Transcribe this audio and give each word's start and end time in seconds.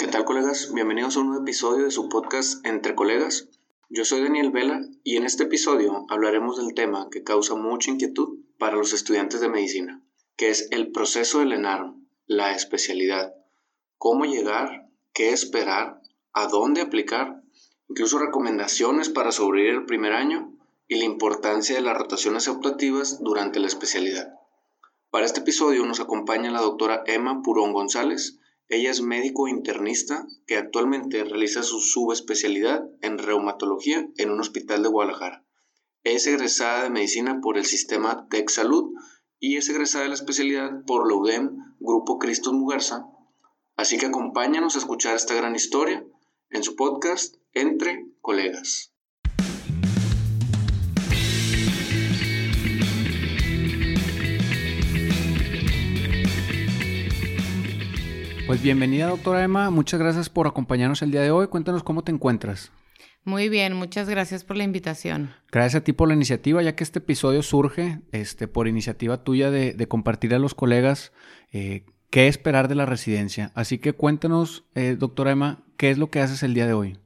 ¿Qué 0.00 0.06
tal 0.06 0.24
colegas? 0.24 0.72
Bienvenidos 0.72 1.14
a 1.14 1.20
un 1.20 1.26
nuevo 1.26 1.42
episodio 1.42 1.84
de 1.84 1.90
su 1.90 2.08
podcast 2.08 2.64
Entre 2.64 2.94
Colegas. 2.94 3.50
Yo 3.90 4.06
soy 4.06 4.22
Daniel 4.22 4.50
Vela 4.50 4.80
y 5.04 5.18
en 5.18 5.24
este 5.24 5.42
episodio 5.42 6.06
hablaremos 6.08 6.56
del 6.56 6.72
tema 6.72 7.08
que 7.10 7.22
causa 7.22 7.54
mucha 7.54 7.90
inquietud 7.90 8.38
para 8.56 8.76
los 8.76 8.94
estudiantes 8.94 9.42
de 9.42 9.50
medicina, 9.50 10.02
que 10.36 10.48
es 10.48 10.68
el 10.70 10.90
proceso 10.90 11.40
del 11.40 11.52
ENARM, 11.52 12.06
la 12.26 12.52
especialidad, 12.54 13.34
cómo 13.98 14.24
llegar, 14.24 14.88
qué 15.12 15.34
esperar, 15.34 16.00
a 16.32 16.46
dónde 16.46 16.80
aplicar, 16.80 17.42
incluso 17.90 18.18
recomendaciones 18.18 19.10
para 19.10 19.32
sobrevivir 19.32 19.74
el 19.74 19.84
primer 19.84 20.14
año 20.14 20.50
y 20.88 20.96
la 20.96 21.04
importancia 21.04 21.74
de 21.74 21.82
las 21.82 21.98
rotaciones 21.98 22.48
optativas 22.48 23.22
durante 23.22 23.60
la 23.60 23.66
especialidad. 23.66 24.32
Para 25.10 25.26
este 25.26 25.40
episodio 25.40 25.84
nos 25.84 26.00
acompaña 26.00 26.50
la 26.50 26.62
doctora 26.62 27.02
Emma 27.04 27.42
Purón 27.42 27.74
González. 27.74 28.38
Ella 28.72 28.92
es 28.92 29.02
médico 29.02 29.48
internista 29.48 30.28
que 30.46 30.56
actualmente 30.56 31.24
realiza 31.24 31.64
su 31.64 31.80
subespecialidad 31.80 32.84
en 33.02 33.18
reumatología 33.18 34.08
en 34.16 34.30
un 34.30 34.38
hospital 34.38 34.84
de 34.84 34.88
Guadalajara. 34.88 35.44
Es 36.04 36.28
egresada 36.28 36.84
de 36.84 36.90
medicina 36.90 37.40
por 37.40 37.58
el 37.58 37.64
sistema 37.64 38.28
Tech 38.30 38.48
Salud 38.48 38.92
y 39.40 39.56
es 39.56 39.68
egresada 39.68 40.04
de 40.04 40.10
la 40.10 40.14
especialidad 40.14 40.84
por 40.86 41.08
la 41.08 41.16
UDEM 41.16 41.56
Grupo 41.80 42.20
Cristos 42.20 42.52
Mugarza. 42.52 43.06
Así 43.74 43.98
que 43.98 44.06
acompáñanos 44.06 44.76
a 44.76 44.78
escuchar 44.78 45.16
esta 45.16 45.34
gran 45.34 45.56
historia 45.56 46.06
en 46.50 46.62
su 46.62 46.76
podcast 46.76 47.34
Entre 47.52 48.06
Colegas. 48.20 48.89
Pues 58.50 58.62
bienvenida, 58.62 59.06
doctora 59.06 59.44
Emma. 59.44 59.70
Muchas 59.70 60.00
gracias 60.00 60.28
por 60.28 60.48
acompañarnos 60.48 61.02
el 61.02 61.12
día 61.12 61.20
de 61.20 61.30
hoy. 61.30 61.46
Cuéntanos 61.46 61.84
cómo 61.84 62.02
te 62.02 62.10
encuentras. 62.10 62.72
Muy 63.22 63.48
bien, 63.48 63.74
muchas 63.74 64.08
gracias 64.08 64.42
por 64.42 64.56
la 64.56 64.64
invitación. 64.64 65.30
Gracias 65.52 65.80
a 65.80 65.84
ti 65.84 65.92
por 65.92 66.08
la 66.08 66.14
iniciativa, 66.14 66.60
ya 66.60 66.74
que 66.74 66.82
este 66.82 66.98
episodio 66.98 67.44
surge 67.44 68.00
este, 68.10 68.48
por 68.48 68.66
iniciativa 68.66 69.22
tuya 69.22 69.52
de, 69.52 69.86
compartir 69.86 70.34
a 70.34 70.40
los 70.40 70.56
colegas 70.56 71.12
eh, 71.52 71.84
qué 72.10 72.26
esperar 72.26 72.66
de 72.66 72.74
la 72.74 72.86
residencia. 72.86 73.52
Así 73.54 73.78
que 73.78 73.92
cuéntanos, 73.92 74.64
eh, 74.74 74.96
doctora 74.98 75.30
Emma, 75.30 75.62
qué 75.76 75.92
es 75.92 75.98
lo 75.98 76.10
que 76.10 76.18
haces 76.18 76.42
el 76.42 76.52
día 76.52 76.66
de 76.66 76.72
hoy. 76.72 76.98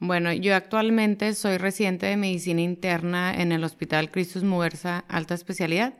Bueno, 0.00 0.34
yo 0.34 0.54
actualmente 0.54 1.32
soy 1.32 1.56
residente 1.56 2.04
de 2.04 2.18
medicina 2.18 2.60
interna 2.60 3.32
en 3.34 3.52
el 3.52 3.64
Hospital 3.64 4.10
Cristus 4.10 4.44
Muerza 4.44 4.98
Alta 5.08 5.32
Especialidad. 5.32 5.94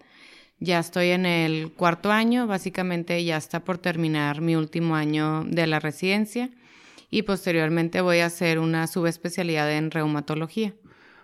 Ya 0.61 0.79
estoy 0.79 1.11
en 1.11 1.27
el 1.27 1.73
cuarto 1.73 2.11
año, 2.11 2.47
básicamente 2.47 3.23
ya 3.25 3.37
está 3.37 3.65
por 3.65 3.79
terminar 3.79 4.41
mi 4.41 4.57
último 4.57 4.95
año 4.95 5.45
de 5.45 5.67
la 5.67 5.81
residencia 5.81 6.51
y 7.11 7.23
posteriormente 7.23 8.01
voy 8.01 8.21
a 8.21 8.27
hacer 8.27 8.59
una 8.59 8.87
subespecialidad 8.87 9.71
en 9.73 9.91
reumatología. 9.91 10.75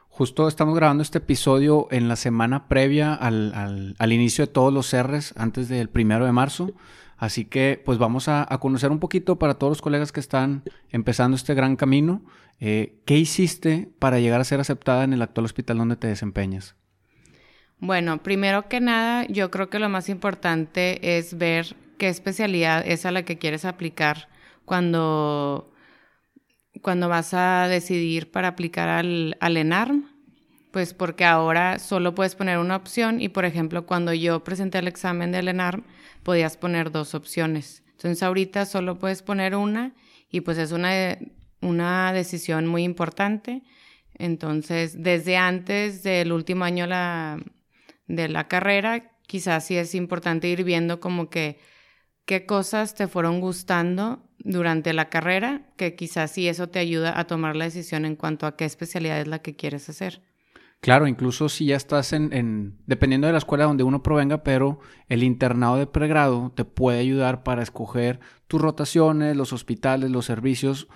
Justo 0.08 0.48
estamos 0.48 0.74
grabando 0.74 1.02
este 1.02 1.18
episodio 1.18 1.86
en 1.90 2.08
la 2.08 2.16
semana 2.16 2.68
previa 2.68 3.14
al, 3.14 3.94
inicio 4.12 4.44
de 4.44 4.52
todos 4.52 4.72
los 4.72 4.92
R's, 4.92 5.32
antes 5.36 5.68
del 5.68 5.88
primero 5.88 6.26
de 6.26 6.32
marzo. 6.32 6.72
Así 7.16 7.44
que 7.44 7.80
pues 7.84 7.98
vamos 7.98 8.28
a, 8.28 8.46
conocer 8.60 8.90
un 8.90 8.98
poquito 8.98 9.38
para 9.38 9.54
todos 9.54 9.70
los 9.70 9.82
colegas 9.82 10.10
que 10.10 10.20
están 10.20 10.64
empezando 10.90 11.36
este 11.36 11.54
gran 11.54 11.76
camino. 11.76 12.22
Eh, 12.58 13.00
¿Qué 13.06 13.16
hiciste 13.18 13.90
para 13.98 14.18
llegar 14.18 14.40
a 14.40 14.44
ser 14.44 14.60
aceptada 14.60 15.04
en 15.04 15.12
el 15.12 15.22
actual 15.22 15.44
hospital 15.44 15.78
donde 15.78 15.96
te 15.96 16.08
desempeñas? 16.08 16.76
Bueno, 17.80 18.22
primero 18.22 18.68
que 18.68 18.78
nada, 18.78 19.26
yo 19.28 19.50
creo 19.50 19.70
que 19.70 19.78
lo 19.78 19.88
más 19.88 20.10
importante 20.10 21.16
es 21.16 21.38
ver 21.38 21.74
qué 21.96 22.08
especialidad 22.08 22.86
es 22.86 23.06
a 23.06 23.10
la 23.10 23.24
que 23.24 23.38
quieres 23.38 23.64
aplicar 23.64 24.28
cuando, 24.66 25.72
cuando 26.82 27.08
vas 27.08 27.32
a 27.32 27.68
decidir 27.68 28.30
para 28.30 28.48
aplicar 28.48 28.90
al, 28.90 29.36
al 29.40 29.56
ENARM. 29.56 30.10
Pues 30.72 30.94
porque 30.94 31.24
ahora 31.24 31.78
solo 31.80 32.14
puedes 32.14 32.36
poner 32.36 32.58
una 32.58 32.76
opción 32.76 33.20
y, 33.20 33.30
por 33.30 33.44
ejemplo, 33.44 33.86
cuando 33.86 34.12
yo 34.12 34.44
presenté 34.44 34.78
el 34.78 34.86
examen 34.86 35.32
del 35.32 35.48
ENARM, 35.48 35.82
podías 36.22 36.56
poner 36.56 36.92
dos 36.92 37.14
opciones. 37.14 37.82
Entonces 37.92 38.22
ahorita 38.22 38.66
solo 38.66 38.98
puedes 38.98 39.22
poner 39.22 39.56
una 39.56 39.94
y 40.30 40.42
pues 40.42 40.58
es 40.58 40.70
una, 40.72 40.92
una 41.62 42.12
decisión 42.12 42.66
muy 42.66 42.84
importante. 42.84 43.62
Entonces, 44.14 45.02
desde 45.02 45.38
antes 45.38 46.02
del 46.02 46.30
último 46.30 46.64
año 46.64 46.86
la, 46.86 47.40
de 48.10 48.28
la 48.28 48.48
carrera, 48.48 49.12
quizás 49.26 49.64
sí 49.64 49.76
es 49.76 49.94
importante 49.94 50.48
ir 50.48 50.64
viendo 50.64 51.00
como 51.00 51.30
que 51.30 51.58
qué 52.24 52.44
cosas 52.46 52.94
te 52.94 53.06
fueron 53.06 53.40
gustando 53.40 54.22
durante 54.38 54.92
la 54.92 55.08
carrera, 55.08 55.62
que 55.76 55.94
quizás 55.94 56.32
sí 56.32 56.48
eso 56.48 56.68
te 56.68 56.80
ayuda 56.80 57.18
a 57.18 57.26
tomar 57.26 57.54
la 57.56 57.66
decisión 57.66 58.04
en 58.04 58.16
cuanto 58.16 58.46
a 58.46 58.56
qué 58.56 58.64
especialidad 58.64 59.20
es 59.20 59.28
la 59.28 59.40
que 59.40 59.54
quieres 59.54 59.88
hacer. 59.88 60.22
Claro, 60.80 61.06
incluso 61.06 61.48
si 61.48 61.66
ya 61.66 61.76
estás 61.76 62.12
en, 62.12 62.32
en, 62.32 62.78
dependiendo 62.86 63.26
de 63.26 63.34
la 63.34 63.38
escuela 63.38 63.64
donde 63.64 63.84
uno 63.84 64.02
provenga, 64.02 64.42
pero 64.42 64.80
el 65.08 65.22
internado 65.22 65.76
de 65.76 65.86
pregrado 65.86 66.52
te 66.56 66.64
puede 66.64 66.98
ayudar 66.98 67.42
para 67.42 67.62
escoger 67.62 68.18
tus 68.48 68.60
rotaciones, 68.60 69.36
los 69.36 69.52
hospitales, 69.52 70.10
los 70.10 70.24
servicios. 70.24 70.88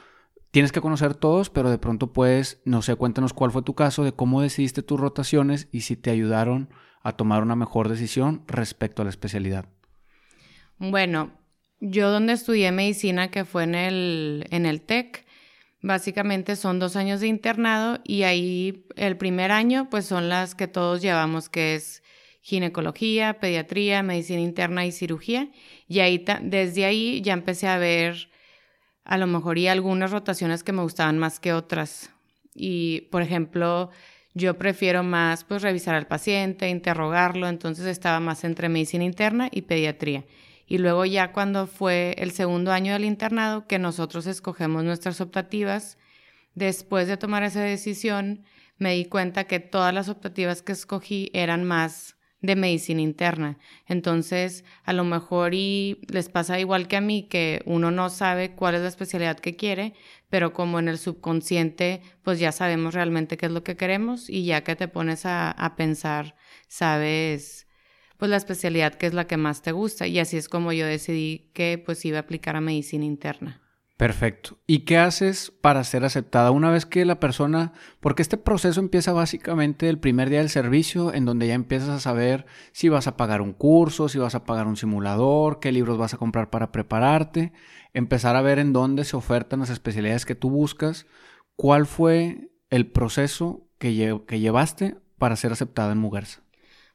Tienes 0.51 0.73
que 0.73 0.81
conocer 0.81 1.15
todos, 1.15 1.51
pero 1.51 1.71
de 1.71 1.79
pronto 1.79 2.13
puedes, 2.13 2.63
no 2.65 2.81
sé, 2.81 2.97
cuéntanos 2.97 3.35
cuál 3.35 3.51
fue 3.51 3.63
tu 3.63 3.75
caso 3.75 4.05
de 4.05 4.13
cómo 4.13 4.41
decidiste 4.41 4.83
tus 4.83 4.99
rotaciones 4.99 5.69
y 5.71 5.83
si 5.83 5.97
te 5.97 6.11
ayudaron 6.11 6.71
a 7.05 7.13
tomar 7.13 7.43
una 7.43 7.55
mejor 7.55 7.89
decisión 7.89 8.43
respecto 8.49 9.03
a 9.03 9.05
la 9.05 9.11
especialidad? 9.11 9.67
Bueno, 10.79 11.31
yo 11.81 12.11
donde 12.11 12.33
estudié 12.33 12.73
medicina, 12.73 13.31
que 13.31 13.45
fue 13.45 13.63
en 13.65 13.75
el, 13.75 14.47
en 14.51 14.67
el 14.67 14.81
TEC, 14.81 15.25
básicamente 15.83 16.57
son 16.57 16.79
dos 16.79 16.97
años 16.97 17.21
de 17.21 17.29
internado 17.29 18.01
y 18.05 18.23
ahí 18.23 18.87
el 18.97 19.17
primer 19.19 19.53
año 19.53 19.89
pues 19.91 20.07
son 20.07 20.29
las 20.31 20.55
que 20.55 20.67
todos 20.67 21.03
llevamos, 21.03 21.49
que 21.49 21.75
es 21.75 22.03
ginecología, 22.41 23.39
pediatría, 23.39 24.03
medicina 24.03 24.41
interna 24.41 24.87
y 24.87 24.93
cirugía. 24.93 25.51
Y 25.87 26.01
ahí 26.01 26.25
desde 26.43 26.87
ahí 26.87 27.21
ya 27.21 27.35
empecé 27.35 27.69
a 27.69 27.79
ver 27.79 28.31
a 29.05 29.19
lo 29.19 29.27
mejor 29.27 29.59
algunas 29.69 30.11
rotaciones 30.11 30.65
que 30.65 30.73
me 30.73 30.83
gustaban 30.83 31.19
más 31.19 31.39
que 31.39 31.53
otras. 31.53 32.11
Y 32.55 33.03
por 33.11 33.21
ejemplo, 33.21 33.91
yo 34.35 34.59
prefiero 34.59 35.03
más 35.05 35.45
pues 35.45 35.63
revisar 35.63 35.95
al 35.95 36.09
paciente, 36.09 36.69
interrogarlo, 36.69 37.49
entonces 37.49 37.87
estaba 37.87 38.19
más 38.21 38.45
entre 38.45 38.69
medicina 38.69 39.05
interna 39.05 39.49
y 39.51 39.63
pediatría. 39.63 40.25
Y 40.67 40.79
luego 40.79 41.05
ya 41.05 41.33
cuando 41.33 41.67
fue 41.67 42.17
el 42.19 42.33
segundo 42.33 42.73
año 42.73 42.93
del 42.93 43.05
internado, 43.05 43.67
que 43.67 43.79
nosotros 43.79 44.27
escogemos 44.27 44.83
nuestras 44.83 45.21
optativas, 45.21 45.99
después 46.55 47.07
de 47.07 47.17
tomar 47.17 47.45
esa 47.45 47.61
decisión, 47.61 48.45
me 48.77 48.95
di 48.95 49.05
cuenta 49.05 49.45
que 49.45 49.61
todas 49.61 49.95
las 49.95 50.09
optativas 50.09 50.63
que 50.63 50.73
escogí 50.73 51.31
eran 51.33 51.65
más 51.65 52.17
de 52.45 52.57
medicina 52.57 53.01
interna. 53.01 53.59
Entonces, 53.87 54.65
a 54.85 54.93
lo 54.93 55.05
mejor 55.05 55.55
y 55.55 55.99
les 56.09 56.29
pasa 56.29 56.61
igual 56.61 56.89
que 56.89 56.97
a 56.97 57.01
mí, 57.01 57.23
que 57.23 57.63
uno 57.65 57.91
no 57.91 58.11
sabe 58.11 58.55
cuál 58.55 58.75
es 58.75 58.83
la 58.83 58.89
especialidad 58.89 59.39
que 59.39 59.57
quiere, 59.57 59.95
pero 60.29 60.53
como 60.53 60.79
en 60.79 60.89
el 60.89 60.99
subconsciente, 60.99 62.03
pues 62.23 62.39
ya 62.39 62.53
sabemos 62.53 62.93
realmente 62.93 63.39
qué 63.39 63.47
es 63.47 63.53
lo 63.53 63.65
que 63.65 63.77
queremos 63.77 64.29
y 64.29 64.45
ya 64.45 64.63
que 64.63 64.77
te 64.77 64.89
pones 64.89 65.25
a, 65.25 65.51
a 65.51 65.75
pensar, 65.75 66.37
sabes 66.69 67.67
pues 68.19 68.31
la 68.31 68.37
especialidad 68.37 68.95
que 68.95 69.07
es 69.07 69.15
la 69.15 69.27
que 69.27 69.37
más 69.37 69.61
te 69.61 69.73
gusta 69.73 70.07
y 70.07 70.19
así 70.21 70.37
es 70.37 70.49
como 70.49 70.73
yo 70.73 70.87
decidí 70.87 71.51
que 71.53 71.83
pues 71.85 72.05
iba 72.05 72.19
a 72.19 72.21
aplicar 72.21 72.57
a 72.57 72.61
medicina 72.61 73.05
interna. 73.05 73.64
Perfecto. 73.97 74.59
¿Y 74.67 74.81
qué 74.81 74.99
haces 74.99 75.53
para 75.61 75.85
ser 75.85 76.05
aceptada 76.05 76.51
una 76.51 76.71
vez 76.71 76.85
que 76.85 77.05
la 77.05 77.21
persona, 77.21 77.73
porque 78.01 78.23
este 78.23 78.37
proceso 78.37 78.81
empieza 78.81 79.13
básicamente 79.13 79.89
el 79.89 80.01
primer 80.01 80.31
día 80.31 80.41
del 80.41 80.51
servicio, 80.51 81.15
en 81.15 81.25
donde 81.25 81.47
ya 81.47 81.55
empiezas 81.55 81.91
a 81.91 82.01
saber 82.01 82.45
si 82.73 82.89
vas 82.89 83.07
a 83.07 83.17
pagar 83.17 83.41
un 83.41 83.53
curso, 83.53 84.09
si 84.09 84.19
vas 84.19 84.35
a 84.35 84.45
pagar 84.45 84.67
un 84.67 84.77
simulador, 84.77 85.61
qué 85.61 85.71
libros 85.71 85.97
vas 85.97 86.13
a 86.13 86.17
comprar 86.17 86.51
para 86.51 86.73
prepararte, 86.73 87.53
empezar 87.93 88.35
a 88.35 88.43
ver 88.43 88.59
en 88.59 88.73
dónde 88.73 89.05
se 89.05 89.17
ofertan 89.17 89.61
las 89.61 89.71
especialidades 89.71 90.27
que 90.27 90.35
tú 90.35 90.51
buscas, 90.51 91.07
cuál 91.55 91.87
fue 91.87 92.51
el 92.71 92.91
proceso 92.91 93.69
que, 93.79 93.95
llevaste 93.95 94.97
para 95.19 95.37
ser 95.37 95.53
aceptada 95.53 95.93
en 95.93 95.99
Mugersa. 95.99 96.43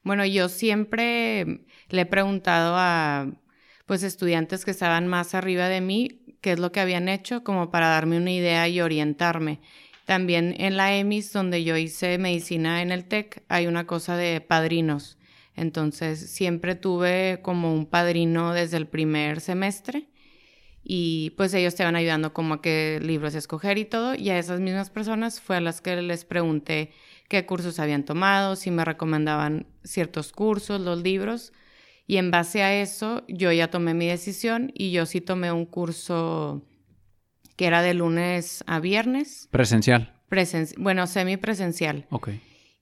Bueno, 0.04 0.25
yo 0.25 0.50
siempre 0.50 1.66
le 1.90 2.02
he 2.02 2.06
preguntado 2.06 2.75
a 2.78 3.28
pues 3.89 4.03
estudiantes 4.03 4.65
que 4.65 4.69
estaban 4.69 5.07
más 5.07 5.33
arriba 5.33 5.68
de 5.68 5.81
mí 5.81 6.21
qué 6.41 6.51
es 6.51 6.59
lo 6.59 6.71
que 6.71 6.80
habían 6.80 7.09
hecho 7.09 7.44
como 7.44 7.71
para 7.71 7.88
darme 7.88 8.18
una 8.18 8.31
idea 8.31 8.68
y 8.68 8.81
orientarme. 8.81 9.62
También 10.06 10.53
en 10.59 10.77
la 10.77 10.95
EMIS, 10.95 11.33
donde 11.33 11.63
yo 11.63 11.75
hice 11.75 12.19
medicina 12.19 12.83
en 12.83 12.91
el 12.91 13.06
TEC, 13.06 13.41
hay 13.50 13.65
una 13.65 13.88
cosa 13.88 14.15
de 14.15 14.41
padrinos. 14.41 15.18
Entonces, 15.56 16.19
siempre 16.19 16.75
tuve 16.75 17.39
como 17.41 17.74
un 17.74 17.88
padrino 17.88 18.53
desde 18.53 18.77
el 18.77 18.86
primer 18.86 19.41
semestre 19.41 20.07
y 20.83 21.31
pues 21.31 21.56
ellos 21.56 21.74
te 21.74 21.83
van 21.83 21.95
ayudando 21.95 22.31
como 22.31 22.53
a 22.53 22.62
qué 22.62 23.00
libros 23.01 23.33
escoger 23.33 23.80
y 23.80 23.85
todo. 23.85 24.13
Y 24.13 24.30
a 24.30 24.38
esas 24.38 24.59
mismas 24.59 24.92
personas 24.92 25.42
fue 25.42 25.56
a 25.56 25.62
las 25.62 25.81
que 25.81 26.00
les 26.03 26.25
pregunté 26.25 26.92
qué 27.27 27.47
cursos 27.47 27.80
habían 27.80 28.06
tomado, 28.06 28.56
si 28.56 28.69
me 28.69 28.85
recomendaban 28.85 29.65
ciertos 29.83 30.31
cursos, 30.31 30.80
los 30.80 31.01
libros. 31.01 31.53
Y 32.09 32.17
en 32.17 32.31
base 32.31 32.63
a 32.63 32.73
eso, 32.73 33.23
yo 33.27 33.51
ya 33.51 33.69
tomé 33.69 33.94
mi 33.94 34.07
decisión 34.07 34.71
y 34.73 34.89
yo 34.89 35.06
sí 35.06 35.21
tomé 35.21 35.51
un 35.51 35.67
curso 35.67 36.65
que 37.56 37.67
era 37.67 37.83
de 37.83 37.94
lunes 37.94 38.63
a 38.65 38.79
viernes. 38.79 39.47
Presencial. 39.51 40.11
bueno, 40.79 41.06
semipresencial. 41.06 42.07
Ok. 42.09 42.29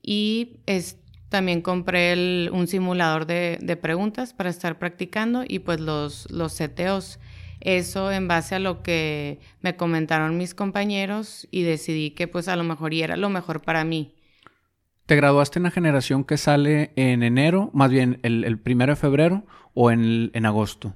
Y 0.01 0.62
es, 0.65 0.95
también 1.27 1.62
compré 1.62 2.50
un 2.51 2.68
simulador 2.68 3.25
de, 3.25 3.57
de, 3.62 3.75
preguntas 3.75 4.31
para 4.31 4.50
estar 4.50 4.79
practicando 4.79 5.44
y 5.45 5.59
pues 5.59 5.81
los, 5.81 6.31
los 6.31 6.57
CTOs. 6.57 7.19
Eso 7.59 8.13
en 8.13 8.29
base 8.29 8.56
a 8.56 8.59
lo 8.59 8.81
que 8.81 9.41
me 9.59 9.75
comentaron 9.75 10.38
mis 10.38 10.53
compañeros 10.53 11.50
y 11.51 11.63
decidí 11.63 12.12
que 12.12 12.29
pues 12.29 12.47
a 12.47 12.56
lo 12.56 12.63
mejor 12.63 12.94
y 12.94 13.01
era 13.01 13.18
lo 13.18 13.29
mejor 13.29 13.62
para 13.62 13.83
mí. 13.83 14.13
¿Te 15.07 15.15
graduaste 15.15 15.59
en 15.59 15.63
la 15.63 15.71
generación 15.71 16.25
que 16.25 16.36
sale 16.36 16.92
en 16.98 17.24
enero, 17.24 17.71
más 17.74 17.89
bien 17.89 18.19
el, 18.24 18.59
primero 18.59 18.92
de 18.92 18.98
febrero 18.98 19.45
o 19.74 19.89
en, 19.89 20.31
en 20.33 20.45
agosto? 20.45 20.95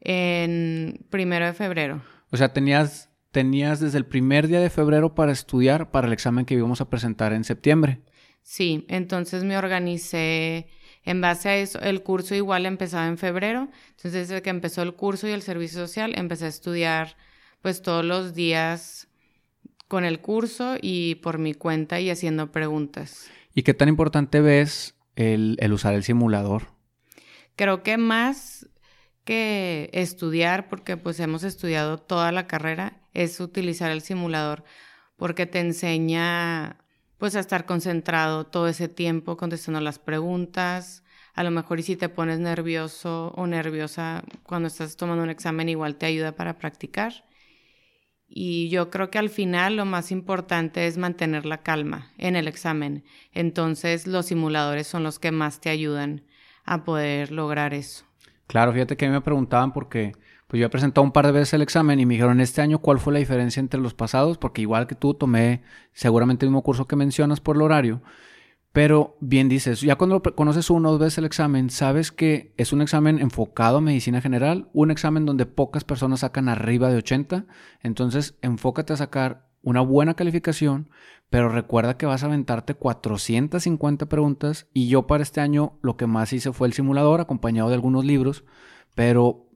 En 0.00 1.04
primero 1.10 1.44
de 1.44 1.52
febrero. 1.52 2.02
O 2.30 2.38
sea, 2.38 2.54
tenías, 2.54 3.10
tenías 3.30 3.78
desde 3.78 3.98
el 3.98 4.06
primer 4.06 4.48
día 4.48 4.58
de 4.58 4.70
febrero 4.70 5.14
para 5.14 5.32
estudiar 5.32 5.90
para 5.90 6.06
el 6.06 6.14
examen 6.14 6.46
que 6.46 6.54
íbamos 6.54 6.80
a 6.80 6.88
presentar 6.88 7.34
en 7.34 7.44
septiembre. 7.44 8.00
Sí, 8.40 8.86
entonces 8.88 9.44
me 9.44 9.58
organicé 9.58 10.68
en 11.04 11.20
base 11.20 11.50
a 11.50 11.56
eso. 11.58 11.78
El 11.80 12.02
curso 12.02 12.34
igual 12.34 12.64
empezaba 12.64 13.06
en 13.06 13.18
febrero, 13.18 13.68
entonces 13.90 14.28
desde 14.28 14.40
que 14.40 14.48
empezó 14.48 14.80
el 14.80 14.94
curso 14.94 15.28
y 15.28 15.32
el 15.32 15.42
servicio 15.42 15.78
social 15.78 16.14
empecé 16.16 16.46
a 16.46 16.48
estudiar 16.48 17.18
pues 17.60 17.82
todos 17.82 18.02
los 18.02 18.32
días 18.32 19.08
con 19.88 20.06
el 20.06 20.20
curso 20.20 20.76
y 20.80 21.16
por 21.16 21.36
mi 21.36 21.52
cuenta 21.52 22.00
y 22.00 22.08
haciendo 22.08 22.50
preguntas. 22.50 23.28
¿Y 23.54 23.62
qué 23.62 23.74
tan 23.74 23.88
importante 23.88 24.40
ves 24.40 24.96
el, 25.16 25.58
usar 25.72 25.94
el 25.94 26.02
simulador? 26.02 26.68
Creo 27.56 27.82
que 27.82 27.98
más 27.98 28.68
que 29.24 29.90
estudiar, 29.92 30.68
porque 30.68 30.96
pues 30.96 31.20
hemos 31.20 31.44
estudiado 31.44 31.98
toda 31.98 32.32
la 32.32 32.46
carrera, 32.46 33.00
es 33.12 33.40
utilizar 33.40 33.90
el 33.90 34.00
simulador, 34.00 34.64
porque 35.16 35.46
te 35.46 35.60
enseña 35.60 36.78
pues 37.18 37.36
a 37.36 37.40
estar 37.40 37.66
concentrado 37.66 38.46
todo 38.46 38.66
ese 38.66 38.88
tiempo 38.88 39.36
contestando 39.36 39.80
las 39.80 40.00
preguntas. 40.00 41.04
A 41.34 41.44
lo 41.44 41.50
mejor 41.50 41.78
y 41.78 41.82
si 41.82 41.96
te 41.96 42.08
pones 42.08 42.40
nervioso 42.40 43.32
o 43.36 43.46
nerviosa 43.46 44.24
cuando 44.42 44.66
estás 44.66 44.96
tomando 44.96 45.22
un 45.22 45.30
examen, 45.30 45.68
igual 45.68 45.96
te 45.96 46.06
ayuda 46.06 46.32
para 46.32 46.58
practicar. 46.58 47.24
Y 48.34 48.70
yo 48.70 48.88
creo 48.88 49.10
que 49.10 49.18
al 49.18 49.28
final 49.28 49.76
lo 49.76 49.84
más 49.84 50.10
importante 50.10 50.86
es 50.86 50.96
mantener 50.96 51.44
la 51.44 51.58
calma 51.58 52.12
en 52.16 52.34
el 52.34 52.48
examen. 52.48 53.04
Entonces 53.34 54.06
los 54.06 54.26
simuladores 54.26 54.86
son 54.86 55.02
los 55.02 55.18
que 55.18 55.32
más 55.32 55.60
te 55.60 55.68
ayudan 55.68 56.22
a 56.64 56.82
poder 56.82 57.30
lograr 57.30 57.74
eso. 57.74 58.06
Claro, 58.46 58.72
fíjate 58.72 58.96
que 58.96 59.04
a 59.04 59.08
mí 59.08 59.12
me 59.12 59.20
preguntaban 59.20 59.72
porque 59.74 60.12
pues 60.46 60.60
yo 60.60 60.66
he 60.66 60.70
presentado 60.70 61.04
un 61.04 61.12
par 61.12 61.26
de 61.26 61.32
veces 61.32 61.52
el 61.52 61.60
examen 61.60 62.00
y 62.00 62.06
me 62.06 62.14
dijeron 62.14 62.40
este 62.40 62.62
año 62.62 62.78
cuál 62.78 62.98
fue 62.98 63.12
la 63.12 63.18
diferencia 63.18 63.60
entre 63.60 63.80
los 63.80 63.92
pasados, 63.92 64.38
porque 64.38 64.62
igual 64.62 64.86
que 64.86 64.94
tú 64.94 65.12
tomé 65.12 65.62
seguramente 65.92 66.46
el 66.46 66.50
mismo 66.50 66.62
curso 66.62 66.86
que 66.86 66.96
mencionas 66.96 67.40
por 67.40 67.56
el 67.56 67.62
horario, 67.62 68.00
pero 68.72 69.18
bien 69.20 69.50
dices, 69.50 69.82
ya 69.82 69.96
cuando 69.96 70.22
conoces 70.22 70.70
uno 70.70 70.98
veces 70.98 71.18
el 71.18 71.26
examen, 71.26 71.68
sabes 71.68 72.10
que 72.10 72.54
es 72.56 72.72
un 72.72 72.80
examen 72.80 73.18
enfocado 73.18 73.78
a 73.78 73.82
medicina 73.82 74.22
general, 74.22 74.68
un 74.72 74.90
examen 74.90 75.26
donde 75.26 75.44
pocas 75.44 75.84
personas 75.84 76.20
sacan 76.20 76.48
arriba 76.48 76.90
de 76.90 76.96
80, 76.96 77.44
entonces 77.82 78.38
enfócate 78.40 78.94
a 78.94 78.96
sacar 78.96 79.46
una 79.62 79.82
buena 79.82 80.14
calificación, 80.14 80.88
pero 81.28 81.50
recuerda 81.50 81.98
que 81.98 82.06
vas 82.06 82.22
a 82.22 82.26
aventarte 82.26 82.74
450 82.74 84.06
preguntas 84.06 84.66
y 84.72 84.88
yo 84.88 85.06
para 85.06 85.22
este 85.22 85.40
año 85.40 85.78
lo 85.82 85.96
que 85.96 86.06
más 86.06 86.32
hice 86.32 86.52
fue 86.52 86.66
el 86.66 86.72
simulador 86.72 87.20
acompañado 87.20 87.68
de 87.68 87.74
algunos 87.74 88.04
libros, 88.04 88.44
pero 88.94 89.51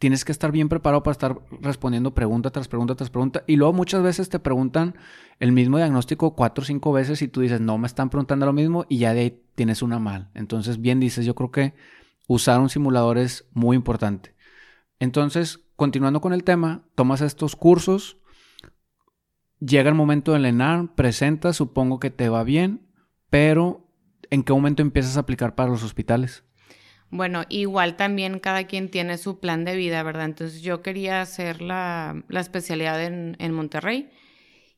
tienes 0.00 0.24
que 0.24 0.32
estar 0.32 0.50
bien 0.50 0.70
preparado 0.70 1.02
para 1.02 1.12
estar 1.12 1.38
respondiendo 1.60 2.14
pregunta 2.14 2.50
tras 2.50 2.68
pregunta 2.68 2.94
tras 2.94 3.10
pregunta. 3.10 3.44
Y 3.46 3.56
luego 3.56 3.74
muchas 3.74 4.02
veces 4.02 4.30
te 4.30 4.38
preguntan 4.38 4.94
el 5.40 5.52
mismo 5.52 5.76
diagnóstico 5.76 6.34
cuatro 6.34 6.62
o 6.62 6.64
cinco 6.64 6.90
veces 6.90 7.20
y 7.20 7.28
tú 7.28 7.42
dices, 7.42 7.60
no, 7.60 7.76
me 7.76 7.86
están 7.86 8.08
preguntando 8.08 8.46
lo 8.46 8.54
mismo 8.54 8.86
y 8.88 8.96
ya 8.96 9.12
de 9.12 9.20
ahí 9.20 9.42
tienes 9.54 9.82
una 9.82 9.98
mal. 9.98 10.30
Entonces, 10.32 10.80
bien 10.80 11.00
dices, 11.00 11.26
yo 11.26 11.34
creo 11.34 11.50
que 11.50 11.74
usar 12.26 12.60
un 12.60 12.70
simulador 12.70 13.18
es 13.18 13.46
muy 13.52 13.76
importante. 13.76 14.34
Entonces, 15.00 15.60
continuando 15.76 16.22
con 16.22 16.32
el 16.32 16.44
tema, 16.44 16.82
tomas 16.94 17.20
estos 17.20 17.54
cursos, 17.54 18.16
llega 19.58 19.90
el 19.90 19.94
momento 19.94 20.32
del 20.32 20.46
ENAR, 20.46 20.94
presentas, 20.94 21.56
supongo 21.56 22.00
que 22.00 22.10
te 22.10 22.30
va 22.30 22.42
bien, 22.42 22.86
pero 23.28 23.86
¿en 24.30 24.44
qué 24.44 24.54
momento 24.54 24.80
empiezas 24.80 25.18
a 25.18 25.20
aplicar 25.20 25.54
para 25.54 25.68
los 25.68 25.82
hospitales? 25.82 26.42
Bueno, 27.10 27.44
igual 27.48 27.96
también 27.96 28.38
cada 28.38 28.64
quien 28.64 28.88
tiene 28.88 29.18
su 29.18 29.40
plan 29.40 29.64
de 29.64 29.74
vida, 29.74 30.02
¿verdad? 30.02 30.26
Entonces 30.26 30.62
yo 30.62 30.80
quería 30.80 31.20
hacer 31.20 31.60
la, 31.60 32.22
especialidad 32.30 33.02
en, 33.02 33.36
en, 33.40 33.52
Monterrey 33.52 34.10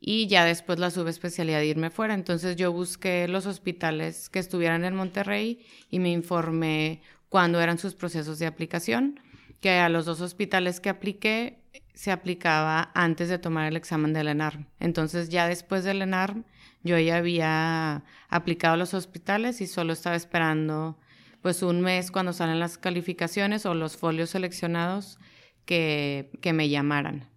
y 0.00 0.26
ya 0.28 0.46
después 0.46 0.78
la 0.78 0.90
subespecialidad 0.90 1.58
de 1.58 1.66
irme 1.66 1.90
fuera. 1.90 2.14
Entonces 2.14 2.56
yo 2.56 2.72
busqué 2.72 3.28
los 3.28 3.44
hospitales 3.46 4.30
que 4.30 4.38
estuvieran 4.38 4.84
en 4.84 4.96
Monterrey 4.96 5.64
y 5.90 5.98
me 5.98 6.10
informé 6.10 7.02
cuándo 7.28 7.60
eran 7.60 7.78
sus 7.78 7.94
procesos 7.94 8.38
de 8.38 8.46
aplicación, 8.46 9.20
que 9.60 9.78
a 9.78 9.90
los 9.90 10.06
dos 10.06 10.20
hospitales 10.22 10.80
que 10.80 10.88
apliqué 10.88 11.58
se 11.94 12.10
aplicaba 12.10 12.90
antes 12.94 13.28
de 13.28 13.38
tomar 13.38 13.68
el 13.68 13.76
examen 13.76 14.14
del 14.14 14.28
ENARM. 14.28 14.66
Entonces 14.80 15.28
ya 15.28 15.48
después 15.48 15.84
del 15.84 16.02
ENARM 16.02 16.44
yo 16.82 16.98
ya 16.98 17.18
había 17.18 18.04
aplicado 18.28 18.74
a 18.74 18.76
los 18.78 18.94
hospitales 18.94 19.60
y 19.60 19.66
solo 19.66 19.92
estaba 19.92 20.16
esperando 20.16 20.98
pues 21.42 21.62
un 21.62 21.80
mes 21.80 22.10
cuando 22.10 22.32
salen 22.32 22.60
las 22.60 22.78
calificaciones 22.78 23.66
o 23.66 23.74
los 23.74 23.96
folios 23.96 24.30
seleccionados 24.30 25.18
que, 25.64 26.30
me 26.54 26.68
llamaran. 26.68 27.28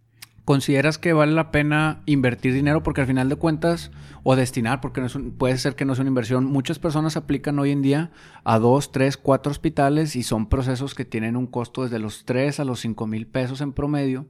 ¿Consideras 0.46 1.00
que 1.00 1.14
vale 1.14 1.32
la 1.32 1.50
pena 1.50 2.04
invertir 2.06 2.54
dinero? 2.54 2.84
Porque 2.84 3.02
al 3.02 3.08
final 3.08 3.30
de 3.30 3.36
cuentas, 3.36 3.92
o 4.22 4.36
destinar, 4.36 4.80
porque 4.80 5.02
no 5.02 5.08
puede 5.38 5.58
ser 5.58 5.76
que 5.76 5.86
no 5.86 5.94
es 5.94 6.00
una 6.00 6.10
inversión. 6.10 6.46
Muchas 6.46 6.78
personas 6.78 7.18
aplican 7.18 7.58
hoy 7.58 7.72
en 7.72 7.82
día 7.82 8.12
a 8.44 8.60
dos, 8.60 8.92
tres, 8.92 9.18
cuatro 9.18 9.52
hospitales 9.52 10.16
y 10.16 10.22
son 10.22 10.48
procesos 10.48 10.94
que 10.94 11.04
tienen 11.04 11.36
un 11.36 11.48
costo 11.48 11.84
desde 11.84 11.98
los 11.98 12.26
tres 12.26 12.60
a 12.60 12.66
los 12.66 12.80
cinco 12.80 13.08
mil 13.08 13.26
pesos 13.26 13.60
en 13.62 13.74
promedio. 13.74 14.30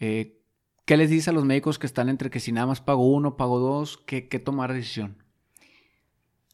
Eh, 0.00 0.38
¿Qué 0.86 0.96
les 0.96 1.10
dice 1.10 1.30
a 1.30 1.32
los 1.34 1.44
médicos 1.44 1.78
que 1.78 1.86
están 1.86 2.08
entre 2.08 2.30
que 2.30 2.40
si 2.40 2.50
nada 2.50 2.66
más 2.66 2.80
pago 2.80 3.06
uno, 3.06 3.36
pago 3.36 3.58
dos, 3.58 3.98
qué, 4.06 4.28
qué 4.28 4.38
tomar 4.38 4.72
decisión? 4.72 5.21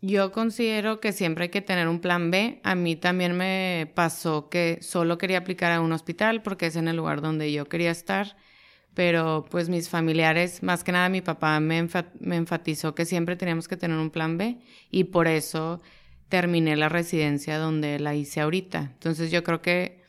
Yo 0.00 0.30
considero 0.30 1.00
que 1.00 1.12
siempre 1.12 1.44
hay 1.44 1.48
que 1.48 1.60
tener 1.60 1.88
un 1.88 2.00
plan 2.00 2.30
B. 2.30 2.60
A 2.62 2.76
mí 2.76 2.94
también 2.94 3.36
me 3.36 3.90
pasó 3.94 4.48
que 4.48 4.78
solo 4.80 5.18
quería 5.18 5.38
aplicar 5.38 5.72
a 5.72 5.80
un 5.80 5.92
hospital 5.92 6.42
porque 6.42 6.66
es 6.66 6.76
en 6.76 6.86
el 6.86 6.96
lugar 6.96 7.20
donde 7.20 7.52
yo 7.52 7.68
quería 7.68 7.90
estar, 7.90 8.36
pero 8.94 9.44
pues 9.50 9.68
mis 9.68 9.88
familiares, 9.88 10.62
más 10.62 10.84
que 10.84 10.92
nada 10.92 11.08
mi 11.08 11.20
papá 11.20 11.58
me, 11.58 11.78
enfatizó 11.78 12.94
que 12.94 13.06
siempre 13.06 13.34
teníamos 13.34 13.66
que 13.66 13.76
tener 13.76 13.98
un 13.98 14.10
plan 14.10 14.38
B 14.38 14.58
y 14.90 15.04
por 15.04 15.26
eso 15.26 15.82
terminé 16.28 16.76
la 16.76 16.88
residencia 16.88 17.58
donde 17.58 17.98
la 17.98 18.14
hice 18.14 18.40
ahorita. 18.40 18.90
Entonces 18.92 19.32
yo 19.32 19.42
creo 19.42 19.62
que 19.62 20.02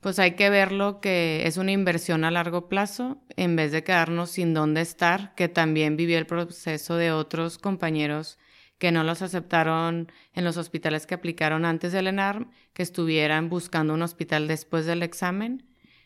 pues 0.00 0.18
hay 0.18 0.32
que 0.32 0.50
verlo 0.50 1.00
que 1.00 1.46
es 1.46 1.56
una 1.56 1.72
inversión 1.72 2.24
a 2.24 2.30
largo 2.30 2.68
plazo 2.68 3.22
en 3.36 3.56
vez 3.56 3.72
de 3.72 3.84
quedarnos 3.84 4.30
sin 4.30 4.52
dónde 4.52 4.82
estar, 4.82 5.34
que 5.34 5.48
también 5.48 5.96
viví 5.96 6.14
el 6.14 6.26
proceso 6.26 6.96
de 6.96 7.10
otros 7.10 7.56
compañeros 7.56 8.38
que 8.78 8.92
no 8.92 9.04
los 9.04 9.22
aceptaron 9.22 10.10
en 10.32 10.44
los 10.44 10.56
hospitales 10.56 11.06
que 11.06 11.14
aplicaron 11.14 11.64
antes 11.64 11.92
del 11.92 12.06
ENARM, 12.06 12.50
que 12.72 12.82
estuvieran 12.82 13.48
buscando 13.48 13.94
un 13.94 14.02
hospital 14.02 14.48
después 14.48 14.86
del 14.86 15.02
examen. 15.02 15.64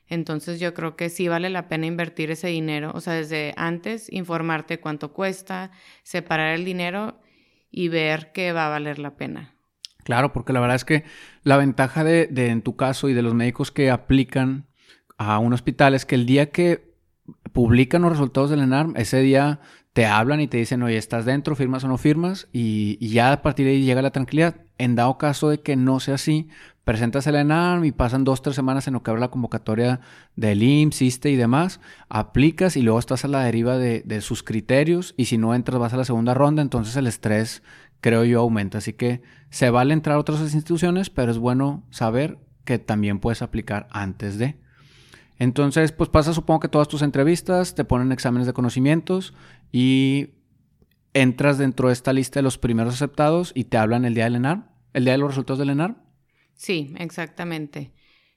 Entonces 0.09 0.59
yo 0.59 0.75
creo 0.75 0.97
que 0.97 1.11
sí 1.11 1.29
vale 1.29 1.51
la 1.51 1.69
pena 1.69 1.87
invertir 1.87 2.31
ese 2.31 2.49
dinero, 2.49 2.93
o 2.95 3.01
sea, 3.01 3.15
desde 3.15 3.55
antes 3.57 4.13
informarte 4.13 4.81
cuánto 4.81 5.13
cuesta, 5.13 5.71
separar 6.03 6.55
el 6.55 6.65
dinero 6.65 7.21
y 7.71 7.89
ver 7.89 8.33
que 8.33 8.53
va 8.53 8.67
a 8.67 8.71
valer 8.71 8.99
la 8.99 9.17
pena. 9.17 9.55
Claro, 10.05 10.33
porque 10.33 10.53
la 10.53 10.61
verdad 10.61 10.77
es 10.77 10.85
que 10.85 11.05
la 11.45 11.57
ventaja 11.57 12.05
de, 12.05 12.27
de 12.27 12.49
en 12.49 12.63
tu 12.63 12.77
caso 12.77 13.09
y 13.09 13.15
de 13.15 13.23
los 13.23 13.35
médicos 13.35 13.71
que 13.71 13.91
aplican 13.91 14.67
a 15.17 15.39
un 15.39 15.53
hospital 15.53 15.95
es 15.95 16.05
que 16.05 16.17
el 16.17 16.27
día 16.27 16.51
que 16.51 16.93
publican 17.53 18.03
los 18.03 18.13
resultados 18.13 18.51
del 18.51 18.61
ENARM, 18.61 18.97
ese 18.97 19.21
día 19.21 19.61
te 19.93 20.07
hablan 20.07 20.41
y 20.41 20.49
te 20.49 20.57
dicen, 20.57 20.83
oye, 20.83 20.97
¿estás 20.97 21.25
dentro? 21.25 21.55
¿Firmas 21.55 21.85
o 21.85 21.89
no 21.89 21.99
firmas? 21.99 22.49
Y, 22.53 22.97
ya 23.07 23.33
a 23.33 23.43
partir 23.43 23.67
de 23.67 23.73
ahí 23.73 23.85
llega 23.85 24.01
la 24.01 24.11
tranquilidad. 24.11 24.57
En 24.79 24.95
dado 24.95 25.19
caso 25.19 25.51
de 25.51 25.61
que 25.61 25.77
no 25.77 26.01
sea 26.01 26.15
así, 26.15 26.49
presentas 26.85 27.27
el 27.27 27.37
ENARM 27.37 27.85
y 27.85 27.93
pasan 27.93 28.25
dos, 28.25 28.43
tres 28.43 28.57
semanas 28.57 28.87
en 28.87 28.95
lo 28.95 29.03
que 29.03 29.11
abre 29.11 29.21
la 29.21 29.31
convocatoria 29.31 30.01
del 30.35 30.63
IMSS, 30.63 31.03
ISTE 31.03 31.31
y 31.31 31.37
demás, 31.37 31.81
aplicas 32.09 32.77
y 32.77 32.83
luego 32.83 32.99
estás 32.99 33.25
a 33.25 33.29
la 33.29 33.45
deriva 33.45 33.77
de, 33.77 34.03
de, 34.05 34.21
sus 34.23 34.43
criterios 34.43 35.15
y 35.17 35.27
si 35.27 35.37
no 35.39 35.55
entras 35.55 35.79
vas 35.79 35.93
a 35.93 35.99
la 35.99 36.05
segunda 36.05 36.35
ronda, 36.35 36.63
entonces 36.63 36.97
el 36.97 37.07
estrés, 37.07 37.63
creo 38.01 38.25
yo, 38.25 38.41
aumenta. 38.41 38.79
Así 38.79 38.95
que 38.95 39.23
se 39.51 39.69
vale 39.71 39.93
entrar 39.93 40.17
a 40.17 40.21
otras 40.21 40.41
instituciones, 40.41 41.11
pero 41.11 41.31
es 41.31 41.39
bueno 41.39 41.85
saber 41.91 42.39
que 42.65 42.79
también 42.79 43.19
puedes 43.21 43.43
aplicar 43.43 43.89
antes 43.91 44.39
de. 44.39 44.57
Entonces, 45.39 45.91
pues 45.93 46.09
pasa 46.09 46.33
supongo 46.33 46.61
que 46.61 46.69
todas 46.69 46.89
tus 46.89 47.03
entrevistas, 47.03 47.75
te 47.75 47.85
ponen 47.85 48.13
exámenes 48.13 48.47
de 48.47 48.53
conocimientos 48.53 49.35
y 49.73 50.35
entras 51.15 51.59
dentro 51.59 51.89
de 51.89 51.95
esta 51.95 52.13
lista 52.13 52.39
de 52.39 52.45
los 52.45 52.59
primeros 52.59 52.95
aceptados 52.95 53.53
y 53.55 53.65
te 53.65 53.79
hablan 53.79 54.05
el 54.05 54.15
día 54.15 54.25
del 54.25 54.37
ENAR, 54.37 54.71
el 54.93 55.05
día 55.05 55.15
de 55.15 55.19
los 55.19 55.31
resultados 55.31 55.59
del 55.59 55.71
ENAR. 55.71 55.97
Sí, 56.55 56.95
exactamente. 56.99 57.93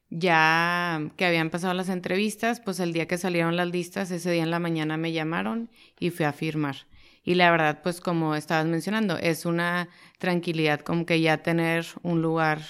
ya 0.09 1.11
que 1.17 1.25
habían 1.25 1.49
pasado 1.49 1.73
las 1.73 1.89
entrevistas, 1.89 2.61
pues 2.61 2.79
el 2.79 2.93
día 2.93 3.07
que 3.07 3.17
salieron 3.17 3.55
las 3.57 3.67
listas, 3.69 4.11
ese 4.11 4.31
día 4.31 4.43
en 4.43 4.51
la 4.51 4.59
mañana 4.59 4.97
me 4.97 5.11
llamaron 5.11 5.69
y 5.99 6.11
fui 6.11 6.25
a 6.25 6.31
firmar. 6.31 6.87
Y 7.23 7.35
la 7.35 7.51
verdad, 7.51 7.81
pues 7.83 7.99
como 8.01 8.35
estabas 8.35 8.67
mencionando, 8.67 9.17
es 9.17 9.45
una 9.45 9.89
tranquilidad 10.19 10.81
como 10.81 11.05
que 11.05 11.21
ya 11.21 11.39
tener 11.39 11.85
un 12.03 12.21
lugar 12.21 12.61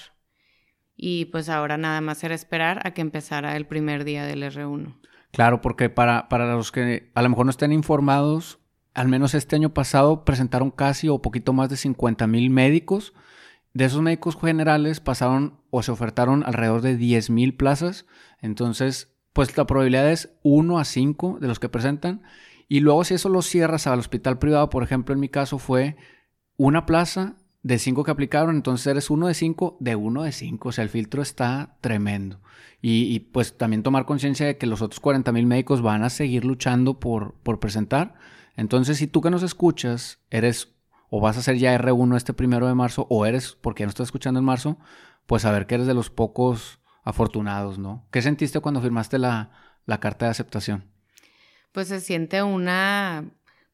y 0.96 1.26
pues 1.26 1.48
ahora 1.50 1.76
nada 1.76 2.00
más 2.00 2.24
era 2.24 2.34
esperar 2.34 2.80
a 2.84 2.92
que 2.92 3.02
empezara 3.02 3.56
el 3.56 3.66
primer 3.66 4.04
día 4.04 4.24
del 4.24 4.42
R1. 4.42 4.96
Claro, 5.36 5.60
porque 5.60 5.90
para, 5.90 6.30
para 6.30 6.54
los 6.54 6.72
que 6.72 7.10
a 7.14 7.20
lo 7.20 7.28
mejor 7.28 7.44
no 7.44 7.50
estén 7.50 7.70
informados, 7.70 8.58
al 8.94 9.08
menos 9.08 9.34
este 9.34 9.54
año 9.54 9.74
pasado 9.74 10.24
presentaron 10.24 10.70
casi 10.70 11.10
o 11.10 11.20
poquito 11.20 11.52
más 11.52 11.68
de 11.68 11.76
50 11.76 12.26
mil 12.26 12.48
médicos. 12.48 13.12
De 13.74 13.84
esos 13.84 14.00
médicos 14.00 14.38
generales 14.40 15.00
pasaron 15.00 15.60
o 15.68 15.82
se 15.82 15.92
ofertaron 15.92 16.42
alrededor 16.42 16.80
de 16.80 16.96
10 16.96 17.28
mil 17.28 17.54
plazas. 17.54 18.06
Entonces, 18.40 19.14
pues 19.34 19.54
la 19.58 19.66
probabilidad 19.66 20.10
es 20.10 20.30
1 20.42 20.78
a 20.78 20.86
5 20.86 21.36
de 21.38 21.48
los 21.48 21.58
que 21.60 21.68
presentan. 21.68 22.22
Y 22.66 22.80
luego 22.80 23.04
si 23.04 23.12
eso 23.12 23.28
lo 23.28 23.42
cierras 23.42 23.86
al 23.86 23.98
hospital 23.98 24.38
privado, 24.38 24.70
por 24.70 24.84
ejemplo, 24.84 25.12
en 25.12 25.20
mi 25.20 25.28
caso 25.28 25.58
fue 25.58 25.98
una 26.56 26.86
plaza 26.86 27.36
de 27.66 27.80
5 27.80 28.04
que 28.04 28.12
aplicaron, 28.12 28.54
entonces 28.54 28.86
eres 28.86 29.10
uno 29.10 29.26
de 29.26 29.34
5 29.34 29.78
de 29.80 29.96
uno 29.96 30.22
de 30.22 30.30
5. 30.30 30.68
O 30.68 30.72
sea, 30.72 30.84
el 30.84 30.88
filtro 30.88 31.20
está 31.20 31.76
tremendo. 31.80 32.40
Y, 32.80 33.18
pues 33.18 33.58
también 33.58 33.82
tomar 33.82 34.04
conciencia 34.04 34.46
de 34.46 34.58
que 34.58 34.66
los 34.66 34.80
otros 34.80 35.00
40 35.00 35.32
mil 35.32 35.46
médicos 35.46 35.82
van 35.82 36.04
a 36.04 36.10
seguir 36.10 36.44
luchando 36.44 37.00
por, 37.00 37.34
por 37.42 37.58
presentar. 37.58 38.14
Entonces, 38.54 38.98
si 38.98 39.08
tú 39.08 39.20
que 39.20 39.30
nos 39.30 39.42
escuchas 39.42 40.20
eres 40.30 40.76
o 41.10 41.20
vas 41.20 41.36
a 41.36 41.42
ser 41.42 41.56
ya 41.56 41.76
R1 41.76 42.16
este 42.16 42.32
primero 42.32 42.68
de 42.68 42.74
marzo, 42.74 43.08
o 43.10 43.26
eres, 43.26 43.58
porque 43.60 43.80
ya 43.80 43.86
no 43.86 43.90
estás 43.90 44.06
escuchando 44.06 44.38
en 44.38 44.46
marzo, 44.46 44.78
pues 45.26 45.44
a 45.44 45.50
ver 45.50 45.66
que 45.66 45.74
eres 45.74 45.88
de 45.88 45.94
los 45.94 46.10
pocos 46.10 46.78
afortunados, 47.02 47.78
¿no? 47.78 48.06
¿Qué 48.12 48.22
sentiste 48.22 48.60
cuando 48.60 48.80
firmaste 48.80 49.18
la, 49.18 49.50
la 49.86 49.98
carta 49.98 50.26
de 50.26 50.30
aceptación? 50.30 50.84
pues 51.76 51.88
se 51.88 52.00
siente 52.00 52.42
una, 52.42 53.26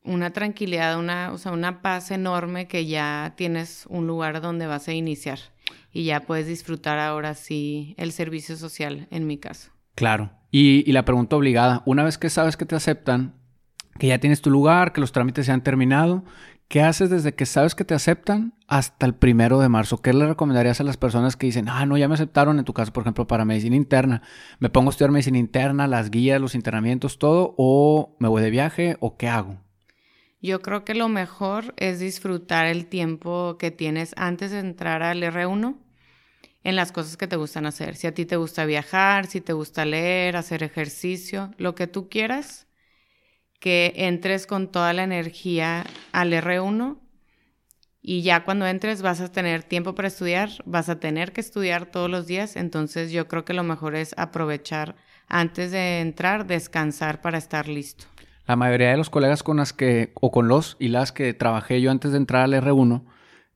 una 0.04 0.32
tranquilidad, 0.32 0.98
una, 0.98 1.32
o 1.32 1.38
sea, 1.38 1.52
una 1.52 1.82
paz 1.82 2.10
enorme 2.10 2.66
que 2.66 2.86
ya 2.86 3.34
tienes 3.36 3.86
un 3.88 4.06
lugar 4.06 4.40
donde 4.40 4.66
vas 4.66 4.88
a 4.88 4.92
iniciar 4.92 5.38
y 5.92 6.04
ya 6.04 6.20
puedes 6.20 6.46
disfrutar 6.46 6.98
ahora 6.98 7.34
sí 7.34 7.94
el 7.98 8.12
servicio 8.12 8.56
social, 8.56 9.06
en 9.10 9.26
mi 9.26 9.38
caso. 9.38 9.70
Claro. 9.94 10.32
Y, 10.50 10.88
y 10.88 10.92
la 10.92 11.04
pregunta 11.04 11.36
obligada, 11.36 11.82
una 11.86 12.02
vez 12.02 12.18
que 12.18 12.30
sabes 12.30 12.56
que 12.56 12.66
te 12.66 12.74
aceptan, 12.74 13.34
que 13.98 14.08
ya 14.08 14.18
tienes 14.18 14.42
tu 14.42 14.50
lugar, 14.50 14.92
que 14.92 15.00
los 15.00 15.12
trámites 15.12 15.46
se 15.46 15.52
han 15.52 15.62
terminado, 15.62 16.24
¿Qué 16.72 16.80
haces 16.80 17.10
desde 17.10 17.34
que 17.34 17.44
sabes 17.44 17.74
que 17.74 17.84
te 17.84 17.92
aceptan 17.92 18.54
hasta 18.66 19.04
el 19.04 19.14
primero 19.14 19.60
de 19.60 19.68
marzo? 19.68 20.00
¿Qué 20.00 20.14
le 20.14 20.26
recomendarías 20.26 20.80
a 20.80 20.84
las 20.84 20.96
personas 20.96 21.36
que 21.36 21.44
dicen, 21.44 21.68
ah, 21.68 21.84
no, 21.84 21.98
ya 21.98 22.08
me 22.08 22.14
aceptaron 22.14 22.58
en 22.58 22.64
tu 22.64 22.72
caso, 22.72 22.94
por 22.94 23.02
ejemplo, 23.02 23.26
para 23.26 23.44
medicina 23.44 23.76
interna? 23.76 24.22
¿Me 24.58 24.70
pongo 24.70 24.88
a 24.88 24.92
estudiar 24.92 25.10
medicina 25.10 25.36
interna, 25.36 25.86
las 25.86 26.10
guías, 26.10 26.40
los 26.40 26.54
internamientos, 26.54 27.18
todo? 27.18 27.54
¿O 27.58 28.16
me 28.20 28.28
voy 28.28 28.40
de 28.40 28.48
viaje? 28.48 28.96
¿O 29.00 29.18
qué 29.18 29.28
hago? 29.28 29.58
Yo 30.42 30.60
creo 30.60 30.84
que 30.84 30.94
lo 30.94 31.08
mejor 31.08 31.72
es 31.76 32.00
disfrutar 32.00 32.66
el 32.66 32.86
tiempo 32.86 33.56
que 33.58 33.70
tienes 33.70 34.12
antes 34.16 34.50
de 34.50 34.58
entrar 34.58 35.04
al 35.04 35.22
R1 35.22 35.78
en 36.64 36.76
las 36.76 36.90
cosas 36.90 37.16
que 37.16 37.28
te 37.28 37.36
gustan 37.36 37.64
hacer. 37.64 37.94
Si 37.94 38.08
a 38.08 38.14
ti 38.14 38.26
te 38.26 38.36
gusta 38.36 38.64
viajar, 38.64 39.26
si 39.26 39.40
te 39.40 39.52
gusta 39.52 39.84
leer, 39.84 40.36
hacer 40.36 40.64
ejercicio, 40.64 41.52
lo 41.58 41.76
que 41.76 41.86
tú 41.86 42.08
quieras 42.08 42.66
que 43.60 43.92
entres 43.94 44.48
con 44.48 44.72
toda 44.72 44.92
la 44.92 45.04
energía 45.04 45.84
al 46.10 46.32
R1 46.32 46.98
y 48.00 48.22
ya 48.22 48.42
cuando 48.42 48.66
entres 48.66 49.00
vas 49.00 49.20
a 49.20 49.30
tener 49.30 49.62
tiempo 49.62 49.94
para 49.94 50.08
estudiar, 50.08 50.50
vas 50.64 50.88
a 50.88 50.98
tener 50.98 51.32
que 51.32 51.40
estudiar 51.40 51.86
todos 51.86 52.10
los 52.10 52.26
días, 52.26 52.56
entonces 52.56 53.12
yo 53.12 53.28
creo 53.28 53.44
que 53.44 53.54
lo 53.54 53.62
mejor 53.62 53.94
es 53.94 54.12
aprovechar 54.16 54.96
antes 55.28 55.70
de 55.70 56.00
entrar, 56.00 56.48
descansar 56.48 57.20
para 57.20 57.38
estar 57.38 57.68
listo. 57.68 58.11
La 58.46 58.56
mayoría 58.56 58.90
de 58.90 58.96
los 58.96 59.10
colegas 59.10 59.42
con 59.42 59.58
las 59.58 59.72
que, 59.72 60.12
o 60.14 60.30
con 60.30 60.48
los 60.48 60.76
y 60.78 60.88
las 60.88 61.12
que 61.12 61.32
trabajé 61.34 61.80
yo 61.80 61.90
antes 61.90 62.12
de 62.12 62.18
entrar 62.18 62.42
al 62.42 62.54
R1, 62.54 63.04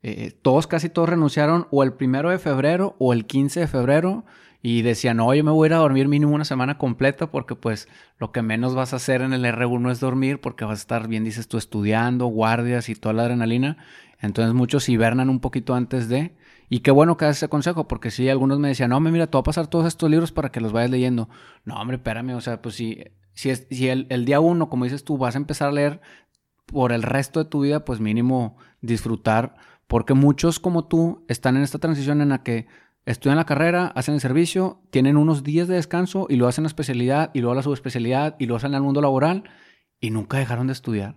eh, 0.02 0.32
todos, 0.42 0.66
casi 0.66 0.88
todos 0.88 1.08
renunciaron 1.08 1.66
o 1.70 1.82
el 1.82 1.94
primero 1.94 2.30
de 2.30 2.38
febrero 2.38 2.94
o 2.98 3.12
el 3.12 3.26
15 3.26 3.60
de 3.60 3.66
febrero 3.66 4.24
y 4.62 4.82
decían, 4.82 5.18
no, 5.18 5.34
yo 5.34 5.44
me 5.44 5.50
voy 5.50 5.66
a 5.66 5.68
ir 5.68 5.74
a 5.74 5.78
dormir 5.78 6.08
mínimo 6.08 6.34
una 6.34 6.44
semana 6.44 6.78
completa 6.78 7.30
porque 7.30 7.54
pues 7.54 7.88
lo 8.18 8.32
que 8.32 8.42
menos 8.42 8.74
vas 8.74 8.92
a 8.92 8.96
hacer 8.96 9.22
en 9.22 9.32
el 9.32 9.44
R1 9.44 9.90
es 9.90 10.00
dormir 10.00 10.40
porque 10.40 10.64
vas 10.64 10.78
a 10.78 10.82
estar 10.82 11.08
bien, 11.08 11.24
dices 11.24 11.48
tú, 11.48 11.58
estudiando, 11.58 12.26
guardias 12.26 12.88
y 12.88 12.94
toda 12.94 13.12
la 13.14 13.22
adrenalina. 13.22 13.78
Entonces 14.20 14.54
muchos 14.54 14.88
hibernan 14.88 15.30
un 15.30 15.40
poquito 15.40 15.74
antes 15.74 16.08
de... 16.08 16.36
Y 16.68 16.80
qué 16.80 16.90
bueno 16.90 17.16
que 17.16 17.26
haces 17.26 17.36
ese 17.36 17.48
consejo, 17.48 17.86
porque 17.86 18.10
sí, 18.10 18.28
algunos 18.28 18.58
me 18.58 18.66
decían, 18.66 18.90
no, 18.90 18.98
me 18.98 19.12
mira, 19.12 19.28
te 19.28 19.36
voy 19.36 19.42
a 19.42 19.44
pasar 19.44 19.68
todos 19.68 19.86
estos 19.86 20.10
libros 20.10 20.32
para 20.32 20.50
que 20.50 20.60
los 20.60 20.72
vayas 20.72 20.90
leyendo. 20.90 21.28
No, 21.64 21.80
hombre, 21.80 21.96
espérame, 21.98 22.34
o 22.34 22.40
sea, 22.40 22.60
pues 22.60 22.74
si, 22.74 23.04
si, 23.36 23.50
es, 23.50 23.66
si 23.70 23.88
el, 23.88 24.06
el 24.08 24.24
día 24.24 24.40
uno, 24.40 24.68
como 24.68 24.84
dices 24.84 25.04
tú, 25.04 25.18
vas 25.18 25.34
a 25.34 25.38
empezar 25.38 25.68
a 25.68 25.72
leer 25.72 26.00
por 26.64 26.90
el 26.90 27.02
resto 27.02 27.44
de 27.44 27.50
tu 27.50 27.60
vida, 27.60 27.84
pues 27.84 28.00
mínimo 28.00 28.56
disfrutar, 28.80 29.56
porque 29.86 30.14
muchos 30.14 30.58
como 30.58 30.86
tú 30.86 31.24
están 31.28 31.56
en 31.56 31.62
esta 31.62 31.78
transición 31.78 32.22
en 32.22 32.30
la 32.30 32.42
que 32.42 32.66
estudian 33.04 33.36
la 33.36 33.44
carrera, 33.44 33.88
hacen 33.94 34.14
el 34.14 34.20
servicio, 34.20 34.80
tienen 34.90 35.18
unos 35.18 35.44
días 35.44 35.68
de 35.68 35.74
descanso 35.74 36.26
y 36.30 36.36
lo 36.36 36.48
hacen 36.48 36.64
la 36.64 36.68
especialidad 36.68 37.30
y 37.34 37.40
luego 37.40 37.54
la 37.54 37.62
subespecialidad 37.62 38.36
y 38.38 38.46
lo 38.46 38.56
hacen 38.56 38.74
al 38.74 38.82
mundo 38.82 39.00
laboral 39.02 39.44
y 40.00 40.10
nunca 40.10 40.38
dejaron 40.38 40.66
de 40.66 40.72
estudiar. 40.72 41.16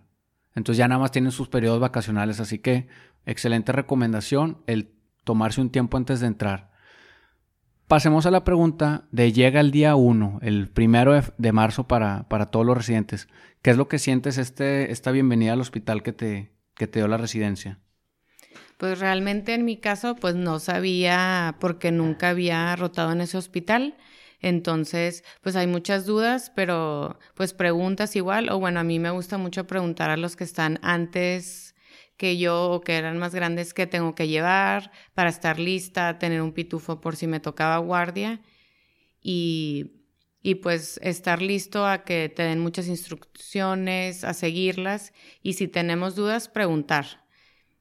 Entonces 0.56 0.78
ya 0.78 0.88
nada 0.88 1.00
más 1.00 1.12
tienen 1.12 1.32
sus 1.32 1.48
periodos 1.48 1.80
vacacionales, 1.80 2.42
así 2.42 2.60
que 2.60 2.88
excelente 3.26 3.72
recomendación 3.72 4.58
el 4.68 4.92
tomarse 5.24 5.62
un 5.62 5.70
tiempo 5.70 5.96
antes 5.96 6.20
de 6.20 6.28
entrar. 6.28 6.69
Pasemos 7.90 8.28
a 8.28 8.32
la 8.32 8.44
pregunta 8.44 9.08
de 9.12 9.34
llega 9.34 9.60
el 9.60 9.72
día 9.72 9.96
1, 9.96 10.42
el 10.44 10.70
primero 10.70 11.20
de, 11.40 11.52
marzo 11.52 11.88
para, 11.88 12.30
para, 12.30 12.46
todos 12.46 12.64
los 12.64 12.78
residentes. 12.78 13.28
¿Qué 13.64 13.72
es 13.72 13.78
lo 13.78 13.88
que 13.88 13.98
sientes 13.98 14.38
este, 14.38 14.92
esta 14.92 15.10
bienvenida 15.10 15.54
al 15.54 15.60
hospital 15.60 16.04
que 16.04 16.14
te, 16.14 16.52
que 16.76 16.86
te 16.86 17.00
dio 17.00 17.08
la 17.08 17.18
residencia? 17.18 17.80
Pues 18.78 19.00
realmente 19.00 19.56
en 19.56 19.66
mi 19.66 19.78
caso, 19.78 20.16
pues 20.16 20.36
no 20.36 20.60
sabía 20.60 21.56
porque 21.60 21.92
nunca 21.92 22.30
había 22.30 22.76
rotado 22.76 23.12
en 23.12 23.22
ese 23.22 23.40
hospital. 23.40 23.98
Entonces, 24.40 25.24
pues 25.42 25.56
hay 25.56 25.66
muchas 25.66 26.06
dudas, 26.06 26.52
pero 26.56 27.18
pues 27.34 27.56
preguntas 27.56 28.16
igual, 28.16 28.50
o 28.50 28.60
bueno, 28.60 28.82
a 28.82 28.84
mí 28.84 29.00
me 29.00 29.10
gusta 29.10 29.40
mucho 29.40 29.66
preguntar 29.66 30.12
a 30.12 30.18
los 30.18 30.36
que 30.36 30.44
están 30.44 30.78
antes 30.84 31.69
que 32.20 32.38
yo 32.38 32.70
o 32.70 32.82
que 32.82 32.98
eran 32.98 33.18
más 33.18 33.34
grandes 33.34 33.74
qué 33.74 33.88
tengo 33.88 34.14
que 34.14 34.28
llevar 34.28 34.92
para 35.16 35.30
estar 35.30 35.58
lista, 35.58 36.20
tener 36.20 36.42
un 36.42 36.52
pitufo 36.52 37.00
por 37.00 37.16
si 37.16 37.28
me 37.28 37.40
tocaba 37.40 37.78
guardia 37.78 38.42
y, 39.22 40.04
y 40.44 40.56
pues 40.56 41.00
estar 41.02 41.42
listo 41.42 41.88
a 41.88 42.04
que 42.04 42.28
te 42.28 42.44
den 42.44 42.60
muchas 42.60 42.88
instrucciones, 42.88 44.26
a 44.26 44.34
seguirlas 44.34 45.14
y 45.42 45.54
si 45.54 45.70
tenemos 45.70 46.16
dudas, 46.16 46.50
preguntar 46.50 47.24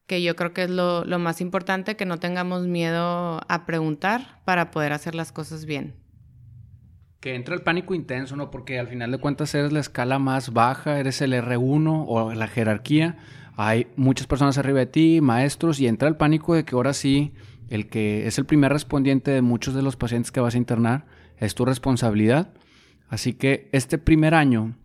que 0.07 0.23
yo 0.23 0.35
creo 0.37 0.54
que 0.54 0.62
es 0.62 0.71
lo, 0.71 1.04
más 1.18 1.40
importante, 1.40 1.97
que 1.97 2.07
no 2.07 2.18
tengamos 2.18 2.66
miedo 2.66 3.40
a 3.47 3.66
preguntar 3.66 4.40
para 4.45 4.71
poder 4.71 4.92
hacer 4.92 5.16
las 5.16 5.33
cosas 5.33 5.66
bien. 5.66 5.97
Que 7.21 7.35
entra 7.35 7.57
el 7.57 7.62
pánico 7.62 7.92
intenso, 7.95 8.37
¿no? 8.37 8.52
Porque 8.52 8.78
al 8.78 8.87
final 8.87 9.11
de 9.11 9.18
cuentas 9.18 9.52
eres 9.54 9.73
la 9.73 9.80
escala 9.80 10.21
más 10.21 10.52
baja, 10.52 11.00
eres 11.00 11.21
el 11.21 11.35
R1 11.35 12.04
o 12.09 12.33
la 12.33 12.47
jerarquía. 12.47 13.18
Hay 13.60 13.88
muchas 13.96 14.28
personas 14.28 14.56
arriba 14.56 14.78
de 14.78 14.86
ti, 14.86 15.20
maestros, 15.20 15.80
y 15.80 15.88
entra 15.88 16.06
el 16.06 16.14
pánico 16.14 16.54
de 16.54 16.64
que 16.64 16.76
ahora 16.76 16.94
sí, 16.94 17.32
el 17.68 17.88
que 17.88 18.28
es 18.28 18.38
el 18.38 18.46
primer 18.46 18.72
respondiente 18.72 19.32
de 19.32 19.42
muchos 19.42 19.74
de 19.74 19.82
los 19.82 19.96
pacientes 19.96 20.30
que 20.30 20.38
vas 20.38 20.54
a 20.54 20.58
internar, 20.58 21.06
es 21.38 21.56
tu 21.56 21.64
responsabilidad. 21.64 22.52
Así 23.08 23.32
que 23.32 23.68
este 23.72 23.98
primer 23.98 24.36
año 24.36 24.76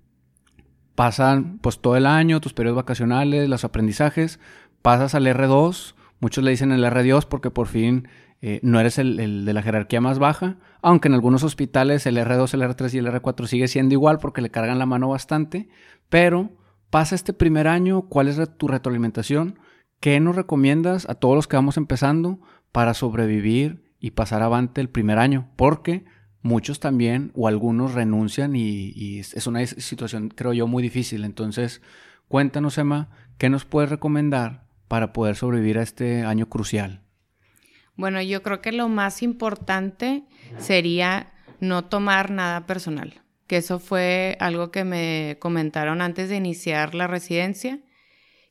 pasan 0.96 1.60
pues 1.60 1.82
todo 1.82 1.98
el 1.98 2.08
año, 2.08 2.42
tus 2.42 2.54
periodos 2.54 2.78
vacacionales, 2.78 3.48
los 3.48 3.64
aprendizajes, 3.64 4.40
pasas 4.82 5.14
al 5.14 5.28
R2, 5.28 5.94
muchos 6.20 6.44
le 6.44 6.50
dicen 6.50 6.72
el 6.72 6.84
R2 6.84 7.28
porque 7.28 7.52
por 7.52 7.68
fin 7.68 8.08
eh, 8.42 8.60
no 8.64 8.80
eres 8.80 8.98
el, 8.98 9.46
de 9.46 9.54
la 9.54 9.62
jerarquía 9.62 10.02
más 10.02 10.18
baja, 10.18 10.58
aunque 10.82 11.10
en 11.10 11.14
algunos 11.14 11.44
hospitales 11.44 12.08
el 12.08 12.18
R2, 12.18 12.56
el 12.56 12.64
R3 12.64 12.92
y 12.96 12.98
el 12.98 13.06
R4 13.06 13.46
sigue 13.46 13.68
siendo 13.68 13.94
igual 13.94 14.18
porque 14.18 14.42
le 14.42 14.50
cargan 14.50 14.80
la 14.80 14.88
mano 14.88 15.10
bastante, 15.10 15.70
pero 16.10 16.50
pasa 16.94 17.16
este 17.16 17.34
primer 17.34 17.68
año, 17.68 18.04
¿cuál 18.04 18.28
es 18.28 18.40
tu 18.60 18.68
retroalimentación? 18.68 19.58
¿Qué 20.00 20.20
nos 20.20 20.36
recomiendas 20.36 21.10
a 21.10 21.16
todos 21.16 21.36
los 21.36 21.48
que 21.48 21.56
vamos 21.56 21.76
empezando 21.78 22.40
para 22.72 22.94
sobrevivir 22.94 23.96
y 24.00 24.12
pasar 24.12 24.44
avante 24.44 24.80
el 24.80 24.90
primer 24.90 25.18
año? 25.18 25.50
Porque 25.56 26.06
muchos 26.44 26.80
también 26.80 27.32
o 27.34 27.48
algunos 27.48 27.96
renuncian 27.96 28.56
y, 28.56 28.92
y 28.96 29.22
es 29.22 29.48
una 29.48 29.66
situación, 29.66 30.30
creo 30.30 30.54
yo, 30.54 30.68
muy 30.68 30.84
difícil. 30.84 31.26
Entonces, 31.26 31.82
cuéntanos, 32.28 32.78
Emma, 32.78 33.10
¿qué 33.40 33.50
nos 33.50 33.66
puedes 33.66 33.90
recomendar 33.90 34.68
para 34.88 35.14
poder 35.14 35.36
sobrevivir 35.36 35.80
a 35.80 35.82
este 35.82 36.24
año 36.24 36.48
crucial? 36.48 37.02
Bueno, 37.96 38.22
yo 38.22 38.44
creo 38.44 38.62
que 38.62 38.72
lo 38.72 38.88
más 38.88 39.24
importante 39.24 40.26
sería 40.60 41.34
no 41.60 41.86
tomar 41.86 42.30
nada 42.30 42.68
personal, 42.68 43.23
que 43.48 43.58
eso 43.58 43.80
fue 43.80 44.38
algo 44.40 44.72
que 44.72 44.84
me 44.84 45.38
comentaron 45.40 46.02
antes 46.02 46.30
de 46.30 46.38
iniciar 46.38 46.96
la 46.96 47.08
residencia, 47.08 47.80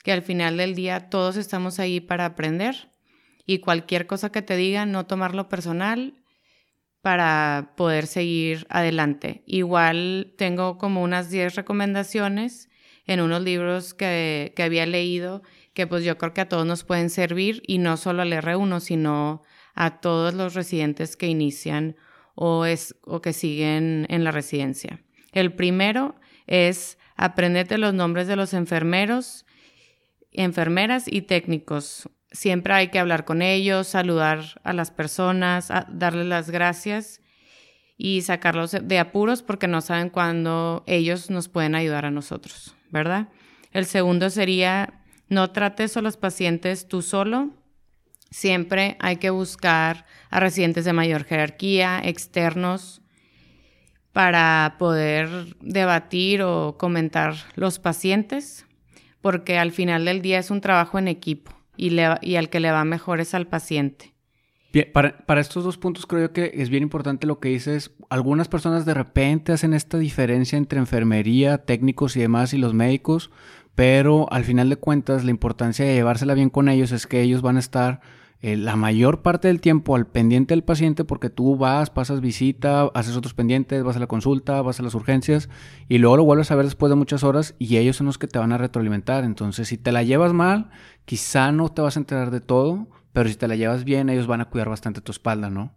que 0.02 0.12
al 0.12 0.22
final 0.22 0.56
del 0.56 0.74
día 0.74 1.08
todos 1.10 1.36
estamos 1.36 1.78
ahí 1.78 2.00
para 2.00 2.26
aprender 2.26 2.90
y 3.46 3.58
cualquier 3.58 4.06
cosa 4.06 4.30
que 4.30 4.42
te 4.42 4.56
digan, 4.56 4.92
no 4.92 5.06
tomarlo 5.06 5.48
personal, 5.48 6.14
para 7.00 7.72
poder 7.76 8.06
seguir 8.06 8.66
adelante. 8.70 9.42
Igual 9.46 10.34
tengo 10.38 10.78
como 10.78 11.02
unas 11.02 11.30
10 11.30 11.56
recomendaciones 11.56 12.68
en 13.06 13.20
unos 13.20 13.42
libros 13.42 13.92
que, 13.94 14.52
que, 14.54 14.62
había 14.62 14.86
leído 14.86 15.42
que 15.74 15.88
pues 15.88 16.04
yo 16.04 16.16
creo 16.16 16.32
que 16.32 16.42
a 16.42 16.48
todos 16.48 16.64
nos 16.64 16.84
pueden 16.84 17.10
servir 17.10 17.62
y 17.66 17.78
no 17.78 17.96
solo 17.96 18.22
al 18.22 18.32
R1, 18.32 18.78
sino 18.80 19.42
a 19.74 20.00
todos 20.00 20.34
los 20.34 20.54
residentes 20.54 21.16
que 21.16 21.26
inician 21.26 21.96
o, 22.34 22.64
es, 22.64 22.96
o 23.04 23.20
que 23.20 23.32
siguen 23.32 24.06
en 24.08 24.24
la 24.24 24.30
residencia. 24.30 25.00
El 25.32 25.54
primero 25.54 26.14
es 26.46 26.98
aprendete 27.16 27.78
los 27.78 27.94
nombres 27.94 28.26
de 28.26 28.36
los 28.36 28.54
enfermeros, 28.54 29.46
enfermeras 30.30 31.04
y 31.06 31.22
técnicos. 31.22 32.08
Siempre 32.30 32.72
hay 32.74 32.88
que 32.88 32.98
hablar 32.98 33.24
con 33.24 33.42
ellos, 33.42 33.88
saludar 33.88 34.60
a 34.64 34.72
las 34.72 34.90
personas, 34.90 35.68
darles 35.88 36.26
las 36.26 36.50
gracias 36.50 37.20
y 37.96 38.22
sacarlos 38.22 38.76
de 38.82 38.98
apuros 38.98 39.42
porque 39.42 39.68
no 39.68 39.80
saben 39.80 40.10
cuándo 40.10 40.82
ellos 40.86 41.30
nos 41.30 41.48
pueden 41.48 41.74
ayudar 41.74 42.06
a 42.06 42.10
nosotros, 42.10 42.74
¿verdad? 42.90 43.28
El 43.72 43.86
segundo 43.86 44.30
sería 44.30 45.02
no 45.28 45.50
trates 45.50 45.96
a 45.96 46.02
los 46.02 46.16
pacientes 46.16 46.88
tú 46.88 47.00
solo. 47.00 47.50
Siempre 48.32 48.96
hay 48.98 49.16
que 49.16 49.30
buscar 49.30 50.06
a 50.30 50.40
residentes 50.40 50.84
de 50.84 50.94
mayor 50.94 51.24
jerarquía, 51.24 52.00
externos, 52.02 53.02
para 54.12 54.76
poder 54.78 55.56
debatir 55.60 56.42
o 56.42 56.76
comentar 56.78 57.34
los 57.54 57.78
pacientes, 57.78 58.66
porque 59.20 59.58
al 59.58 59.70
final 59.70 60.06
del 60.06 60.22
día 60.22 60.38
es 60.38 60.50
un 60.50 60.60
trabajo 60.60 60.98
en 60.98 61.08
equipo 61.08 61.52
y, 61.76 61.94
y 62.22 62.36
al 62.36 62.48
que 62.48 62.60
le 62.60 62.70
va 62.70 62.84
mejor 62.84 63.20
es 63.20 63.34
al 63.34 63.46
paciente. 63.46 64.12
Bien, 64.72 64.88
para, 64.90 65.40
estos 65.40 65.64
dos 65.64 65.76
puntos 65.76 66.06
creo 66.06 66.32
que 66.32 66.52
es 66.54 66.70
bien 66.70 66.82
importante 66.82 67.26
lo 67.26 67.38
que 67.38 67.50
dices. 67.50 67.90
Algunas 68.08 68.48
personas 68.48 68.86
de 68.86 68.94
repente 68.94 69.52
hacen 69.52 69.74
esta 69.74 69.98
diferencia 69.98 70.56
entre 70.56 70.78
enfermería, 70.78 71.58
técnicos 71.58 72.16
y 72.16 72.20
demás 72.20 72.54
y 72.54 72.58
los 72.58 72.72
médicos, 72.72 73.30
pero 73.74 74.32
al 74.32 74.44
final 74.44 74.70
de 74.70 74.76
cuentas 74.76 75.24
la 75.24 75.30
importancia 75.30 75.84
de 75.84 75.92
llevársela 75.92 76.32
bien 76.32 76.48
con 76.48 76.70
ellos 76.70 76.90
es 76.92 77.06
que 77.06 77.20
ellos 77.20 77.42
van 77.42 77.56
a 77.56 77.60
estar 77.60 78.00
eh, 78.42 78.56
la 78.56 78.74
mayor 78.74 79.22
parte 79.22 79.46
del 79.46 79.60
tiempo 79.60 79.94
al 79.94 80.08
pendiente 80.08 80.52
del 80.52 80.64
paciente 80.64 81.04
porque 81.04 81.30
tú 81.30 81.56
vas, 81.56 81.90
pasas 81.90 82.20
visita, 82.20 82.90
haces 82.92 83.16
otros 83.16 83.34
pendientes, 83.34 83.84
vas 83.84 83.94
a 83.94 84.00
la 84.00 84.08
consulta, 84.08 84.60
vas 84.62 84.80
a 84.80 84.82
las 84.82 84.96
urgencias 84.96 85.48
y 85.88 85.98
luego 85.98 86.16
lo 86.16 86.24
vuelves 86.24 86.50
a 86.50 86.56
ver 86.56 86.64
después 86.64 86.90
de 86.90 86.96
muchas 86.96 87.22
horas 87.22 87.54
y 87.60 87.76
ellos 87.76 87.96
son 87.96 88.06
los 88.06 88.18
que 88.18 88.26
te 88.26 88.40
van 88.40 88.50
a 88.52 88.58
retroalimentar. 88.58 89.22
Entonces, 89.22 89.68
si 89.68 89.78
te 89.78 89.92
la 89.92 90.02
llevas 90.02 90.32
mal, 90.32 90.70
quizá 91.04 91.52
no 91.52 91.68
te 91.68 91.82
vas 91.82 91.96
a 91.96 92.00
enterar 92.00 92.32
de 92.32 92.40
todo, 92.40 92.88
pero 93.12 93.28
si 93.28 93.36
te 93.36 93.46
la 93.46 93.54
llevas 93.54 93.84
bien, 93.84 94.10
ellos 94.10 94.26
van 94.26 94.40
a 94.40 94.46
cuidar 94.46 94.68
bastante 94.68 95.00
tu 95.00 95.12
espalda, 95.12 95.48
¿no? 95.48 95.72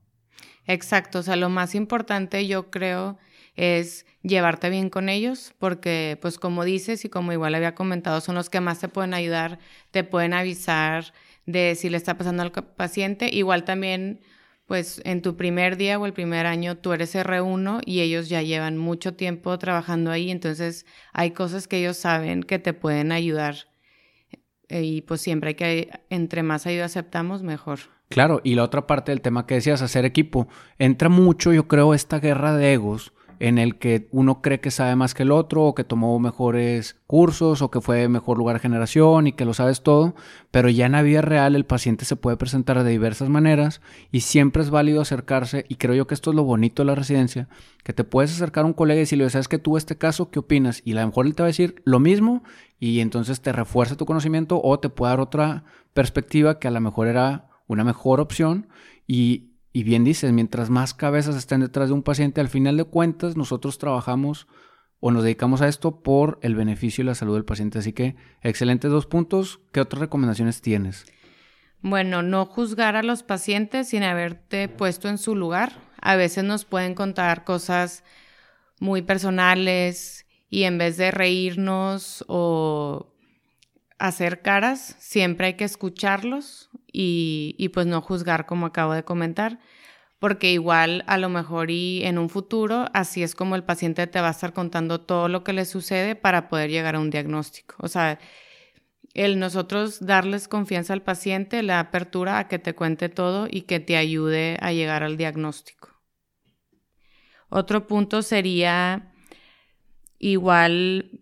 Exacto, 0.66 1.20
o 1.20 1.24
sea, 1.24 1.36
lo 1.36 1.50
más 1.50 1.76
importante 1.76 2.48
yo 2.48 2.72
creo 2.72 3.20
es 3.56 4.08
llevarte 4.24 4.72
bien 4.72 4.90
con 4.90 5.08
ellos, 5.08 5.54
porque 5.60 6.18
pues 6.20 6.40
como 6.40 6.64
dices 6.64 7.06
y 7.06 7.10
como 7.10 7.32
igual 7.32 7.54
había 7.54 7.76
comentado, 7.76 8.22
son 8.22 8.34
los 8.34 8.50
que 8.50 8.60
más 8.60 8.80
te 8.80 8.88
pueden 8.88 9.14
ayudar, 9.14 9.60
te 9.92 10.04
pueden 10.04 10.34
avisar, 10.34 11.14
de 11.46 11.76
si 11.76 11.90
le 11.90 11.98
está 11.98 12.18
pasando 12.18 12.44
al 12.44 12.52
paciente. 12.52 13.30
Igual 13.32 13.64
también, 13.64 14.22
pues 14.66 15.02
en 15.06 15.22
tu 15.22 15.36
primer 15.36 15.78
día 15.78 16.00
o 16.00 16.06
el 16.06 16.14
primer 16.14 16.46
año 16.46 16.78
tú 16.78 16.94
eres 16.94 17.16
R1 17.16 17.82
y 17.86 18.02
ellos 18.02 18.30
ya 18.30 18.42
llevan 18.42 18.78
mucho 18.78 19.14
tiempo 19.14 19.58
trabajando 19.60 20.12
ahí, 20.12 20.32
entonces 20.32 20.86
hay 21.14 21.32
cosas 21.32 21.68
que 21.68 21.78
ellos 21.78 21.98
saben 21.98 22.44
que 22.44 22.60
te 22.60 22.74
pueden 22.74 23.12
ayudar. 23.12 23.56
Eh, 24.68 24.84
y 24.84 25.02
pues 25.02 25.22
siempre 25.22 25.50
hay 25.50 25.56
que, 25.56 25.90
entre 26.10 26.42
más 26.42 26.66
ayuda 26.66 26.86
aceptamos, 26.86 27.44
mejor. 27.44 27.80
Claro, 28.10 28.42
y 28.44 28.56
la 28.56 28.64
otra 28.64 28.88
parte 28.88 29.12
del 29.12 29.22
tema 29.22 29.46
que 29.46 29.56
decías, 29.56 29.82
hacer 29.82 30.06
equipo, 30.06 30.48
entra 30.78 31.10
mucho, 31.10 31.54
yo 31.54 31.68
creo, 31.68 31.94
esta 31.94 32.20
guerra 32.20 32.56
de 32.56 32.74
egos 32.74 33.15
en 33.40 33.58
el 33.58 33.78
que 33.78 34.08
uno 34.12 34.42
cree 34.42 34.60
que 34.60 34.72
sabe 34.72 34.96
más 34.96 35.14
que 35.14 35.24
el 35.24 35.32
otro 35.32 35.64
o 35.64 35.76
que 35.76 35.84
tomó 35.84 36.18
mejores 36.20 36.96
cursos 37.08 37.62
o 37.62 37.72
que 37.72 37.82
fue 37.82 38.08
mejor 38.08 38.38
lugar 38.38 38.56
de 38.56 38.62
generación 38.62 39.28
y 39.28 39.34
que 39.34 39.46
lo 39.46 39.54
sabes 39.54 39.84
todo, 39.84 40.16
pero 40.52 40.70
ya 40.70 40.86
en 40.86 40.94
la 40.94 41.02
vida 41.02 41.22
real 41.22 41.56
el 41.56 41.66
paciente 41.66 42.06
se 42.06 42.16
puede 42.16 42.38
presentar 42.38 42.84
de 42.84 42.90
diversas 42.90 43.30
maneras 43.30 43.82
y 44.12 44.22
siempre 44.22 44.64
es 44.64 44.70
válido 44.70 45.02
acercarse 45.02 45.66
y 45.70 45.76
creo 45.76 45.96
yo 45.96 46.08
que 46.08 46.14
esto 46.14 46.30
es 46.32 46.36
lo 46.36 46.44
bonito 46.44 46.82
de 46.82 46.88
la 46.88 46.96
residencia, 46.96 47.48
que 47.84 47.94
te 47.94 48.04
puedes 48.04 48.32
acercar 48.32 48.64
a 48.64 48.68
un 48.68 48.74
colega 48.74 48.98
y 48.98 49.02
decirle, 49.02 49.30
¿sabes 49.30 49.48
que 49.48 49.60
tuve 49.60 49.80
este 49.80 49.98
caso? 49.98 50.30
¿Qué 50.32 50.40
opinas? 50.40 50.82
Y 50.86 50.94
a 50.94 51.02
lo 51.02 51.08
mejor 51.08 51.26
él 51.26 51.36
te 51.36 51.44
va 51.44 51.48
a 51.48 51.48
decir 51.48 51.82
lo 51.86 52.00
mismo 52.00 52.44
y 52.80 53.00
entonces 53.00 53.42
te 53.42 53.52
refuerza 53.52 53.98
tu 53.98 54.06
conocimiento 54.06 54.62
o 54.64 54.80
te 54.80 54.90
puede 54.90 55.12
dar 55.12 55.20
otra 55.20 55.64
perspectiva 55.94 56.60
que 56.60 56.68
a 56.68 56.72
lo 56.72 56.82
mejor 56.82 57.08
era 57.08 57.50
una 57.68 57.84
mejor 57.84 58.20
opción 58.20 58.68
y 59.08 59.55
y 59.76 59.84
bien 59.84 60.06
dices, 60.06 60.32
mientras 60.32 60.70
más 60.70 60.94
cabezas 60.94 61.36
estén 61.36 61.60
detrás 61.60 61.90
de 61.90 61.96
un 61.96 62.02
paciente, 62.02 62.40
al 62.40 62.48
final 62.48 62.78
de 62.78 62.86
cuentas 62.86 63.36
nosotros 63.36 63.78
trabajamos 63.78 64.48
o 65.02 65.12
nos 65.12 65.24
dedicamos 65.24 65.62
a 65.62 65.68
esto 65.68 66.02
por 66.02 66.40
el 66.42 66.56
beneficio 66.56 67.02
y 67.02 67.06
la 67.06 67.14
salud 67.14 67.34
del 67.34 67.44
paciente. 67.44 67.80
Así 67.80 67.92
que, 67.92 68.16
excelentes 68.42 68.90
dos 68.90 69.06
puntos. 69.06 69.60
¿Qué 69.74 69.82
otras 69.82 70.00
recomendaciones 70.00 70.62
tienes? 70.62 71.06
Bueno, 71.82 72.22
no 72.22 72.46
juzgar 72.46 72.96
a 72.96 73.04
los 73.04 73.24
pacientes 73.24 73.90
sin 73.90 74.04
haberte 74.04 74.70
puesto 74.70 75.10
en 75.10 75.18
su 75.18 75.36
lugar. 75.36 75.74
A 76.00 76.16
veces 76.16 76.46
nos 76.46 76.64
pueden 76.64 76.96
contar 76.96 77.44
cosas 77.44 78.06
muy 78.80 79.02
personales 79.02 80.26
y 80.50 80.64
en 80.64 80.78
vez 80.78 80.96
de 80.96 81.12
reírnos 81.12 82.24
o 82.30 83.14
hacer 83.98 84.42
caras, 84.42 84.96
siempre 85.00 85.48
hay 85.48 85.54
que 85.56 85.64
escucharlos 85.64 86.70
y, 86.92 87.70
pues 87.74 87.86
no 87.86 88.02
juzgar 88.02 88.46
como 88.46 88.68
acabo 88.68 88.94
de 88.94 89.04
comentar, 89.04 89.60
porque 90.20 90.52
igual 90.52 91.04
a 91.08 91.18
lo 91.18 91.30
mejor 91.30 91.72
y 91.72 92.04
en 92.04 92.18
un 92.18 92.30
futuro 92.30 92.88
así 92.94 93.22
es 93.22 93.36
como 93.36 93.56
el 93.56 93.64
paciente 93.64 94.08
te 94.08 94.22
va 94.22 94.30
a 94.30 94.32
estar 94.32 94.54
contando 94.54 95.02
todo 95.02 95.28
lo 95.28 95.44
que 95.44 95.54
le 95.54 95.66
sucede 95.66 96.16
para 96.16 96.48
poder 96.48 96.70
llegar 96.70 96.96
a 96.96 97.00
un 97.00 97.10
diagnóstico. 97.10 97.76
O 97.80 97.88
sea, 97.88 98.20
el 99.14 99.40
nosotros 99.40 100.06
darles 100.06 100.48
confianza 100.48 100.94
al 100.94 101.02
paciente, 101.02 101.64
la 101.64 101.80
apertura 101.80 102.40
a 102.40 102.48
que 102.48 102.60
te 102.60 102.76
cuente 102.76 103.10
todo 103.10 103.48
y 103.50 103.62
que 103.62 103.80
te 103.80 103.98
ayude 103.98 104.58
a 104.62 104.72
llegar 104.72 105.04
al 105.04 105.18
diagnóstico. 105.18 105.90
Otro 107.50 107.88
punto 107.88 108.22
sería 108.22 109.14
igual 110.20 111.15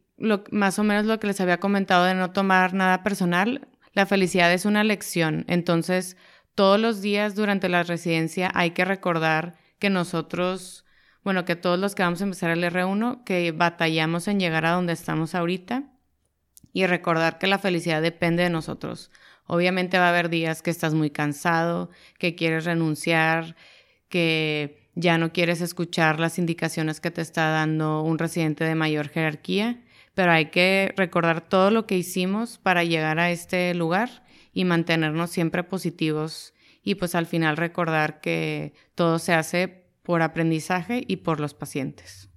más 0.52 0.80
o 0.80 0.84
menos 0.84 1.06
lo 1.06 1.20
que 1.20 1.28
les 1.28 1.42
había 1.42 1.60
comentado 1.60 2.06
de 2.06 2.16
no 2.16 2.32
tomar 2.32 2.74
nada 2.74 3.04
personal. 3.04 3.68
La 3.94 4.06
felicidad 4.06 4.52
es 4.54 4.66
una 4.66 4.84
lección, 4.84 5.46
entonces 5.48 6.18
todos 6.56 6.80
los 6.80 7.02
días 7.02 7.36
durante 7.36 7.70
la 7.70 7.84
residencia 7.84 8.52
hay 8.54 8.72
que 8.72 8.86
recordar 8.86 9.56
que 9.80 9.90
nosotros, 9.90 10.86
bueno, 11.24 11.46
que 11.46 11.56
todos 11.56 11.80
los 11.80 11.94
que 11.94 12.04
vamos 12.04 12.22
a 12.22 12.26
empezar 12.26 12.52
el 12.52 12.64
R1, 12.64 13.24
que 13.24 13.52
batallamos 13.52 14.28
en 14.28 14.40
llegar 14.40 14.66
a 14.66 14.72
donde 14.72 14.94
estamos 14.94 15.36
ahorita 15.36 15.84
y 16.74 16.86
recordar 16.86 17.38
que 17.38 17.48
la 17.48 17.60
felicidad 17.60 18.02
depende 18.02 18.44
de 18.44 18.50
nosotros. 18.50 19.12
Obviamente 19.46 20.00
va 20.00 20.08
a 20.08 20.10
haber 20.10 20.30
días 20.30 20.62
que 20.62 20.72
estás 20.72 20.94
muy 20.94 21.10
cansado, 21.12 21.90
que 22.18 22.34
quieres 22.34 22.66
renunciar, 22.66 23.56
que 24.10 24.90
ya 24.96 25.18
no 25.18 25.34
quieres 25.34 25.62
escuchar 25.62 26.20
las 26.20 26.40
indicaciones 26.40 27.00
que 27.00 27.12
te 27.12 27.22
está 27.22 27.50
dando 27.50 28.02
un 28.02 28.18
residente 28.18 28.64
de 28.64 28.76
mayor 28.76 29.10
jerarquía 29.10 29.84
pero 30.14 30.32
hay 30.32 30.48
que 30.48 30.94
recordar 30.96 31.42
todo 31.42 31.72
lo 31.72 31.86
que 31.86 31.98
hicimos 31.98 32.58
para 32.58 32.84
llegar 32.84 33.20
a 33.20 33.32
este 33.32 33.74
lugar 33.74 34.24
y 34.54 34.66
mantenernos 34.66 35.32
siempre 35.32 35.64
positivos 35.64 36.54
y 36.84 36.96
pues 36.96 37.16
al 37.16 37.26
final 37.26 37.58
recordar 37.58 38.20
que 38.22 38.74
todo 38.96 39.18
se 39.20 39.34
hace 39.34 39.88
por 40.04 40.22
aprendizaje 40.22 41.04
y 41.08 41.18
por 41.18 41.40
los 41.40 41.54
pacientes. 41.54 42.30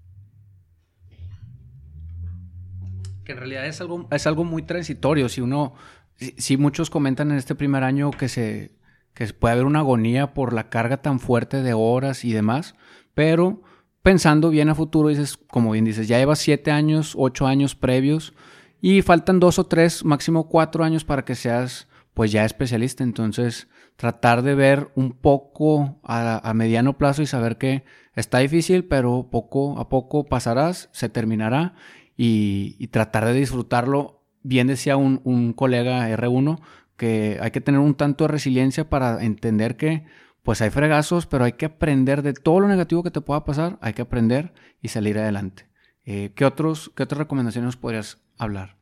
Que 3.25 3.33
en 3.33 3.39
realidad 3.39 3.67
es 3.67 3.81
algo, 3.81 4.09
es 4.13 4.27
algo 4.27 4.45
muy 4.45 4.63
transitorio. 4.63 5.29
Si 5.29 5.41
uno, 5.41 5.75
si, 6.15 6.57
muchos 6.57 6.91
comentan 6.91 7.33
en 7.33 7.39
este 7.39 7.57
primer 7.57 7.83
año 7.83 8.13
que 8.13 8.29
se 8.29 8.77
que 9.15 9.27
puede 9.33 9.55
haber 9.55 9.65
una 9.65 9.81
agonía 9.81 10.35
por 10.35 10.53
la 10.53 10.69
carga 10.69 10.99
tan 10.99 11.21
fuerte 11.21 11.63
de 11.63 11.73
horas 11.73 12.25
y 12.25 12.33
demás, 12.33 12.77
pero 13.15 13.63
pensando 14.07 14.51
bien 14.51 14.69
a 14.69 14.77
futuro, 14.77 15.09
dices, 15.09 15.37
como 15.37 15.73
bien 15.73 15.85
dices, 15.85 16.07
ya 16.07 16.19
llevas 16.19 16.39
siete 16.39 16.71
años, 16.71 17.15
ocho 17.19 17.45
años 17.45 17.75
previos 17.75 18.35
y 18.81 19.03
faltan 19.03 19.41
dos 19.41 19.59
o 19.59 19.67
tres, 19.67 20.05
máximo 20.05 20.49
cuatro 20.49 20.85
años 20.85 21.05
para 21.05 21.25
que 21.25 21.35
seas 21.35 21.89
pues 22.15 22.31
ya 22.31 22.45
especialista. 22.45 23.03
Entonces, 23.03 23.67
tratar 23.97 24.43
de 24.43 24.55
ver 24.55 24.93
un 24.95 25.11
poco 25.11 25.99
a, 26.05 26.53
mediano 26.55 26.97
plazo 26.97 27.21
y 27.23 27.27
saber 27.27 27.59
que 27.59 27.83
está 28.15 28.39
difícil, 28.39 28.85
pero 28.85 29.29
poco 29.29 29.77
a 29.77 29.89
poco 29.89 30.25
pasarás, 30.25 30.89
se 30.93 31.09
terminará 31.09 31.75
y, 32.17 32.87
tratar 32.93 33.25
de 33.25 33.33
disfrutarlo. 33.33 34.23
Bien 34.45 34.69
decía 34.69 34.97
un, 34.97 35.21
un 35.25 35.53
colega 35.53 36.09
R1 36.11 36.61
que 36.97 37.39
hay 37.43 37.51
que 37.51 37.61
tener 37.61 37.81
un 37.81 37.97
tanto 37.97 38.23
de 38.23 38.29
resiliencia 38.29 38.89
para 38.89 39.25
entender 39.25 39.77
que 39.77 40.05
pues 40.47 40.63
hay 40.63 40.71
fregazos, 40.71 41.27
pero 41.27 41.43
hay 41.43 41.55
que 41.55 41.67
aprender 41.67 42.23
de 42.23 42.33
todo 42.33 42.61
lo 42.61 42.69
negativo 42.69 43.03
que 43.03 43.11
te 43.11 43.21
pueda 43.21 43.45
pasar, 43.45 43.79
hay 43.81 43.95
que 43.95 44.03
aprender 44.03 44.53
y 44.81 44.89
salir 44.89 45.19
adelante. 45.19 45.67
Eh, 46.05 46.31
¿qué, 46.37 46.45
otros, 46.45 46.93
¿Qué 46.95 47.03
otras 47.03 47.19
recomendaciones 47.19 47.75
podrías 47.75 48.23
hablar? 48.39 48.77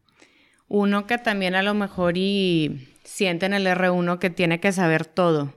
Uno 0.69 1.07
que 1.07 1.17
también 1.17 1.55
a 1.55 1.63
lo 1.63 1.73
mejor 1.73 2.19
y 2.19 2.91
siente 3.03 3.47
en 3.47 3.55
el 3.55 3.67
R1 3.67 4.19
que 4.19 4.29
tiene 4.29 4.61
que 4.61 4.73
saber 4.73 5.07
todo, 5.07 5.55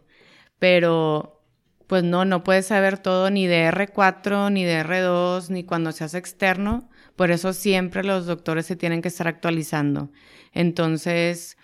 pero 0.60 1.44
pues 1.88 2.06
no, 2.06 2.24
no 2.24 2.42
puedes 2.42 2.68
saber 2.68 3.00
todo 3.00 3.30
ni 3.30 3.46
de 3.46 3.70
R4, 3.70 4.50
ni 4.50 4.64
de 4.64 4.86
R2, 4.86 5.50
ni 5.50 5.66
cuando 5.66 5.92
seas 5.92 6.14
externo. 6.14 6.90
Por 7.18 7.32
eso 7.32 7.52
siempre 7.52 8.06
los 8.06 8.26
doctores 8.26 8.66
se 8.66 8.78
tienen 8.78 9.02
que 9.02 9.10
estar 9.10 9.28
actualizando. 9.28 10.10
Entonces, 10.54 11.58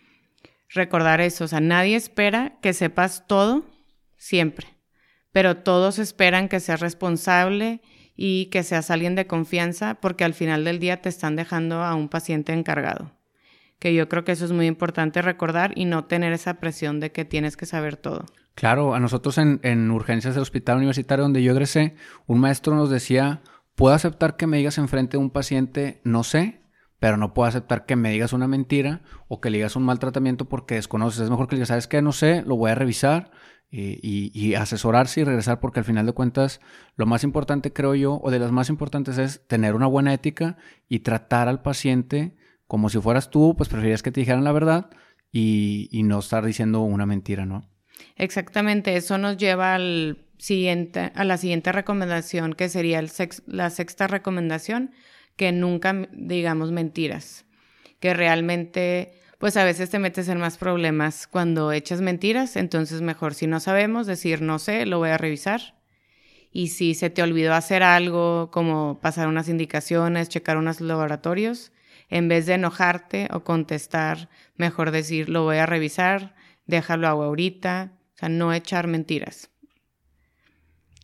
recordar 0.68 1.22
eso, 1.22 1.46
o 1.46 1.48
sea, 1.48 1.62
nadie 1.62 1.96
espera 1.96 2.58
que 2.62 2.74
sepas 2.74 3.26
todo 3.26 3.72
siempre, 4.24 4.68
pero 5.34 5.58
todos 5.58 6.00
esperan 6.00 6.48
que 6.48 6.62
seas 6.62 6.80
responsable 6.80 7.82
y 8.16 8.46
que 8.46 8.64
seas 8.64 8.90
alguien 8.90 9.16
de 9.16 9.28
confianza 9.28 9.96
porque 9.96 10.24
al 10.24 10.34
final 10.34 10.64
del 10.64 10.80
día 10.80 11.02
te 11.02 11.10
están 11.10 11.36
dejando 11.36 11.84
a 11.84 11.94
un 11.94 12.08
paciente 12.08 12.54
encargado. 12.54 13.12
Que 13.80 13.94
yo 13.94 14.08
creo 14.08 14.24
que 14.24 14.32
eso 14.32 14.46
es 14.46 14.54
muy 14.54 14.66
importante 14.66 15.22
recordar 15.22 15.74
y 15.76 15.84
no 15.84 16.06
tener 16.06 16.32
esa 16.32 16.62
presión 16.62 17.02
de 17.02 17.12
que 17.12 17.26
tienes 17.26 17.58
que 17.58 17.66
saber 17.66 17.98
todo. 17.98 18.24
Claro, 18.56 18.96
a 18.96 19.00
nosotros 19.02 19.38
en, 19.38 19.60
en 19.64 19.92
urgencias 19.92 20.36
del 20.36 20.44
hospital 20.44 20.78
universitario 20.78 21.24
donde 21.24 21.44
yo 21.44 21.52
egresé, 21.52 21.96
un 22.26 22.40
maestro 22.40 22.76
nos 22.76 22.90
decía, 22.90 23.42
puedo 23.76 23.94
aceptar 23.94 24.38
que 24.38 24.48
me 24.48 24.58
digas 24.58 24.78
enfrente 24.78 25.18
de 25.18 25.24
un 25.24 25.32
paciente, 25.32 26.00
no 26.06 26.24
sé, 26.24 26.62
pero 27.00 27.18
no 27.18 27.34
puedo 27.34 27.50
aceptar 27.50 27.86
que 27.86 27.98
me 27.98 28.12
digas 28.12 28.32
una 28.32 28.48
mentira 28.48 29.02
o 29.28 29.42
que 29.42 29.50
le 29.50 29.58
digas 29.58 29.76
un 29.76 29.84
mal 29.84 30.00
tratamiento 30.00 30.46
porque 30.46 30.76
desconoces. 30.76 31.24
Es 31.24 31.30
mejor 31.30 31.50
que 31.50 31.56
le 31.56 31.58
digas, 31.58 31.70
¿sabes 31.70 31.88
qué? 31.88 32.02
No 32.02 32.14
sé, 32.14 32.44
lo 32.44 32.56
voy 32.56 32.72
a 32.72 32.76
revisar 32.76 33.32
y, 33.76 34.54
asesorarse 34.54 35.22
y 35.22 35.24
regresar 35.24 35.60
porque 35.60 35.80
al 35.80 35.86
final 35.86 36.06
de 36.06 36.14
cuentas 36.14 36.62
lo 36.96 37.08
más 37.08 37.24
importante 37.24 37.74
creo 37.74 37.96
yo 37.96 38.20
o 38.22 38.30
de 38.30 38.38
las 38.38 38.52
más 38.52 38.70
importantes 38.70 39.18
es 39.18 39.42
tener 39.48 39.74
una 39.74 39.88
buena 39.88 40.14
ética 40.14 40.58
y 40.88 41.00
tratar 41.00 41.48
al 41.48 41.64
paciente 41.64 42.36
como 42.68 42.90
si 42.90 43.00
fueras 43.00 43.32
tú, 43.32 43.56
pues 43.58 43.70
preferirías 43.70 44.04
que 44.04 44.12
te 44.12 44.20
dijeran 44.20 44.44
la 44.44 44.52
verdad 44.52 44.90
y, 45.32 45.90
no 46.04 46.20
estar 46.20 46.46
diciendo 46.46 46.82
una 46.82 47.08
mentira, 47.08 47.46
¿no? 47.48 47.68
Exactamente, 48.16 48.96
eso 48.96 49.18
nos 49.18 49.38
lleva 49.38 49.74
al 49.74 50.28
siguiente, 50.38 51.12
a 51.16 51.24
la 51.24 51.38
siguiente 51.38 51.72
recomendación 51.72 52.54
que 52.54 52.70
sería 52.70 53.00
el 53.00 53.10
la 53.48 53.70
sexta 53.72 54.06
recomendación, 54.08 54.92
que 55.36 55.52
nunca 55.52 56.08
digamos 56.12 56.72
mentiras, 56.72 57.46
que 58.00 58.14
realmente 58.14 59.14
pues 59.44 59.58
a 59.58 59.66
veces 59.66 59.90
te 59.90 60.00
metes 60.00 60.30
en 60.30 60.40
más 60.40 60.58
problemas 60.58 61.28
cuando 61.28 61.74
echas 61.74 62.00
mentiras, 62.00 62.56
entonces 62.56 63.02
mejor 63.02 63.34
si 63.34 63.46
no 63.46 63.60
sabemos 63.60 64.08
decir 64.08 64.42
no 64.42 64.58
sé, 64.58 64.86
lo 64.86 65.00
voy 65.00 65.10
a 65.10 65.18
revisar. 65.18 65.78
Y 66.50 66.70
si 66.70 66.96
se 66.96 67.10
te 67.10 67.22
olvidó 67.22 67.54
hacer 67.54 67.84
algo 67.84 68.52
como 68.52 69.02
pasar 69.02 69.28
unas 69.28 69.50
indicaciones, 69.50 70.30
checar 70.30 70.56
unos 70.56 70.80
laboratorios, 70.80 71.74
en 72.10 72.30
vez 72.30 72.46
de 72.46 72.54
enojarte 72.54 73.28
o 73.34 73.44
contestar, 73.44 74.30
mejor 74.56 74.92
decir 74.92 75.28
lo 75.28 75.44
voy 75.44 75.58
a 75.58 75.66
revisar, 75.66 76.36
déjalo 76.66 77.10
hago 77.10 77.24
ahorita, 77.24 77.92
o 78.16 78.18
sea, 78.18 78.30
no 78.30 78.54
echar 78.54 78.88
mentiras. 78.88 79.50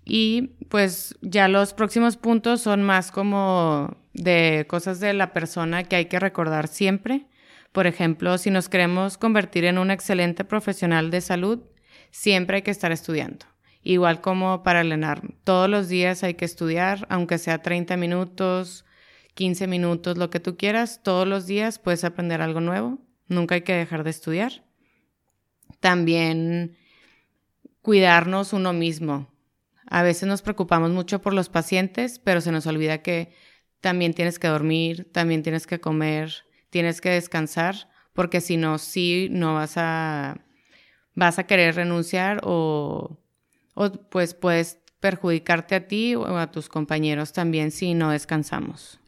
Y 0.06 0.54
pues 0.70 1.14
ya 1.22 1.50
los 1.50 1.74
próximos 1.74 2.16
puntos 2.16 2.62
son 2.62 2.84
más 2.84 3.12
como 3.12 3.98
de 4.14 4.66
cosas 4.70 5.02
de 5.02 5.12
la 5.12 5.34
persona 5.34 5.84
que 5.84 5.98
hay 5.98 6.06
que 6.06 6.22
recordar 6.22 6.70
siempre 6.70 7.29
por 7.72 7.88
ejemplo, 7.88 8.38
si 8.38 8.52
nos 8.52 8.70
queremos 8.70 9.18
convertir 9.18 9.66
en 9.66 9.78
un 9.78 9.92
excelente 9.92 10.44
profesional 10.44 11.12
de 11.12 11.22
salud, 11.22 11.60
siempre 12.12 12.58
hay 12.58 12.62
que 12.64 12.72
estar 12.72 12.92
estudiando. 12.92 13.46
Igual 13.82 14.22
como 14.22 14.64
para 14.64 14.84
Lenar, 14.84 15.22
todos 15.44 15.70
los 15.70 15.88
días 15.88 16.24
hay 16.24 16.34
que 16.34 16.46
estudiar, 16.46 17.06
aunque 17.10 17.38
sea 17.38 17.62
30 17.62 17.96
minutos, 17.96 18.86
15 19.36 19.68
minutos, 19.68 20.18
lo 20.18 20.30
que 20.30 20.40
tú 20.40 20.58
quieras, 20.58 21.02
todos 21.02 21.28
los 21.28 21.48
días 21.48 21.80
puedes 21.80 22.04
aprender 22.04 22.42
algo 22.42 22.60
nuevo, 22.60 23.00
nunca 23.28 23.56
hay 23.56 23.62
que 23.62 23.74
dejar 23.74 24.04
de 24.04 24.10
estudiar. 24.10 24.64
También 25.80 26.76
cuidarnos 27.82 28.52
uno 28.52 28.74
mismo. 28.74 29.32
A 29.88 30.04
veces 30.04 30.28
nos 30.28 30.42
preocupamos 30.42 30.92
mucho 30.92 31.22
por 31.22 31.34
los 31.34 31.50
pacientes, 31.50 32.20
pero 32.20 32.42
se 32.42 32.52
nos 32.52 32.68
olvida 32.68 33.02
que 33.02 33.34
también 33.80 34.14
tienes 34.14 34.40
que 34.40 34.48
dormir, 34.50 35.10
también 35.14 35.42
tienes 35.42 35.66
que 35.66 35.80
comer, 35.80 36.44
tienes 36.70 37.02
que 37.02 37.10
descansar, 37.10 37.90
porque 38.14 38.42
si 38.42 38.58
no, 38.58 38.78
sí, 38.78 39.28
no 39.32 39.56
vas 39.56 39.74
a, 39.78 40.38
vas 41.16 41.40
a 41.40 41.46
querer 41.46 41.76
renunciar 41.76 42.42
o, 42.44 43.20
o 43.76 43.92
pues 43.92 44.34
puedes 44.34 44.80
perjudicarte 45.00 45.76
a 45.76 45.88
ti 45.88 46.16
o 46.16 46.38
a 46.38 46.52
tus 46.52 46.70
compañeros 46.70 47.34
también 47.34 47.72
si 47.72 47.94
no 47.94 48.12
descansamos. 48.12 49.00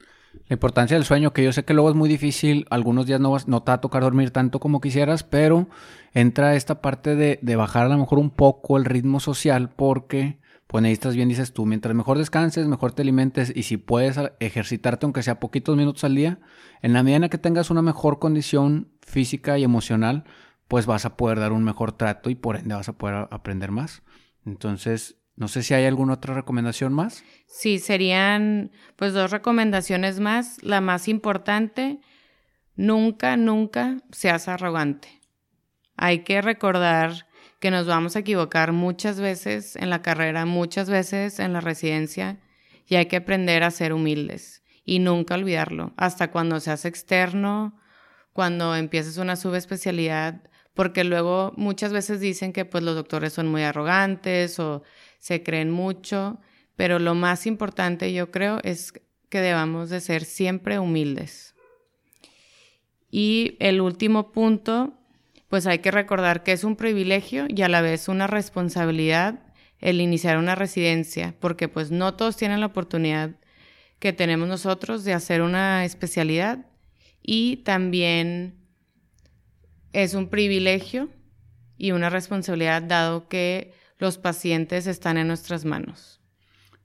La 0.47 0.53
importancia 0.53 0.95
del 0.95 1.05
sueño, 1.05 1.33
que 1.33 1.43
yo 1.43 1.51
sé 1.51 1.65
que 1.65 1.73
luego 1.73 1.89
es 1.89 1.95
muy 1.95 2.07
difícil, 2.07 2.65
algunos 2.69 3.05
días 3.05 3.19
no, 3.19 3.31
vas, 3.31 3.47
no 3.47 3.63
te 3.63 3.71
va 3.71 3.75
a 3.75 3.81
tocar 3.81 4.01
dormir 4.01 4.31
tanto 4.31 4.59
como 4.59 4.79
quisieras, 4.79 5.23
pero 5.23 5.67
entra 6.13 6.55
esta 6.55 6.81
parte 6.81 7.15
de, 7.15 7.39
de 7.41 7.55
bajar 7.55 7.85
a 7.85 7.89
lo 7.89 7.97
mejor 7.97 8.19
un 8.19 8.29
poco 8.29 8.77
el 8.77 8.85
ritmo 8.85 9.19
social 9.19 9.69
porque 9.69 10.39
pues 10.71 10.83
necesitas 10.83 11.17
bien, 11.17 11.27
dices 11.27 11.51
tú, 11.51 11.65
mientras 11.65 11.93
mejor 11.93 12.17
descanses, 12.17 12.65
mejor 12.65 12.93
te 12.93 13.01
alimentes 13.01 13.51
y 13.53 13.63
si 13.63 13.75
puedes 13.75 14.17
ejercitarte 14.39 15.05
aunque 15.05 15.21
sea 15.21 15.37
poquitos 15.37 15.75
minutos 15.75 16.05
al 16.05 16.15
día, 16.15 16.39
en 16.81 16.93
la 16.93 17.03
medida 17.03 17.25
en 17.25 17.29
que 17.29 17.37
tengas 17.37 17.71
una 17.71 17.81
mejor 17.81 18.19
condición 18.19 18.87
física 19.05 19.57
y 19.57 19.65
emocional, 19.65 20.23
pues 20.69 20.85
vas 20.85 21.03
a 21.03 21.17
poder 21.17 21.41
dar 21.41 21.51
un 21.51 21.65
mejor 21.65 21.91
trato 21.91 22.29
y 22.29 22.35
por 22.35 22.55
ende 22.55 22.73
vas 22.73 22.87
a 22.87 22.97
poder 22.97 23.27
aprender 23.31 23.69
más. 23.69 24.01
Entonces, 24.45 25.17
no 25.35 25.49
sé 25.49 25.61
si 25.61 25.73
hay 25.73 25.83
alguna 25.83 26.13
otra 26.13 26.35
recomendación 26.35 26.93
más. 26.93 27.25
Sí, 27.47 27.77
serían 27.77 28.71
pues 28.95 29.11
dos 29.11 29.29
recomendaciones 29.29 30.21
más. 30.21 30.63
La 30.63 30.79
más 30.79 31.09
importante, 31.09 31.99
nunca, 32.77 33.35
nunca 33.35 33.97
seas 34.13 34.47
arrogante. 34.47 35.19
Hay 35.97 36.19
que 36.19 36.41
recordar 36.41 37.27
que 37.61 37.71
nos 37.71 37.85
vamos 37.85 38.15
a 38.15 38.19
equivocar 38.19 38.71
muchas 38.71 39.19
veces 39.19 39.75
en 39.75 39.91
la 39.91 40.01
carrera, 40.01 40.45
muchas 40.47 40.89
veces 40.89 41.39
en 41.39 41.53
la 41.53 41.61
residencia, 41.61 42.39
y 42.87 42.95
hay 42.95 43.05
que 43.05 43.17
aprender 43.17 43.61
a 43.63 43.69
ser 43.69 43.93
humildes 43.93 44.63
y 44.83 44.97
nunca 44.97 45.35
olvidarlo, 45.35 45.93
hasta 45.95 46.31
cuando 46.31 46.59
seas 46.59 46.85
externo, 46.85 47.79
cuando 48.33 48.75
empieces 48.75 49.17
una 49.17 49.35
subespecialidad, 49.35 50.41
porque 50.73 51.03
luego 51.03 51.53
muchas 51.55 51.93
veces 51.93 52.19
dicen 52.19 52.51
que 52.51 52.65
pues 52.65 52.83
los 52.83 52.95
doctores 52.95 53.31
son 53.33 53.47
muy 53.47 53.61
arrogantes 53.61 54.59
o 54.59 54.81
se 55.19 55.43
creen 55.43 55.69
mucho, 55.69 56.39
pero 56.75 56.97
lo 56.97 57.13
más 57.13 57.45
importante 57.45 58.11
yo 58.11 58.31
creo 58.31 58.57
es 58.63 58.91
que 59.29 59.39
debamos 59.39 59.91
de 59.91 60.01
ser 60.01 60.25
siempre 60.25 60.79
humildes. 60.79 61.53
Y 63.11 63.55
el 63.59 63.81
último 63.81 64.31
punto 64.31 64.97
pues 65.51 65.67
hay 65.67 65.79
que 65.79 65.91
recordar 65.91 66.43
que 66.43 66.53
es 66.53 66.63
un 66.63 66.77
privilegio 66.77 67.45
y 67.49 67.61
a 67.61 67.67
la 67.67 67.81
vez 67.81 68.07
una 68.07 68.25
responsabilidad 68.25 69.41
el 69.79 69.99
iniciar 69.99 70.37
una 70.37 70.55
residencia, 70.55 71.35
porque 71.41 71.67
pues 71.67 71.91
no 71.91 72.13
todos 72.13 72.37
tienen 72.37 72.61
la 72.61 72.67
oportunidad 72.67 73.31
que 73.99 74.13
tenemos 74.13 74.47
nosotros 74.47 75.03
de 75.03 75.13
hacer 75.13 75.41
una 75.41 75.83
especialidad 75.83 76.67
y 77.21 77.57
también 77.57 78.63
es 79.91 80.13
un 80.13 80.29
privilegio 80.29 81.09
y 81.77 81.91
una 81.91 82.09
responsabilidad 82.09 82.81
dado 82.81 83.27
que 83.27 83.73
los 83.97 84.17
pacientes 84.17 84.87
están 84.87 85.17
en 85.17 85.27
nuestras 85.27 85.65
manos. 85.65 86.21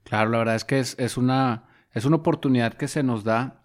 Claro, 0.03 0.29
la 0.31 0.39
verdad 0.39 0.55
es 0.55 0.65
que 0.65 0.79
es, 0.79 1.15
una, 1.15 1.69
es 1.93 2.03
una 2.03 2.17
oportunidad 2.17 2.73
que 2.73 2.89
se 2.89 3.01
nos 3.01 3.23
da 3.23 3.63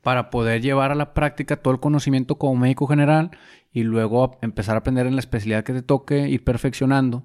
para 0.00 0.30
poder 0.30 0.62
llevar 0.62 0.92
a 0.92 0.94
la 0.94 1.12
práctica 1.12 1.56
todo 1.56 1.74
el 1.74 1.80
conocimiento 1.80 2.36
como 2.36 2.56
médico 2.56 2.86
general 2.86 3.32
y 3.72 3.82
luego 3.82 4.38
empezar 4.42 4.74
a 4.74 4.80
aprender 4.80 5.06
en 5.06 5.14
la 5.14 5.20
especialidad 5.20 5.64
que 5.64 5.72
te 5.72 5.82
toque, 5.82 6.28
ir 6.28 6.44
perfeccionando, 6.44 7.24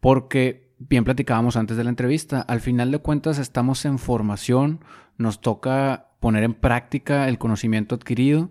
porque 0.00 0.74
bien 0.78 1.04
platicábamos 1.04 1.56
antes 1.56 1.76
de 1.76 1.84
la 1.84 1.90
entrevista, 1.90 2.40
al 2.40 2.60
final 2.60 2.90
de 2.90 2.98
cuentas 2.98 3.38
estamos 3.38 3.84
en 3.84 3.98
formación, 3.98 4.80
nos 5.16 5.40
toca 5.40 6.08
poner 6.20 6.44
en 6.44 6.54
práctica 6.54 7.28
el 7.28 7.38
conocimiento 7.38 7.94
adquirido 7.94 8.50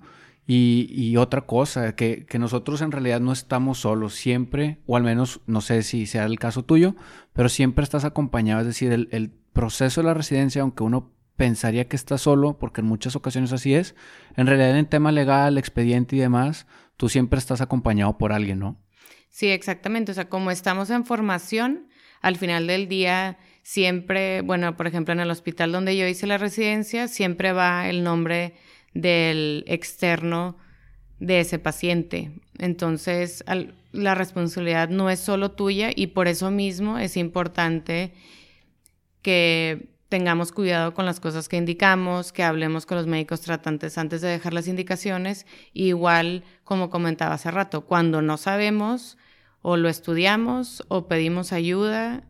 y, 0.52 1.16
otra 1.18 1.42
cosa, 1.42 1.96
que, 1.96 2.26
nosotros 2.40 2.82
en 2.82 2.92
realidad 2.92 3.20
no 3.20 3.32
estamos 3.32 3.82
solos, 3.82 4.16
siempre, 4.16 4.80
o 4.88 4.98
al 4.98 5.04
menos 5.04 5.42
no 5.46 5.62
sé 5.62 5.84
si 5.84 6.08
sea 6.08 6.26
el 6.26 6.40
caso 6.40 6.66
tuyo, 6.66 6.96
pero 7.34 7.50
siempre 7.50 7.84
estás 7.84 8.04
acompañado, 8.04 8.62
es 8.62 8.66
decir, 8.66 8.92
el, 8.92 9.10
el 9.12 9.30
proceso 9.30 10.02
de 10.02 10.08
la 10.08 10.16
residencia, 10.16 10.64
aunque 10.64 10.84
uno 10.84 11.12
pensaría 11.36 11.88
que 11.88 11.96
está 11.96 12.18
solo, 12.18 12.58
porque 12.58 12.82
en 12.82 12.88
muchas 12.88 13.16
ocasiones 13.16 13.54
así 13.54 13.76
es, 13.76 13.94
en 14.36 14.48
realidad 14.48 14.76
en 14.76 14.88
tema 14.88 15.12
legal, 15.12 15.60
expediente 15.60 16.16
y 16.16 16.20
demás, 16.20 16.66
tú 17.00 17.08
siempre 17.08 17.40
estás 17.40 17.62
acompañado 17.62 18.18
por 18.18 18.34
alguien, 18.34 18.60
¿no? 18.60 18.76
Sí, 19.30 19.48
exactamente. 19.48 20.12
O 20.12 20.16
sea, 20.16 20.28
como 20.28 20.52
estamos 20.52 20.90
en 20.90 21.06
formación, 21.06 21.88
al 22.20 22.36
final 22.36 22.68
del 22.68 22.90
día 22.90 23.38
siempre, 23.64 24.42
bueno, 24.42 24.76
por 24.76 24.86
ejemplo, 24.86 25.14
en 25.14 25.22
el 25.22 25.32
hospital 25.32 25.72
donde 25.72 25.96
yo 25.96 26.06
hice 26.06 26.28
la 26.28 26.38
residencia, 26.38 27.08
siempre 27.08 27.54
va 27.54 27.90
el 27.90 28.04
nombre 28.04 28.54
del 28.94 29.64
externo 29.66 30.58
de 31.20 31.40
ese 31.40 31.58
paciente. 31.58 32.34
Entonces, 32.58 33.46
la 33.94 34.16
responsabilidad 34.16 34.90
no 34.90 35.10
es 35.10 35.22
solo 35.22 35.52
tuya 35.52 35.92
y 35.96 36.08
por 36.08 36.28
eso 36.28 36.52
mismo 36.52 36.98
es 36.98 37.16
importante 37.16 38.12
que 39.22 39.88
tengamos 40.10 40.52
cuidado 40.52 40.94
con 40.94 41.06
las 41.06 41.20
cosas 41.20 41.48
que 41.48 41.58
indicamos, 41.58 42.34
que 42.34 42.44
hablemos 42.44 42.86
con 42.86 42.98
los 42.98 43.08
médicos 43.08 43.42
tratantes 43.42 43.98
antes 43.98 44.22
de 44.22 44.28
dejar 44.28 44.54
las 44.54 44.68
indicaciones. 44.68 45.46
igual, 45.74 46.44
como 46.64 46.90
comentaba 46.90 47.36
hace 47.36 47.52
rato, 47.52 47.86
cuando 47.86 48.22
no 48.22 48.38
sabemos, 48.38 49.18
o 49.62 49.78
lo 49.78 49.88
estudiamos, 49.88 50.84
o 50.88 51.08
pedimos 51.08 51.54
ayuda, 51.54 52.24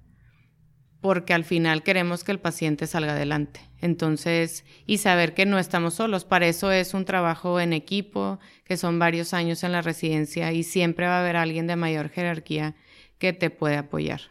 porque 1.01 1.33
al 1.33 1.45
final 1.45 1.81
queremos 1.83 2.25
que 2.25 2.33
el 2.33 2.39
paciente 2.39 2.85
salga 2.85 3.13
adelante. 3.13 3.61
Entonces, 3.79 4.65
y 4.85 4.97
saber 4.97 5.33
que 5.33 5.45
no 5.45 5.57
estamos 5.57 5.93
solos, 5.93 6.25
para 6.25 6.47
eso 6.47 6.71
es 6.71 6.93
un 6.93 7.05
trabajo 7.05 7.61
en 7.61 7.71
equipo, 7.71 8.39
que 8.65 8.75
son 8.75 8.99
varios 8.99 9.33
años 9.33 9.63
en 9.63 9.71
la 9.71 9.81
residencia 9.81 10.51
y 10.51 10.63
siempre 10.63 11.07
va 11.07 11.17
a 11.17 11.21
haber 11.21 11.37
alguien 11.37 11.67
de 11.67 11.77
mayor 11.77 12.09
jerarquía 12.09 12.75
que 13.17 13.31
te 13.31 13.49
puede 13.49 13.77
apoyar. 13.77 14.21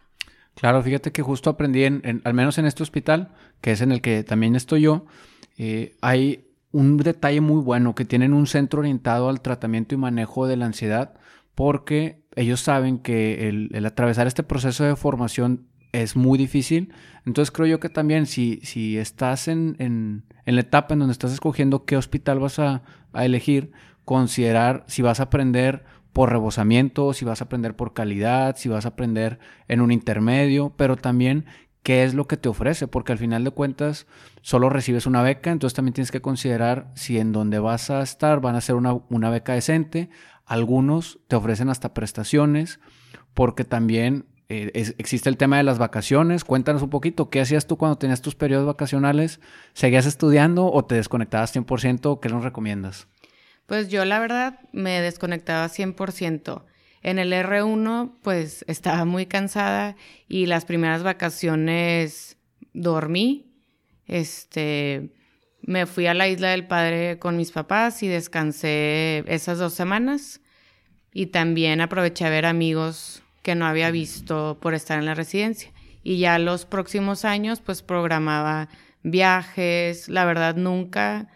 Claro, 0.58 0.82
fíjate 0.82 1.12
que 1.12 1.22
justo 1.22 1.50
aprendí, 1.50 1.84
en, 1.84 2.20
al 2.24 2.34
menos 2.34 2.58
en 2.58 2.66
este 2.66 2.82
hospital, 2.82 3.32
que 3.60 3.70
es 3.70 3.80
en 3.80 3.92
el 3.92 4.00
que 4.00 4.24
también 4.24 4.56
estoy 4.56 4.82
yo, 4.82 5.06
eh, 5.56 5.96
hay 6.00 6.48
un 6.72 6.96
detalle 6.96 7.40
muy 7.40 7.62
bueno, 7.62 7.94
que 7.94 8.04
tienen 8.04 8.32
un 8.34 8.46
centro 8.48 8.80
orientado 8.80 9.28
al 9.28 9.40
tratamiento 9.40 9.94
y 9.94 9.98
manejo 9.98 10.48
de 10.48 10.56
la 10.56 10.66
ansiedad, 10.66 11.14
porque 11.54 12.24
ellos 12.34 12.60
saben 12.60 12.98
que 12.98 13.48
el 13.48 13.86
atravesar 13.86 14.26
este 14.26 14.42
proceso 14.42 14.84
de 14.84 14.96
formación 14.96 15.68
es 15.92 16.16
muy 16.16 16.38
difícil. 16.38 16.92
Entonces 17.24 17.50
creo 17.50 17.66
yo 17.66 17.80
que 17.80 17.88
también 17.88 18.26
si, 18.26 18.60
si 18.62 18.98
estás 18.98 19.48
en, 19.48 19.76
en, 19.78 20.24
en 20.44 20.54
la 20.54 20.62
etapa 20.62 20.94
en 20.94 21.00
donde 21.00 21.12
estás 21.12 21.32
escogiendo 21.32 21.84
qué 21.84 21.96
hospital 21.96 22.38
vas 22.38 22.58
a, 22.58 22.82
a, 23.12 23.24
elegir, 23.24 23.72
considerar 24.04 24.84
si 24.86 25.02
vas 25.02 25.20
a 25.20 25.24
aprender 25.24 25.84
por 26.18 26.32
rebosamiento, 26.32 27.12
si 27.12 27.24
vas 27.24 27.40
a 27.40 27.44
aprender 27.44 27.76
por 27.76 27.92
calidad, 27.92 28.56
si 28.56 28.68
vas 28.68 28.86
a 28.86 28.88
aprender 28.88 29.38
en 29.68 29.80
un 29.80 29.92
intermedio, 29.92 30.74
pero 30.76 30.96
también 30.96 31.44
qué 31.84 32.02
es 32.02 32.12
lo 32.12 32.26
que 32.26 32.36
te 32.36 32.48
ofrece, 32.48 32.88
porque 32.88 33.12
al 33.12 33.18
final 33.18 33.44
de 33.44 33.52
cuentas 33.52 34.08
solo 34.42 34.68
recibes 34.68 35.06
una 35.06 35.22
beca, 35.22 35.52
entonces 35.52 35.76
también 35.76 35.94
tienes 35.94 36.10
que 36.10 36.20
considerar 36.20 36.90
si 36.96 37.20
en 37.20 37.30
donde 37.30 37.60
vas 37.60 37.90
a 37.90 38.02
estar 38.02 38.40
van 38.40 38.56
a 38.56 38.60
ser 38.60 38.74
una, 38.74 38.94
una 39.10 39.30
beca 39.30 39.52
decente, 39.52 40.10
algunos 40.44 41.20
te 41.28 41.36
ofrecen 41.36 41.68
hasta 41.68 41.94
prestaciones, 41.94 42.80
porque 43.32 43.62
también 43.64 44.26
eh, 44.48 44.72
existe 44.98 45.28
el 45.28 45.36
tema 45.36 45.58
de 45.58 45.62
las 45.62 45.78
vacaciones. 45.78 46.42
Cuéntanos 46.42 46.82
un 46.82 46.90
poquito, 46.90 47.30
¿qué 47.30 47.40
hacías 47.40 47.68
tú 47.68 47.76
cuando 47.76 47.96
tenías 47.96 48.22
tus 48.22 48.34
periodos 48.34 48.66
vacacionales? 48.66 49.38
¿Seguías 49.72 50.04
estudiando 50.04 50.66
o 50.66 50.84
te 50.84 50.96
desconectabas 50.96 51.54
100%? 51.54 52.18
¿Qué 52.18 52.28
nos 52.28 52.42
recomiendas? 52.42 53.06
Pues 53.68 53.90
yo 53.90 54.06
la 54.06 54.18
verdad 54.18 54.60
me 54.72 55.02
desconectaba 55.02 55.68
100%. 55.68 56.64
En 57.02 57.18
el 57.18 57.34
R1 57.34 58.14
pues 58.22 58.64
estaba 58.66 59.04
muy 59.04 59.26
cansada 59.26 59.94
y 60.26 60.46
las 60.46 60.64
primeras 60.64 61.02
vacaciones 61.02 62.38
dormí. 62.72 63.52
Este, 64.06 65.10
me 65.60 65.84
fui 65.84 66.06
a 66.06 66.14
la 66.14 66.28
isla 66.28 66.48
del 66.48 66.66
padre 66.66 67.18
con 67.18 67.36
mis 67.36 67.52
papás 67.52 68.02
y 68.02 68.08
descansé 68.08 69.22
esas 69.26 69.58
dos 69.58 69.74
semanas. 69.74 70.40
Y 71.12 71.26
también 71.26 71.82
aproveché 71.82 72.24
a 72.24 72.30
ver 72.30 72.46
amigos 72.46 73.22
que 73.42 73.54
no 73.54 73.66
había 73.66 73.90
visto 73.90 74.56
por 74.62 74.72
estar 74.72 74.98
en 74.98 75.04
la 75.04 75.14
residencia. 75.14 75.72
Y 76.02 76.16
ya 76.16 76.38
los 76.38 76.64
próximos 76.64 77.26
años, 77.26 77.60
pues 77.60 77.82
programaba 77.82 78.70
viajes. 79.02 80.08
La 80.08 80.24
verdad, 80.24 80.56
nunca, 80.56 81.28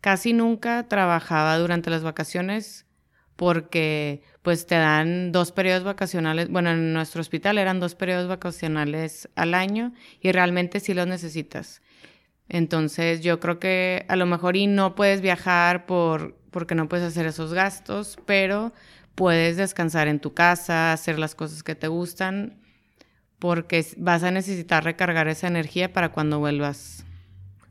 casi 0.00 0.32
nunca 0.32 0.88
trabajaba 0.88 1.58
durante 1.58 1.90
las 1.90 2.02
vacaciones 2.02 2.86
porque 3.36 4.22
pues 4.42 4.66
te 4.66 4.74
dan 4.74 5.32
dos 5.32 5.50
periodos 5.50 5.82
vacacionales, 5.82 6.50
bueno, 6.50 6.72
en 6.72 6.92
nuestro 6.92 7.22
hospital 7.22 7.56
eran 7.56 7.80
dos 7.80 7.94
periodos 7.94 8.28
vacacionales 8.28 9.30
al 9.34 9.54
año 9.54 9.94
y 10.20 10.30
realmente 10.32 10.78
sí 10.78 10.92
los 10.92 11.06
necesitas. 11.06 11.80
Entonces 12.50 13.22
yo 13.22 13.40
creo 13.40 13.58
que 13.58 14.04
a 14.08 14.16
lo 14.16 14.26
mejor 14.26 14.56
y 14.56 14.66
no 14.66 14.94
puedes 14.94 15.22
viajar 15.22 15.86
por, 15.86 16.36
porque 16.50 16.74
no 16.74 16.88
puedes 16.88 17.06
hacer 17.06 17.24
esos 17.24 17.54
gastos, 17.54 18.18
pero 18.26 18.74
puedes 19.14 19.56
descansar 19.56 20.08
en 20.08 20.20
tu 20.20 20.34
casa, 20.34 20.92
hacer 20.92 21.18
las 21.18 21.34
cosas 21.34 21.62
que 21.62 21.74
te 21.74 21.88
gustan, 21.88 22.60
porque 23.38 23.86
vas 23.96 24.22
a 24.22 24.30
necesitar 24.30 24.84
recargar 24.84 25.28
esa 25.28 25.46
energía 25.46 25.92
para 25.92 26.10
cuando 26.10 26.40
vuelvas. 26.40 27.06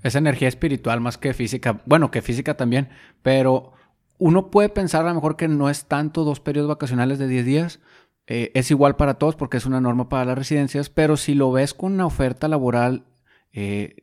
Esa 0.03 0.19
energía 0.19 0.47
espiritual 0.47 1.01
más 1.01 1.17
que 1.17 1.33
física, 1.33 1.81
bueno, 1.85 2.12
que 2.12 2.21
física 2.21 2.55
también, 2.55 2.89
pero 3.21 3.73
uno 4.17 4.51
puede 4.51 4.69
pensar 4.69 5.05
a 5.05 5.09
lo 5.09 5.15
mejor 5.15 5.35
que 5.35 5.47
no 5.47 5.69
es 5.69 5.85
tanto 5.85 6.23
dos 6.23 6.39
periodos 6.39 6.69
vacacionales 6.69 7.19
de 7.19 7.27
10 7.27 7.45
días, 7.45 7.79
eh, 8.27 8.51
es 8.53 8.69
igual 8.69 8.95
para 8.95 9.15
todos 9.15 9.35
porque 9.35 9.57
es 9.57 9.65
una 9.65 9.81
norma 9.81 10.07
para 10.07 10.25
las 10.25 10.38
residencias, 10.38 10.89
pero 10.89 11.17
si 11.17 11.33
lo 11.33 11.51
ves 11.51 11.73
con 11.73 11.93
una 11.93 12.05
oferta 12.05 12.47
laboral 12.47 13.05
eh, 13.53 13.95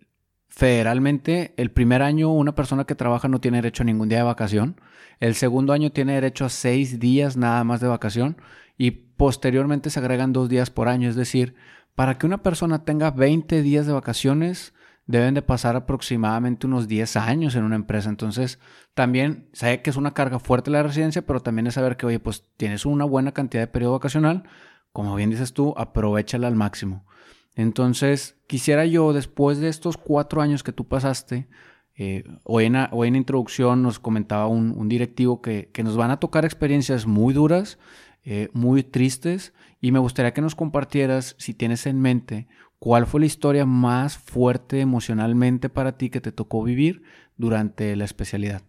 federalmente, 0.48 1.54
el 1.56 1.70
primer 1.70 2.02
año 2.02 2.32
una 2.32 2.54
persona 2.54 2.84
que 2.84 2.94
trabaja 2.94 3.28
no 3.28 3.40
tiene 3.40 3.58
derecho 3.58 3.82
a 3.82 3.86
ningún 3.86 4.08
día 4.08 4.18
de 4.18 4.24
vacación. 4.24 4.80
El 5.20 5.34
segundo 5.34 5.72
año 5.72 5.92
tiene 5.92 6.14
derecho 6.14 6.44
a 6.44 6.48
seis 6.48 6.98
días 6.98 7.36
nada 7.36 7.62
más 7.62 7.80
de 7.80 7.88
vacación 7.88 8.36
y 8.76 8.90
posteriormente 8.90 9.90
se 9.90 10.00
agregan 10.00 10.32
dos 10.32 10.48
días 10.48 10.70
por 10.70 10.88
año. 10.88 11.08
Es 11.08 11.14
decir, 11.16 11.54
para 11.94 12.18
que 12.18 12.26
una 12.26 12.42
persona 12.42 12.84
tenga 12.84 13.10
20 13.10 13.62
días 13.62 13.86
de 13.86 13.92
vacaciones, 13.92 14.74
deben 15.06 15.34
de 15.34 15.42
pasar 15.42 15.76
aproximadamente 15.76 16.66
unos 16.66 16.88
10 16.88 17.16
años 17.16 17.54
en 17.54 17.64
una 17.64 17.76
empresa. 17.76 18.08
Entonces, 18.08 18.58
también 18.94 19.48
sé 19.52 19.82
que 19.82 19.90
es 19.90 19.96
una 19.96 20.14
carga 20.14 20.38
fuerte 20.38 20.70
la 20.70 20.82
residencia, 20.82 21.24
pero 21.24 21.40
también 21.40 21.66
es 21.66 21.74
saber 21.74 21.96
que, 21.96 22.06
oye, 22.06 22.18
pues 22.18 22.44
tienes 22.56 22.86
una 22.86 23.04
buena 23.04 23.32
cantidad 23.32 23.62
de 23.62 23.68
periodo 23.68 23.92
vacacional. 23.92 24.44
Como 24.92 25.14
bien 25.14 25.30
dices 25.30 25.52
tú, 25.52 25.74
aprovechala 25.76 26.48
al 26.48 26.56
máximo. 26.56 27.06
Entonces, 27.54 28.36
quisiera 28.46 28.84
yo, 28.84 29.12
después 29.12 29.58
de 29.58 29.68
estos 29.68 29.96
cuatro 29.96 30.42
años 30.42 30.62
que 30.62 30.72
tú 30.72 30.86
pasaste, 30.88 31.48
eh, 31.96 32.24
hoy, 32.44 32.66
en, 32.66 32.76
hoy, 32.90 33.08
en, 33.08 33.16
introducción 33.16 33.82
nos 33.82 33.98
comentaba 33.98 34.46
un, 34.46 34.88
directivo 34.88 35.40
que, 35.40 35.70
nos 35.82 35.96
van 35.96 36.10
a 36.10 36.20
tocar 36.20 36.44
experiencias 36.44 37.06
muy 37.06 37.32
duras, 37.32 37.78
eh, 38.24 38.50
muy 38.52 38.82
tristes, 38.82 39.54
y 39.80 39.92
me 39.92 39.98
gustaría 39.98 40.34
que 40.34 40.42
nos 40.42 40.54
compartieras, 40.54 41.36
si 41.38 41.54
tienes 41.54 41.86
en 41.86 42.00
mente, 42.00 42.48
cuál 42.86 43.08
fue 43.08 43.18
la 43.18 43.26
historia 43.26 43.66
más 43.66 44.16
fuerte 44.16 44.78
emocionalmente 44.80 45.68
para 45.68 45.98
ti 45.98 46.08
que 46.08 46.20
te 46.20 46.30
tocó 46.30 46.62
vivir 46.62 47.02
durante 47.36 47.96
la 47.96 48.04
especialidad. 48.04 48.62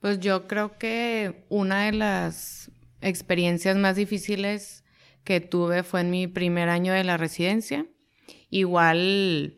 Pues 0.00 0.20
yo 0.20 0.46
creo 0.46 0.76
que 0.76 1.46
una 1.48 1.86
de 1.86 1.92
las 1.92 2.70
experiencias 3.00 3.78
más 3.78 3.96
difíciles 3.96 4.84
que 5.24 5.40
tuve 5.40 5.82
fue 5.82 6.02
en 6.02 6.10
mi 6.10 6.26
primer 6.26 6.68
año 6.68 6.92
de 6.92 7.02
la 7.02 7.16
residencia. 7.16 7.86
Igual, 8.50 9.54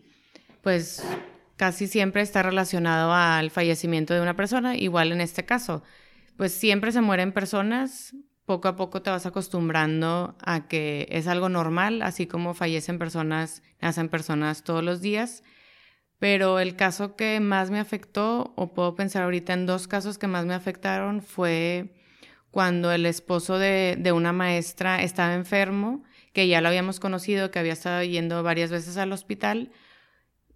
pues 0.63 1.03
casi 1.57 1.89
siempre 1.89 2.23
está 2.23 2.45
relacionado 2.45 3.13
al 3.13 3.51
fallecimiento 3.51 4.15
de 4.15 4.21
una 4.21 4.37
persona, 4.37 4.77
igual 4.77 5.11
en 5.11 5.21
este 5.21 5.45
caso. 5.45 5.83
Pues 6.37 6.53
siempre 6.53 6.93
se 6.93 7.01
mueren 7.01 7.33
personas, 7.33 8.15
poco 8.45 8.69
a 8.69 8.77
poco 8.77 9.03
te 9.03 9.11
vas 9.11 9.27
acostumbrando 9.27 10.37
a 10.41 10.67
que 10.67 11.07
es 11.11 11.27
algo 11.27 11.49
normal, 11.49 12.03
así 12.03 12.27
como 12.27 12.55
fallecen 12.55 12.99
personas, 12.99 13.63
nacen 13.81 14.09
personas 14.09 14.65
todos 14.65 14.83
los 14.83 15.01
días. 15.01 15.43
Pero 16.19 16.61
el 16.61 16.77
caso 16.77 17.17
que 17.17 17.41
más 17.41 17.71
me 17.71 17.81
afectó, 17.81 18.53
o 18.57 18.75
puedo 18.75 18.95
pensar 18.95 19.25
ahorita 19.25 19.53
en 19.53 19.67
dos 19.67 19.89
casos 19.89 20.19
que 20.19 20.29
más 20.29 20.47
me 20.47 20.55
afectaron, 20.55 21.23
fue 21.23 21.95
cuando 22.51 22.93
el 22.93 23.07
esposo 23.07 23.59
de, 23.59 23.97
de 23.99 24.13
una 24.13 24.33
maestra 24.33 25.03
estaba 25.03 25.35
enfermo, 25.35 26.05
que 26.33 26.49
ya 26.49 26.61
lo 26.61 26.69
habíamos 26.69 27.01
conocido, 27.01 27.51
que 27.51 27.59
había 27.59 27.73
estado 27.73 28.03
yendo 28.05 28.43
varias 28.43 28.71
veces 28.71 28.97
al 28.97 29.13
hospital 29.13 29.73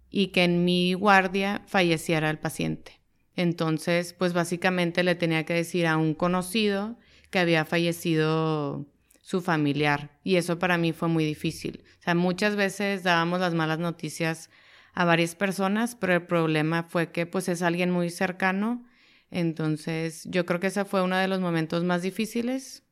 y 0.09 0.27
que 0.27 0.43
en 0.43 0.63
mi 0.63 0.93
guardia 0.93 1.63
falleciera 1.67 2.29
el 2.29 2.39
paciente. 2.39 2.99
Entonces, 3.35 4.13
pues 4.13 4.33
básicamente 4.33 5.03
le 5.03 5.15
tenía 5.15 5.45
que 5.45 5.53
decir 5.53 5.85
a 5.85 5.97
un 5.97 6.13
conocido 6.13 6.97
que 7.29 7.39
había 7.39 7.65
fallecido 7.65 8.85
su 9.21 9.41
familiar 9.41 10.17
y 10.23 10.37
eso 10.37 10.57
para 10.59 10.77
mí 10.77 10.93
fue 10.93 11.09
muy 11.09 11.25
difícil. 11.25 11.83
O 11.99 12.03
sea, 12.03 12.15
muchas 12.15 12.55
veces 12.55 13.03
dábamos 13.03 13.39
las 13.39 13.53
malas 13.53 13.79
noticias 13.79 14.49
a 14.93 15.05
varias 15.05 15.35
personas, 15.35 15.95
pero 15.95 16.13
el 16.13 16.25
problema 16.25 16.83
fue 16.83 17.11
que 17.11 17.25
pues 17.25 17.49
es 17.49 17.61
alguien 17.61 17.91
muy 17.91 18.09
cercano 18.09 18.85
entonces, 19.29 20.23
yo 20.25 20.45
creo 20.45 20.59
que 20.59 20.67
ese 20.67 20.85
fue 20.85 21.03
uno 21.03 21.17
de 21.17 21.27
los 21.27 21.39
momentos 21.39 21.83
más 21.83 22.01
difíciles. 22.01 22.83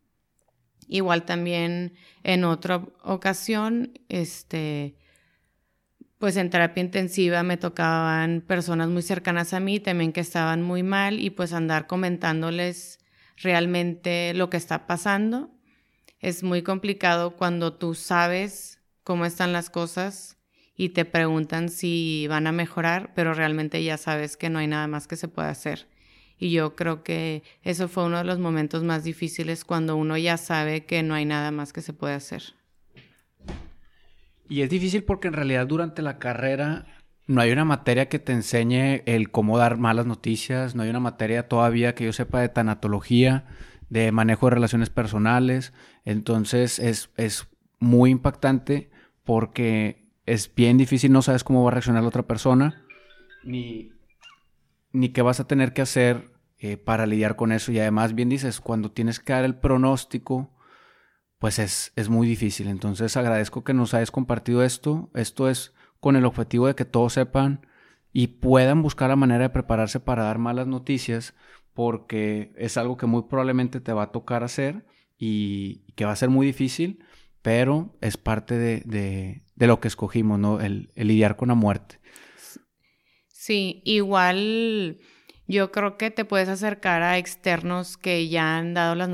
Igual 0.87 1.25
también 1.25 1.93
en 2.23 2.43
otra 2.43 2.83
ocasión, 3.03 3.93
este, 4.09 4.97
pues 6.19 6.37
en 6.37 6.49
terapia 6.49 6.83
intensiva 6.83 7.41
me 7.43 7.57
tocaban 7.57 8.41
personas 8.41 8.89
muy 8.89 9.01
cercanas 9.01 9.53
a 9.53 9.59
mí 9.59 9.79
también 9.79 10.13
que 10.13 10.21
estaban 10.21 10.61
muy 10.61 10.83
mal 10.83 11.19
y 11.19 11.31
pues 11.31 11.53
andar 11.53 11.87
comentándoles 11.87 12.99
realmente 13.37 14.33
lo 14.33 14.49
que 14.49 14.57
está 14.57 14.87
pasando. 14.87 15.51
Es 16.19 16.43
muy 16.43 16.61
complicado 16.61 17.35
cuando 17.35 17.73
tú 17.73 17.93
sabes 17.93 18.81
cómo 19.03 19.25
están 19.25 19.53
las 19.53 19.69
cosas 19.69 20.37
y 20.75 20.89
te 20.89 21.05
preguntan 21.05 21.69
si 21.69 22.27
van 22.27 22.47
a 22.47 22.51
mejorar, 22.51 23.13
pero 23.15 23.33
realmente 23.33 23.83
ya 23.83 23.97
sabes 23.97 24.35
que 24.35 24.49
no 24.49 24.59
hay 24.59 24.67
nada 24.67 24.87
más 24.87 25.07
que 25.07 25.15
se 25.15 25.27
pueda 25.27 25.49
hacer. 25.49 25.87
Y 26.37 26.51
yo 26.51 26.75
creo 26.75 27.03
que 27.03 27.43
eso 27.61 27.87
fue 27.87 28.05
uno 28.05 28.17
de 28.17 28.25
los 28.25 28.39
momentos 28.39 28.83
más 28.83 29.03
difíciles 29.03 29.63
cuando 29.63 29.95
uno 29.95 30.17
ya 30.17 30.35
sabe 30.37 30.85
que 30.85 31.01
no 31.01 31.13
hay 31.13 31.25
nada 31.25 31.51
más 31.51 31.71
que 31.71 31.81
se 31.81 31.93
puede 31.93 32.13
hacer. 32.13 32.43
Y 34.49 34.61
es 34.61 34.69
difícil 34.69 35.03
porque 35.03 35.29
en 35.29 35.33
realidad 35.33 35.65
durante 35.65 36.01
la 36.01 36.19
carrera 36.19 36.85
no 37.27 37.41
hay 37.41 37.51
una 37.51 37.65
materia 37.65 38.07
que 38.07 38.19
te 38.19 38.33
enseñe 38.33 39.01
el 39.05 39.31
cómo 39.31 39.57
dar 39.57 39.77
malas 39.77 40.05
noticias, 40.05 40.75
no 40.75 40.83
hay 40.83 40.89
una 40.89 40.99
materia 40.99 41.47
todavía 41.47 41.95
que 41.95 42.05
yo 42.05 42.13
sepa 42.13 42.41
de 42.41 42.49
tanatología, 42.49 43.45
de 43.89 44.11
manejo 44.11 44.47
de 44.47 44.55
relaciones 44.55 44.89
personales. 44.89 45.73
Entonces 46.03 46.79
es, 46.79 47.09
es 47.17 47.47
muy 47.79 48.11
impactante 48.11 48.91
porque 49.23 50.11
es 50.25 50.53
bien 50.53 50.77
difícil, 50.77 51.11
no 51.11 51.21
sabes 51.21 51.43
cómo 51.43 51.63
va 51.63 51.69
a 51.69 51.73
reaccionar 51.73 52.03
la 52.03 52.09
otra 52.09 52.27
persona, 52.27 52.83
ni, 53.43 53.91
ni 54.91 55.09
qué 55.09 55.21
vas 55.21 55.39
a 55.39 55.47
tener 55.47 55.73
que 55.73 55.81
hacer 55.81 56.31
eh, 56.57 56.77
para 56.77 57.05
lidiar 57.05 57.35
con 57.35 57.51
eso. 57.51 57.71
Y 57.71 57.79
además, 57.79 58.15
bien 58.15 58.29
dices, 58.29 58.59
cuando 58.59 58.91
tienes 58.91 59.19
que 59.19 59.33
dar 59.33 59.45
el 59.45 59.55
pronóstico, 59.55 60.51
pues 61.37 61.59
es, 61.59 61.91
es 61.95 62.09
muy 62.09 62.27
difícil. 62.27 62.67
Entonces 62.67 63.17
agradezco 63.17 63.63
que 63.63 63.73
nos 63.73 63.93
hayas 63.93 64.09
compartido 64.09 64.63
esto. 64.63 65.11
Esto 65.13 65.49
es 65.49 65.74
con 65.99 66.15
el 66.15 66.25
objetivo 66.25 66.67
de 66.67 66.75
que 66.75 66.85
todos 66.85 67.13
sepan 67.13 67.65
y 68.13 68.27
puedan 68.27 68.81
buscar 68.81 69.09
la 69.09 69.15
manera 69.15 69.43
de 69.43 69.49
prepararse 69.49 69.99
para 69.99 70.23
dar 70.23 70.37
malas 70.37 70.67
noticias, 70.67 71.33
porque 71.73 72.53
es 72.55 72.77
algo 72.77 72.95
que 72.95 73.07
muy 73.07 73.23
probablemente 73.23 73.81
te 73.81 73.91
va 73.91 74.03
a 74.03 74.11
tocar 74.11 74.43
hacer 74.43 74.85
y 75.17 75.81
que 75.95 76.05
va 76.05 76.11
a 76.11 76.15
ser 76.15 76.29
muy 76.29 76.47
difícil, 76.47 77.03
pero 77.41 77.95
es 78.01 78.17
parte 78.17 78.57
de, 78.57 79.43
lo 79.57 79.79
que 79.79 79.87
escogimos, 79.87 80.39
¿no? 80.39 80.61
El, 80.61 80.89
lidiar 80.95 81.35
con 81.35 81.49
la 81.49 81.55
muerte. 81.55 81.99
Sí, 83.27 83.81
igual 83.85 84.99
yo 85.47 85.71
creo 85.71 85.97
que 85.97 86.09
te 86.09 86.25
puedes 86.25 86.49
acercar 86.49 87.03
a 87.03 87.17
externos 87.19 87.97
que 87.97 88.29
ya 88.29 88.57
han 88.57 88.73
dado 88.73 88.95
las 88.95 89.09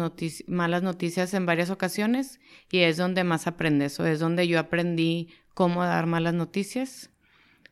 malas 0.48 0.82
noticias 0.82 1.34
en 1.34 1.46
varias 1.46 1.70
ocasiones 1.70 2.40
y 2.72 2.80
es 2.80 2.96
donde 2.96 3.26
más 3.26 3.48
aprendes 3.48 4.00
o 4.00 4.06
es 4.06 4.20
donde 4.20 4.48
yo 4.48 4.60
aprendí 4.60 5.30
cómo 5.62 5.84
dar 5.86 6.08
malas 6.08 6.34
noticias 6.34 7.12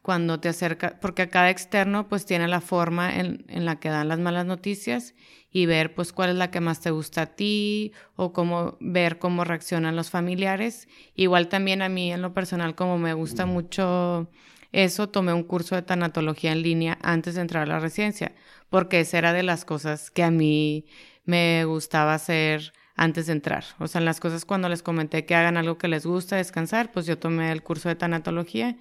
cuando 0.03 0.39
te 0.39 0.47
acerca, 0.47 0.99
porque 1.01 1.27
cada 1.27 1.49
externo 1.49 2.07
pues 2.07 2.23
tiene 2.23 2.47
la 2.47 2.61
forma 2.61 3.15
en, 3.15 3.45
en, 3.47 3.65
la 3.65 3.79
que 3.79 3.89
dan 3.89 4.09
las 4.09 4.19
malas 4.19 4.45
noticias 4.45 5.15
y 5.49 5.65
ver 5.65 5.95
pues 5.95 6.13
cuál 6.13 6.29
es 6.29 6.35
la 6.35 6.51
que 6.51 6.61
más 6.61 6.81
te 6.81 6.91
gusta 6.91 7.23
a 7.23 7.25
ti 7.35 7.91
o 8.15 8.31
cómo 8.31 8.77
ver 8.79 9.17
cómo 9.17 9.43
reaccionan 9.43 9.95
los 9.95 10.11
familiares. 10.11 10.87
Igual 11.15 11.49
también 11.49 11.81
a 11.81 11.89
mí 11.89 12.13
en 12.13 12.21
lo 12.21 12.31
personal 12.31 12.75
como 12.75 12.99
me 12.99 13.15
gusta 13.15 13.47
mucho 13.47 14.29
eso, 14.71 15.09
tomé 15.09 15.33
un 15.33 15.41
curso 15.41 15.73
de 15.73 15.81
tanatología 15.81 16.51
en 16.51 16.61
línea 16.61 16.99
antes 17.01 17.33
de 17.33 17.41
entrar 17.41 17.63
a 17.63 17.73
la 17.73 17.79
residencia, 17.79 18.35
porque 18.69 18.99
esa 18.99 19.17
era 19.17 19.33
de 19.33 19.41
las 19.41 19.65
cosas 19.65 20.11
que 20.11 20.21
a 20.21 20.29
mí 20.29 20.85
me 21.25 21.65
gustaba 21.65 22.13
hacer 22.13 22.71
antes 22.99 23.27
de 23.27 23.33
entrar. 23.33 23.63
O 23.79 23.87
sea, 23.87 23.99
en 23.99 24.05
las 24.05 24.19
cosas 24.19 24.43
cuando 24.43 24.67
les 24.67 24.83
comenté 24.83 25.25
que 25.25 25.33
hagan 25.33 25.55
algo 25.55 25.77
que 25.77 25.87
les 25.87 26.05
gusta, 26.05 26.35
descansar, 26.35 26.91
pues 26.91 27.05
yo 27.05 27.17
tomé 27.17 27.51
el 27.51 27.63
curso 27.63 27.87
de 27.87 27.95
tanatología 27.95 28.77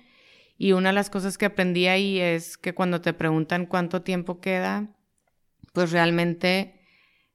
y 0.58 0.72
una 0.72 0.88
de 0.88 0.94
las 0.94 1.08
cosas 1.08 1.38
que 1.38 1.46
aprendí 1.46 1.86
ahí 1.86 2.18
es 2.18 2.58
que 2.58 2.74
cuando 2.74 3.00
te 3.00 3.12
preguntan 3.12 3.64
cuánto 3.64 4.02
tiempo 4.02 4.40
queda, 4.40 4.88
pues 5.72 5.92
realmente 5.92 6.80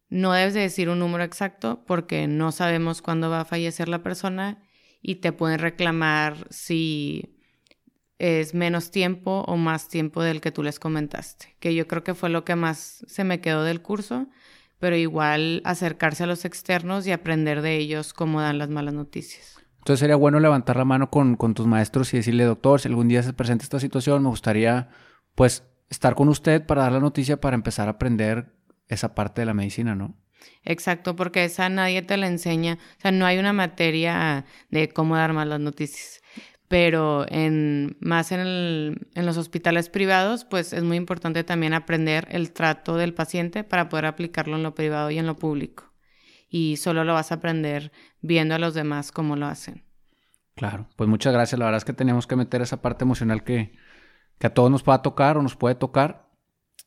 no 0.10 0.34
debes 0.34 0.54
de 0.54 0.60
decir 0.60 0.90
un 0.90 1.00
número 1.00 1.24
exacto 1.24 1.86
porque 1.88 2.28
no 2.28 2.52
sabemos 2.52 3.02
cuándo 3.02 3.30
va 3.30 3.42
a 3.42 3.46
fallecer 3.46 3.88
la 3.88 4.04
persona 4.04 4.62
y 5.02 5.16
te 5.16 5.32
pueden 5.32 5.60
reclamar 5.60 6.48
si 6.50 7.40
es 8.20 8.54
menos 8.54 8.92
tiempo 8.92 9.46
o 9.48 9.56
más 9.56 9.88
tiempo 9.88 10.22
del 10.22 10.42
que 10.42 10.52
tú 10.52 10.64
les 10.64 10.80
comentaste, 10.80 11.56
que 11.62 11.74
yo 11.74 11.88
creo 11.88 12.04
que 12.04 12.14
fue 12.14 12.30
lo 12.30 12.44
que 12.44 12.58
más 12.58 13.06
se 13.08 13.24
me 13.24 13.40
quedó 13.40 13.64
del 13.64 13.82
curso, 13.82 14.28
pero 14.84 14.98
igual 14.98 15.62
acercarse 15.64 16.26
a 16.26 16.28
los 16.28 16.44
externos 16.44 17.08
y 17.08 17.14
aprender 17.14 17.62
de 17.62 17.78
ellos 17.78 18.14
cómo 18.14 18.42
dan 18.42 18.58
las 18.58 18.68
malas 18.68 18.94
noticias. 18.94 19.56
Entonces 19.78 20.02
sería 20.02 20.18
bueno 20.18 20.42
levantar 20.42 20.76
la 20.76 20.84
mano 20.84 21.10
con, 21.10 21.38
tus 21.38 21.66
maestros 21.66 22.14
y 22.14 22.18
decirle, 22.18 22.44
doctor, 22.44 22.82
si 22.82 22.90
algún 22.90 23.08
día 23.08 23.24
se 23.24 23.32
presenta 23.32 23.64
esta 23.64 23.80
situación, 23.80 24.22
me 24.22 24.28
gustaría 24.28 24.90
pues 25.36 25.64
estar 25.90 26.16
con 26.16 26.28
usted 26.28 26.66
para 26.66 26.82
dar 26.82 26.92
la 26.92 27.00
noticia 27.00 27.40
para 27.40 27.56
empezar 27.56 27.88
a 27.88 27.92
aprender 27.92 28.58
esa 28.90 29.16
parte 29.16 29.40
de 29.40 29.46
la 29.46 29.54
medicina, 29.54 29.96
¿no? 29.96 30.18
Exacto, 30.66 31.16
porque 31.16 31.46
esa 31.46 31.70
nadie 31.70 32.02
te 32.02 32.18
la 32.18 32.28
enseña. 32.28 32.78
O 32.98 33.02
sea, 33.04 33.12
no 33.14 33.26
hay 33.26 33.38
una 33.38 33.54
materia 33.54 34.44
de 34.70 34.90
cómo 34.90 35.16
dar 35.16 35.32
malas 35.32 35.62
noticias. 35.62 36.22
Pero 36.74 37.28
en, 37.30 37.98
más 38.00 38.32
en, 38.32 38.40
en 39.14 39.26
los 39.28 39.38
hospitales 39.38 39.90
privados, 39.90 40.44
pues 40.44 40.74
es 40.74 40.82
muy 40.82 40.98
importante 40.98 41.44
también 41.44 41.76
aprender 41.76 42.28
el 42.32 42.52
trato 42.52 42.98
del 42.98 43.14
paciente 43.14 43.64
para 43.64 43.90
poder 43.90 44.08
aplicarlo 44.08 44.56
en 44.56 44.64
lo 44.64 44.74
privado 44.74 45.12
y 45.12 45.20
en 45.20 45.28
lo 45.28 45.36
público 45.36 45.94
y 46.50 46.78
solo 46.78 47.04
lo 47.04 47.14
vas 47.14 47.32
a 47.32 47.36
aprender 47.36 47.92
viendo 48.22 48.56
a 48.56 48.58
los 48.60 48.74
demás 48.74 49.12
cómo 49.12 49.36
lo 49.36 49.46
hacen. 49.46 49.86
Claro, 50.56 50.88
pues 50.96 51.08
muchas 51.08 51.32
gracias. 51.32 51.60
La 51.60 51.66
verdad 51.66 51.78
es 51.78 51.86
que 51.86 51.94
tenemos 51.94 52.26
que 52.26 52.36
meter 52.36 52.64
esa 52.64 52.82
parte 52.82 53.04
emocional 53.04 53.44
que, 53.44 53.76
a 54.42 54.50
todos 54.50 54.72
nos 54.72 54.82
pueda 54.82 55.04
tocar 55.04 55.38
o 55.38 55.44
nos 55.44 55.56
puede 55.56 55.76
tocar. 55.76 56.32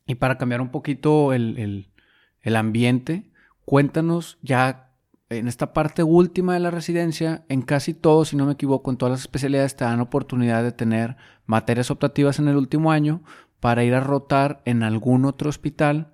Y 0.04 0.16
para 0.16 0.36
cambiar 0.36 0.60
un 0.60 0.72
poquito 0.72 1.32
el, 1.32 1.58
el, 1.58 1.92
el 2.40 2.56
ambiente, 2.56 3.30
cuéntanos 3.64 4.38
ya 4.42 4.85
en 5.28 5.48
esta 5.48 5.72
parte 5.72 6.02
última 6.02 6.54
de 6.54 6.60
la 6.60 6.70
residencia, 6.70 7.44
en 7.48 7.62
casi 7.62 7.94
todos, 7.94 8.28
si 8.28 8.36
no 8.36 8.46
me 8.46 8.52
equivoco, 8.52 8.90
en 8.90 8.96
todas 8.96 9.12
las 9.12 9.20
especialidades 9.20 9.76
te 9.76 9.84
dan 9.84 10.00
oportunidad 10.00 10.62
de 10.62 10.72
tener 10.72 11.16
materias 11.46 11.90
optativas 11.90 12.38
en 12.38 12.48
el 12.48 12.56
último 12.56 12.92
año 12.92 13.22
para 13.60 13.84
ir 13.84 13.94
a 13.94 14.00
rotar 14.00 14.62
en 14.64 14.82
algún 14.82 15.24
otro 15.24 15.48
hospital 15.48 16.12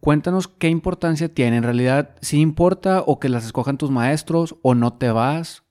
Cuéntanos 0.00 0.46
qué 0.46 0.68
importancia 0.68 1.32
tiene. 1.32 1.56
¿En 1.56 1.62
realidad 1.62 2.14
sí 2.20 2.38
importa 2.40 3.02
o 3.04 3.18
que 3.18 3.28
las 3.28 3.44
escojan 3.44 3.78
tus 3.78 3.90
maestros 3.90 4.56
o 4.62 4.74
no 4.74 4.92
te 4.92 5.10
vas? 5.10 5.64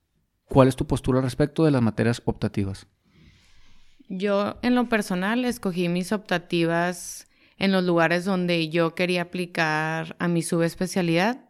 ¿Cuál 0.44 0.68
es 0.68 0.76
tu 0.76 0.86
postura 0.86 1.20
respecto 1.20 1.64
de 1.64 1.70
las 1.70 1.82
materias 1.82 2.20
optativas? 2.24 2.86
Yo 4.08 4.56
en 4.62 4.74
lo 4.74 4.90
personal 4.90 5.44
escogí 5.44 5.88
mis 5.88 6.12
optativas 6.12 7.28
en 7.56 7.72
los 7.72 7.82
lugares 7.84 8.24
donde 8.24 8.68
yo 8.68 8.94
quería 8.94 9.22
aplicar 9.22 10.16
a 10.18 10.28
mi 10.28 10.42
subespecialidad 10.42 11.45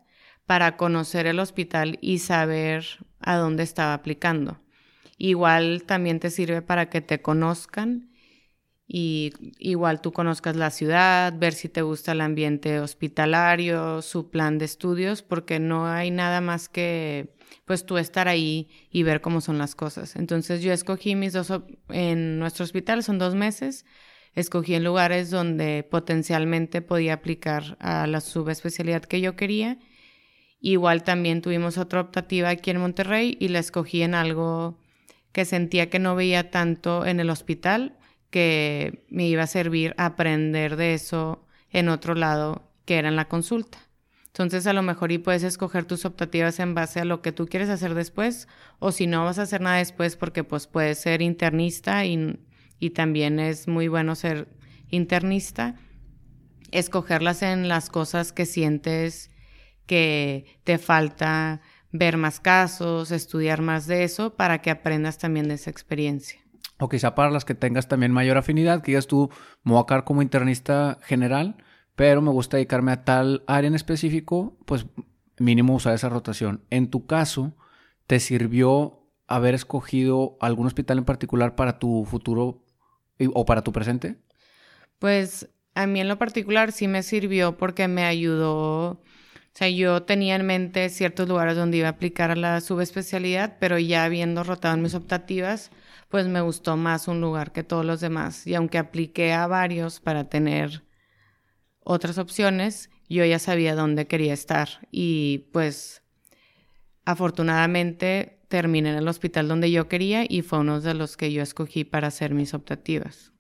para 0.46 0.76
conocer 0.76 1.26
el 1.26 1.40
hospital 1.40 1.98
y 2.00 2.18
saber 2.18 2.84
a 3.20 3.36
dónde 3.36 3.62
estaba 3.62 3.94
aplicando. 3.94 4.60
Igual 5.18 5.84
también 5.84 6.20
te 6.20 6.30
sirve 6.30 6.62
para 6.62 6.88
que 6.88 7.00
te 7.00 7.20
conozcan 7.22 8.10
y 8.88 9.32
igual 9.58 10.00
tú 10.00 10.12
conozcas 10.12 10.54
la 10.54 10.70
ciudad, 10.70 11.34
ver 11.36 11.54
si 11.54 11.68
te 11.68 11.82
gusta 11.82 12.12
el 12.12 12.20
ambiente 12.20 12.78
hospitalario, 12.78 14.00
su 14.00 14.30
plan 14.30 14.58
de 14.58 14.64
estudios, 14.64 15.22
porque 15.22 15.58
no 15.58 15.88
hay 15.88 16.10
nada 16.12 16.40
más 16.40 16.68
que 16.68 17.34
pues 17.64 17.84
tú 17.84 17.98
estar 17.98 18.28
ahí 18.28 18.68
y 18.90 19.02
ver 19.02 19.20
cómo 19.20 19.40
son 19.40 19.58
las 19.58 19.74
cosas. 19.74 20.14
Entonces 20.14 20.62
yo 20.62 20.72
escogí 20.72 21.16
mis 21.16 21.32
dos, 21.32 21.52
en 21.88 22.38
nuestro 22.38 22.64
hospital 22.64 23.02
son 23.02 23.18
dos 23.18 23.34
meses, 23.34 23.84
escogí 24.34 24.74
en 24.74 24.84
lugares 24.84 25.30
donde 25.30 25.82
potencialmente 25.90 26.80
podía 26.80 27.14
aplicar 27.14 27.76
a 27.80 28.06
la 28.06 28.20
subespecialidad 28.20 29.02
que 29.02 29.20
yo 29.20 29.34
quería. 29.34 29.78
Igual 30.66 31.04
también 31.04 31.42
tuvimos 31.42 31.78
otra 31.78 32.00
optativa 32.00 32.48
aquí 32.48 32.72
en 32.72 32.80
Monterrey 32.80 33.36
y 33.38 33.46
la 33.46 33.60
escogí 33.60 34.02
en 34.02 34.16
algo 34.16 34.80
que 35.30 35.44
sentía 35.44 35.90
que 35.90 36.00
no 36.00 36.16
veía 36.16 36.50
tanto 36.50 37.06
en 37.06 37.20
el 37.20 37.30
hospital, 37.30 37.96
que 38.30 39.04
me 39.08 39.28
iba 39.28 39.44
a 39.44 39.46
servir 39.46 39.94
aprender 39.96 40.74
de 40.74 40.94
eso 40.94 41.46
en 41.70 41.88
otro 41.88 42.16
lado, 42.16 42.68
que 42.84 42.96
era 42.96 43.06
en 43.06 43.14
la 43.14 43.28
consulta. 43.28 43.78
Entonces 44.26 44.66
a 44.66 44.72
lo 44.72 44.82
mejor 44.82 45.12
y 45.12 45.18
puedes 45.18 45.44
escoger 45.44 45.84
tus 45.84 46.04
optativas 46.04 46.58
en 46.58 46.74
base 46.74 46.98
a 46.98 47.04
lo 47.04 47.22
que 47.22 47.30
tú 47.30 47.46
quieres 47.46 47.68
hacer 47.68 47.94
después 47.94 48.48
o 48.80 48.90
si 48.90 49.06
no 49.06 49.24
vas 49.24 49.38
a 49.38 49.42
hacer 49.42 49.60
nada 49.60 49.76
después 49.76 50.16
porque 50.16 50.42
pues 50.42 50.66
puedes 50.66 50.98
ser 50.98 51.22
internista 51.22 52.04
y, 52.06 52.40
y 52.80 52.90
también 52.90 53.38
es 53.38 53.68
muy 53.68 53.86
bueno 53.86 54.16
ser 54.16 54.48
internista, 54.90 55.76
escogerlas 56.72 57.42
en 57.42 57.68
las 57.68 57.88
cosas 57.88 58.32
que 58.32 58.46
sientes 58.46 59.30
que 59.86 60.58
te 60.64 60.78
falta 60.78 61.60
ver 61.92 62.16
más 62.16 62.40
casos, 62.40 63.10
estudiar 63.10 63.62
más 63.62 63.86
de 63.86 64.04
eso 64.04 64.34
para 64.34 64.60
que 64.60 64.70
aprendas 64.70 65.18
también 65.18 65.48
de 65.48 65.54
esa 65.54 65.70
experiencia. 65.70 66.40
O 66.78 66.88
quizá 66.88 67.14
para 67.14 67.30
las 67.30 67.44
que 67.44 67.54
tengas 67.54 67.88
también 67.88 68.12
mayor 68.12 68.36
afinidad, 68.36 68.82
que 68.82 68.92
digas 68.92 69.06
tú, 69.06 69.30
me 69.62 69.72
voy 69.72 69.84
a 69.88 70.02
como 70.02 70.20
internista 70.20 70.98
general, 71.02 71.56
pero 71.94 72.20
me 72.20 72.30
gusta 72.30 72.58
dedicarme 72.58 72.92
a 72.92 73.04
tal 73.04 73.44
área 73.46 73.68
en 73.68 73.74
específico, 73.74 74.58
pues 74.66 74.86
mínimo 75.38 75.74
usar 75.74 75.94
esa 75.94 76.10
rotación. 76.10 76.62
En 76.70 76.90
tu 76.90 77.06
caso, 77.06 77.56
¿te 78.06 78.20
sirvió 78.20 79.06
haber 79.26 79.54
escogido 79.54 80.36
algún 80.40 80.66
hospital 80.66 80.98
en 80.98 81.04
particular 81.04 81.56
para 81.56 81.78
tu 81.78 82.04
futuro 82.04 82.62
o 83.18 83.44
para 83.46 83.62
tu 83.62 83.72
presente? 83.72 84.16
Pues 84.98 85.48
a 85.74 85.86
mí 85.86 86.00
en 86.00 86.08
lo 86.08 86.18
particular 86.18 86.72
sí 86.72 86.88
me 86.88 87.02
sirvió 87.02 87.56
porque 87.56 87.88
me 87.88 88.04
ayudó. 88.04 89.02
O 89.56 89.58
sea, 89.58 89.70
yo 89.70 90.02
tenía 90.02 90.36
en 90.36 90.44
mente 90.44 90.90
ciertos 90.90 91.26
lugares 91.26 91.56
donde 91.56 91.78
iba 91.78 91.86
a 91.86 91.92
aplicar 91.92 92.36
la 92.36 92.60
subespecialidad, 92.60 93.56
pero 93.58 93.78
ya 93.78 94.04
habiendo 94.04 94.44
rotado 94.44 94.76
mis 94.76 94.94
optativas, 94.94 95.70
pues 96.10 96.26
me 96.26 96.42
gustó 96.42 96.76
más 96.76 97.08
un 97.08 97.22
lugar 97.22 97.52
que 97.52 97.62
todos 97.62 97.82
los 97.82 98.02
demás. 98.02 98.46
Y 98.46 98.54
aunque 98.54 98.76
apliqué 98.76 99.32
a 99.32 99.46
varios 99.46 99.98
para 99.98 100.28
tener 100.28 100.84
otras 101.80 102.18
opciones, 102.18 102.90
yo 103.08 103.24
ya 103.24 103.38
sabía 103.38 103.74
dónde 103.74 104.06
quería 104.06 104.34
estar. 104.34 104.68
Y 104.90 105.48
pues 105.54 106.02
afortunadamente 107.06 108.40
terminé 108.48 108.90
en 108.90 108.96
el 108.96 109.08
hospital 109.08 109.48
donde 109.48 109.70
yo 109.70 109.88
quería 109.88 110.26
y 110.28 110.42
fue 110.42 110.58
uno 110.58 110.82
de 110.82 110.92
los 110.92 111.16
que 111.16 111.32
yo 111.32 111.42
escogí 111.42 111.84
para 111.84 112.08
hacer 112.08 112.34
mis 112.34 112.52
optativas. 112.52 113.32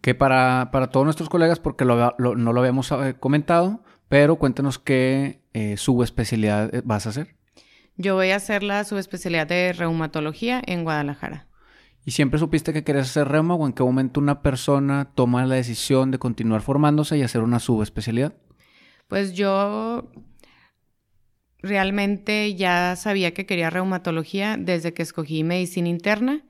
Que 0.00 0.16
para, 0.16 0.70
para 0.72 0.88
todos 0.88 1.04
nuestros 1.04 1.28
colegas, 1.28 1.60
porque 1.60 1.84
no 1.84 1.94
lo 2.18 2.58
habíamos 2.58 2.90
eh, 2.90 3.14
comentado, 3.20 3.84
pero 4.08 4.34
cuéntanos 4.34 4.80
qué 4.80 5.39
eh, 5.52 5.76
subespecialidad 5.76 6.74
eh, 6.74 6.82
vas 6.84 7.06
a 7.06 7.10
hacer. 7.10 7.36
Yo 7.96 8.14
voy 8.14 8.30
a 8.30 8.36
hacer 8.36 8.62
la 8.62 8.84
subespecialidad 8.84 9.46
de 9.46 9.72
reumatología 9.72 10.62
en 10.64 10.84
Guadalajara. 10.84 11.46
¿Y 12.04 12.12
siempre 12.12 12.38
supiste 12.38 12.72
que 12.72 12.82
querías 12.82 13.10
hacer 13.10 13.28
reuma 13.28 13.54
o 13.54 13.66
en 13.66 13.72
qué 13.72 13.82
momento 13.82 14.20
una 14.20 14.42
persona 14.42 15.12
toma 15.14 15.44
la 15.44 15.56
decisión 15.56 16.10
de 16.10 16.18
continuar 16.18 16.62
formándose 16.62 17.18
y 17.18 17.22
hacer 17.22 17.42
una 17.42 17.58
subespecialidad? 17.58 18.34
Pues 19.06 19.34
yo 19.34 20.10
realmente 21.58 22.54
ya 22.54 22.96
sabía 22.96 23.34
que 23.34 23.44
quería 23.44 23.68
reumatología 23.68 24.56
desde 24.58 24.94
que 24.94 25.02
escogí 25.02 25.44
medicina 25.44 25.88
interna, 25.88 26.42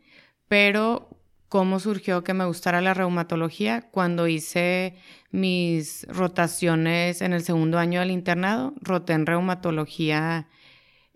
pero 0.47 1.20
cómo 1.51 1.81
surgió 1.81 2.23
que 2.23 2.33
me 2.33 2.45
gustara 2.45 2.81
la 2.81 2.95
reumatología 2.95 3.91
cuando 3.91 4.29
hice 4.29 4.95
mis 5.33 6.07
rotaciones 6.09 7.23
en 7.23 7.33
el 7.33 7.43
segundo 7.43 7.77
año 7.77 7.99
del 7.99 8.13
internado, 8.13 8.73
roté 8.81 9.15
en 9.15 9.27
reumatología 9.27 10.47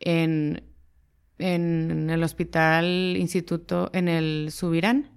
en, 0.01 0.65
en 1.39 2.11
el 2.11 2.25
hospital 2.25 3.17
instituto 3.17 3.91
en 3.95 4.09
el 4.09 4.49
Subirán. 4.51 5.13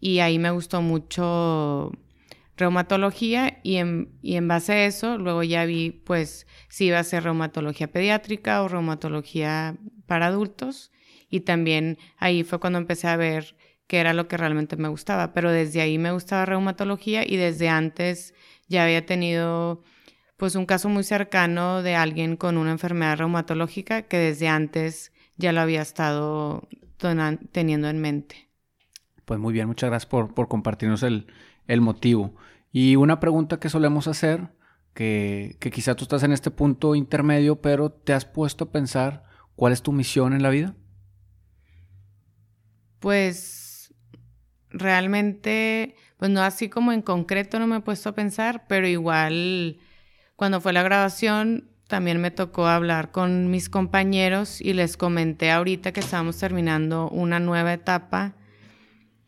Y 0.00 0.20
ahí 0.20 0.38
me 0.38 0.50
gustó 0.50 0.80
mucho 0.80 1.92
reumatología 2.56 3.60
y 3.62 3.76
en, 3.76 4.18
y 4.22 4.36
en 4.36 4.48
base 4.48 4.72
a 4.72 4.86
eso 4.86 5.18
luego 5.18 5.42
ya 5.42 5.66
vi 5.66 5.90
pues 5.90 6.46
si 6.70 6.86
iba 6.86 6.98
a 6.98 7.04
ser 7.04 7.24
reumatología 7.24 7.92
pediátrica 7.92 8.62
o 8.62 8.68
reumatología 8.68 9.76
para 10.06 10.28
adultos. 10.28 10.90
Y 11.28 11.40
también 11.40 11.98
ahí 12.16 12.44
fue 12.44 12.60
cuando 12.60 12.78
empecé 12.78 13.08
a 13.08 13.16
ver 13.16 13.56
que 13.92 14.00
era 14.00 14.14
lo 14.14 14.26
que 14.26 14.38
realmente 14.38 14.78
me 14.78 14.88
gustaba, 14.88 15.34
pero 15.34 15.52
desde 15.52 15.82
ahí 15.82 15.98
me 15.98 16.12
gustaba 16.12 16.46
reumatología 16.46 17.28
y 17.28 17.36
desde 17.36 17.68
antes 17.68 18.32
ya 18.66 18.84
había 18.84 19.04
tenido 19.04 19.82
pues 20.38 20.54
un 20.54 20.64
caso 20.64 20.88
muy 20.88 21.04
cercano 21.04 21.82
de 21.82 21.94
alguien 21.94 22.38
con 22.38 22.56
una 22.56 22.70
enfermedad 22.70 23.18
reumatológica 23.18 24.00
que 24.00 24.16
desde 24.16 24.48
antes 24.48 25.12
ya 25.36 25.52
lo 25.52 25.60
había 25.60 25.82
estado 25.82 26.66
teniendo 27.52 27.90
en 27.90 28.00
mente. 28.00 28.48
Pues 29.26 29.38
muy 29.38 29.52
bien, 29.52 29.66
muchas 29.66 29.90
gracias 29.90 30.08
por, 30.08 30.32
por 30.32 30.48
compartirnos 30.48 31.02
el, 31.02 31.26
el 31.66 31.82
motivo. 31.82 32.34
Y 32.72 32.96
una 32.96 33.20
pregunta 33.20 33.60
que 33.60 33.68
solemos 33.68 34.08
hacer, 34.08 34.54
que, 34.94 35.58
que 35.60 35.70
quizá 35.70 35.96
tú 35.96 36.04
estás 36.04 36.22
en 36.22 36.32
este 36.32 36.50
punto 36.50 36.94
intermedio, 36.94 37.60
pero 37.60 37.90
te 37.90 38.14
has 38.14 38.24
puesto 38.24 38.64
a 38.64 38.72
pensar 38.72 39.24
cuál 39.54 39.74
es 39.74 39.82
tu 39.82 39.92
misión 39.92 40.32
en 40.32 40.42
la 40.42 40.48
vida. 40.48 40.74
Pues 43.00 43.61
realmente, 44.72 45.94
pues 46.16 46.30
no 46.30 46.42
así 46.42 46.68
como 46.68 46.92
en 46.92 47.02
concreto 47.02 47.58
no 47.58 47.66
me 47.66 47.76
he 47.76 47.80
puesto 47.80 48.08
a 48.08 48.14
pensar, 48.14 48.66
pero 48.68 48.86
igual 48.86 49.78
cuando 50.36 50.60
fue 50.60 50.72
la 50.72 50.82
grabación 50.82 51.68
también 51.88 52.20
me 52.20 52.30
tocó 52.30 52.66
hablar 52.66 53.10
con 53.10 53.50
mis 53.50 53.68
compañeros 53.68 54.60
y 54.60 54.72
les 54.72 54.96
comenté 54.96 55.50
ahorita 55.50 55.92
que 55.92 56.00
estábamos 56.00 56.38
terminando 56.38 57.08
una 57.10 57.38
nueva 57.38 57.74
etapa, 57.74 58.34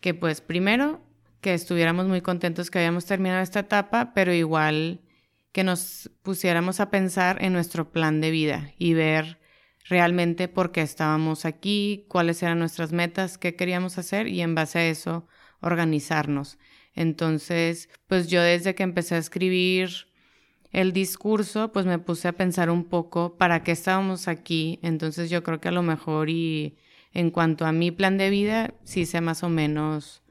que 0.00 0.14
pues 0.14 0.40
primero 0.40 1.02
que 1.40 1.52
estuviéramos 1.52 2.06
muy 2.06 2.22
contentos 2.22 2.70
que 2.70 2.78
habíamos 2.78 3.04
terminado 3.04 3.42
esta 3.42 3.60
etapa, 3.60 4.12
pero 4.14 4.32
igual 4.32 5.02
que 5.52 5.62
nos 5.62 6.10
pusiéramos 6.22 6.80
a 6.80 6.90
pensar 6.90 7.36
en 7.44 7.52
nuestro 7.52 7.92
plan 7.92 8.20
de 8.22 8.30
vida 8.30 8.72
y 8.78 8.94
ver 8.94 9.38
realmente 9.84 10.48
por 10.48 10.72
qué 10.72 10.82
estábamos 10.82 11.44
aquí, 11.44 12.06
cuáles 12.08 12.42
eran 12.42 12.58
nuestras 12.58 12.92
metas, 12.92 13.38
qué 13.38 13.54
queríamos 13.54 13.98
hacer 13.98 14.28
y 14.28 14.40
en 14.40 14.54
base 14.54 14.78
a 14.78 14.88
eso 14.88 15.26
organizarnos. 15.60 16.58
Entonces, 16.94 17.88
pues 18.06 18.28
yo 18.28 18.42
desde 18.42 18.74
que 18.74 18.82
empecé 18.82 19.14
a 19.16 19.18
escribir 19.18 19.90
el 20.70 20.92
discurso, 20.92 21.72
pues 21.72 21.86
me 21.86 21.98
puse 21.98 22.28
a 22.28 22.32
pensar 22.32 22.70
un 22.70 22.84
poco 22.84 23.36
para 23.36 23.62
qué 23.62 23.72
estábamos 23.72 24.28
aquí. 24.28 24.80
Entonces 24.82 25.30
yo 25.30 25.42
creo 25.42 25.60
que 25.60 25.68
a 25.68 25.72
lo 25.72 25.82
mejor 25.82 26.30
y 26.30 26.76
en 27.12 27.30
cuanto 27.30 27.64
a 27.64 27.72
mi 27.72 27.90
plan 27.90 28.18
de 28.18 28.30
vida, 28.30 28.74
sí 28.82 29.06
sé 29.06 29.20
más 29.20 29.42
o 29.42 29.48
menos 29.48 30.22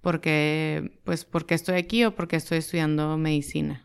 por 0.00 0.20
qué, 0.20 0.98
pues, 1.04 1.24
por 1.24 1.46
qué 1.46 1.54
estoy 1.54 1.76
aquí 1.76 2.04
o 2.04 2.14
por 2.14 2.26
qué 2.26 2.36
estoy 2.36 2.58
estudiando 2.58 3.16
medicina. 3.18 3.84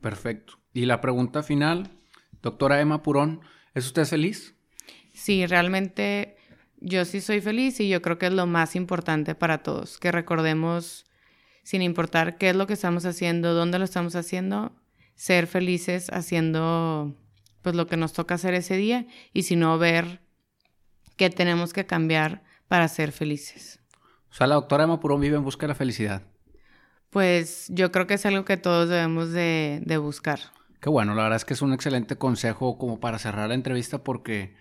Perfecto. 0.00 0.54
Y 0.72 0.86
la 0.86 1.00
pregunta 1.00 1.42
final, 1.42 1.90
doctora 2.42 2.80
Emma 2.80 3.02
Purón, 3.02 3.40
¿Es 3.74 3.86
usted 3.86 4.04
feliz? 4.06 4.54
Sí, 5.12 5.46
realmente 5.46 6.36
yo 6.80 7.04
sí 7.04 7.20
soy 7.20 7.40
feliz 7.40 7.80
y 7.80 7.88
yo 7.88 8.02
creo 8.02 8.18
que 8.18 8.26
es 8.26 8.32
lo 8.32 8.46
más 8.46 8.76
importante 8.76 9.34
para 9.34 9.62
todos, 9.62 9.98
que 9.98 10.12
recordemos, 10.12 11.06
sin 11.62 11.82
importar 11.82 12.36
qué 12.36 12.50
es 12.50 12.56
lo 12.56 12.66
que 12.66 12.74
estamos 12.74 13.04
haciendo, 13.04 13.54
dónde 13.54 13.78
lo 13.78 13.84
estamos 13.84 14.14
haciendo, 14.16 14.72
ser 15.14 15.46
felices 15.46 16.10
haciendo 16.10 17.16
pues 17.62 17.74
lo 17.74 17.86
que 17.86 17.96
nos 17.96 18.12
toca 18.12 18.34
hacer 18.34 18.54
ese 18.54 18.76
día 18.76 19.06
y 19.32 19.44
si 19.44 19.56
no 19.56 19.78
ver 19.78 20.20
qué 21.16 21.30
tenemos 21.30 21.72
que 21.72 21.86
cambiar 21.86 22.42
para 22.68 22.86
ser 22.88 23.10
felices. 23.10 23.80
O 24.30 24.34
sea, 24.34 24.46
la 24.46 24.56
doctora 24.56 24.84
Emma 24.84 25.00
Purón 25.00 25.20
vive 25.20 25.36
en 25.36 25.44
busca 25.44 25.62
de 25.62 25.68
la 25.68 25.74
felicidad. 25.74 26.22
Pues 27.10 27.66
yo 27.70 27.92
creo 27.92 28.06
que 28.06 28.14
es 28.14 28.26
algo 28.26 28.44
que 28.44 28.56
todos 28.56 28.88
debemos 28.88 29.30
de, 29.30 29.80
de 29.84 29.96
buscar. 29.96 30.40
Qué 30.84 30.90
bueno, 30.90 31.14
la 31.14 31.22
verdad 31.22 31.36
es 31.36 31.46
que 31.46 31.54
es 31.54 31.62
un 31.62 31.72
excelente 31.72 32.18
consejo 32.18 32.76
como 32.76 33.00
para 33.00 33.18
cerrar 33.18 33.48
la 33.48 33.54
entrevista 33.54 34.04
porque 34.04 34.54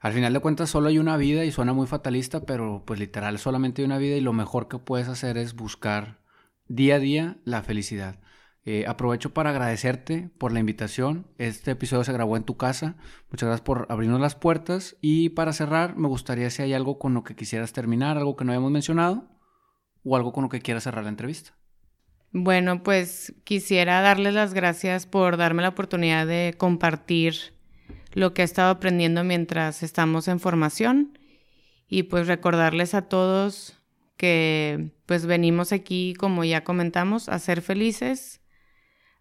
al 0.00 0.12
final 0.12 0.32
de 0.32 0.40
cuentas 0.40 0.68
solo 0.68 0.88
hay 0.88 0.98
una 0.98 1.16
vida 1.16 1.44
y 1.44 1.52
suena 1.52 1.72
muy 1.72 1.86
fatalista, 1.86 2.40
pero 2.44 2.82
pues 2.84 2.98
literal 2.98 3.38
solamente 3.38 3.80
hay 3.80 3.86
una 3.86 3.98
vida 3.98 4.16
y 4.16 4.20
lo 4.20 4.32
mejor 4.32 4.66
que 4.66 4.78
puedes 4.78 5.06
hacer 5.06 5.38
es 5.38 5.54
buscar 5.54 6.18
día 6.66 6.96
a 6.96 6.98
día 6.98 7.36
la 7.44 7.62
felicidad. 7.62 8.18
Eh, 8.64 8.84
aprovecho 8.88 9.32
para 9.32 9.50
agradecerte 9.50 10.32
por 10.38 10.50
la 10.50 10.58
invitación. 10.58 11.28
Este 11.38 11.70
episodio 11.70 12.02
se 12.02 12.14
grabó 12.14 12.36
en 12.36 12.42
tu 12.42 12.56
casa. 12.56 12.96
Muchas 13.30 13.46
gracias 13.46 13.64
por 13.64 13.86
abrirnos 13.90 14.20
las 14.20 14.34
puertas. 14.34 14.96
Y 15.00 15.28
para 15.28 15.52
cerrar, 15.52 15.96
me 15.96 16.08
gustaría 16.08 16.50
si 16.50 16.62
hay 16.62 16.72
algo 16.74 16.98
con 16.98 17.14
lo 17.14 17.22
que 17.22 17.36
quisieras 17.36 17.72
terminar, 17.72 18.18
algo 18.18 18.34
que 18.34 18.44
no 18.44 18.50
hayamos 18.50 18.72
mencionado, 18.72 19.38
o 20.02 20.16
algo 20.16 20.32
con 20.32 20.42
lo 20.42 20.48
que 20.48 20.62
quieras 20.62 20.82
cerrar 20.82 21.04
la 21.04 21.10
entrevista. 21.10 21.59
Bueno, 22.32 22.84
pues 22.84 23.34
quisiera 23.42 24.00
darles 24.02 24.34
las 24.34 24.54
gracias 24.54 25.06
por 25.06 25.36
darme 25.36 25.62
la 25.62 25.70
oportunidad 25.70 26.28
de 26.28 26.54
compartir 26.56 27.34
lo 28.12 28.34
que 28.34 28.42
he 28.42 28.44
estado 28.44 28.70
aprendiendo 28.70 29.24
mientras 29.24 29.82
estamos 29.82 30.28
en 30.28 30.38
formación 30.38 31.18
y 31.88 32.04
pues 32.04 32.28
recordarles 32.28 32.94
a 32.94 33.02
todos 33.02 33.76
que 34.16 34.92
pues 35.06 35.26
venimos 35.26 35.72
aquí, 35.72 36.14
como 36.18 36.44
ya 36.44 36.62
comentamos, 36.62 37.28
a 37.28 37.38
ser 37.40 37.62
felices, 37.62 38.40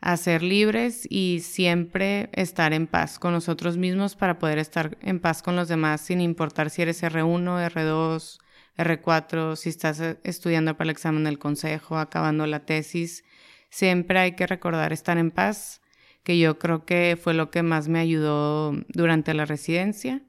a 0.01 0.15
ser 0.15 0.43
libres 0.43 1.07
y 1.09 1.39
siempre 1.39 2.29
estar 2.33 2.73
en 2.73 2.85
paz 2.85 3.17
con 3.17 3.33
nosotros 3.33 3.77
mismos 3.77 4.15
para 4.15 4.37
poder 4.37 4.59
estar 4.59 4.99
en 5.01 5.19
paz 5.19 5.41
con 5.41 5.55
los 5.55 5.67
demás 5.67 6.01
sin 6.01 6.21
importar 6.21 6.69
si 6.69 6.83
eres 6.83 7.01
R1, 7.01 7.71
R2, 7.71 8.37
R4, 8.79 9.55
si 9.55 9.69
estás 9.69 9.99
eh, 9.99 10.17
estudiando 10.23 10.75
para 10.75 10.85
el 10.85 10.91
examen 10.91 11.23
del 11.23 11.37
consejo, 11.37 11.97
acabando 11.97 12.47
la 12.47 12.65
tesis, 12.65 13.23
siempre 13.69 14.19
hay 14.19 14.31
que 14.35 14.47
recordar 14.47 14.93
estar 14.93 15.17
en 15.17 15.31
paz, 15.31 15.81
que 16.23 16.39
yo 16.39 16.57
creo 16.59 16.85
que 16.85 17.17
fue 17.21 17.33
lo 17.33 17.51
que 17.51 17.61
más 17.61 17.87
me 17.87 17.99
ayudó 17.99 18.73
durante 18.87 19.33
la 19.33 19.45
residencia. 19.45 20.21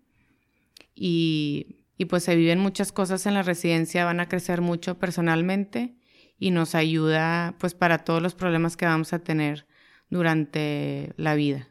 Y, 0.94 1.86
y 1.96 2.06
pues 2.06 2.24
se 2.24 2.36
viven 2.36 2.58
muchas 2.58 2.92
cosas 2.92 3.24
en 3.26 3.34
la 3.34 3.42
residencia, 3.42 4.04
van 4.04 4.20
a 4.20 4.28
crecer 4.28 4.60
mucho 4.60 4.98
personalmente 4.98 5.94
y 6.38 6.50
nos 6.50 6.74
ayuda 6.74 7.54
pues 7.58 7.74
para 7.74 7.98
todos 7.98 8.22
los 8.22 8.34
problemas 8.34 8.76
que 8.76 8.86
vamos 8.86 9.12
a 9.12 9.20
tener 9.20 9.66
durante 10.08 11.12
la 11.16 11.34
vida. 11.34 11.69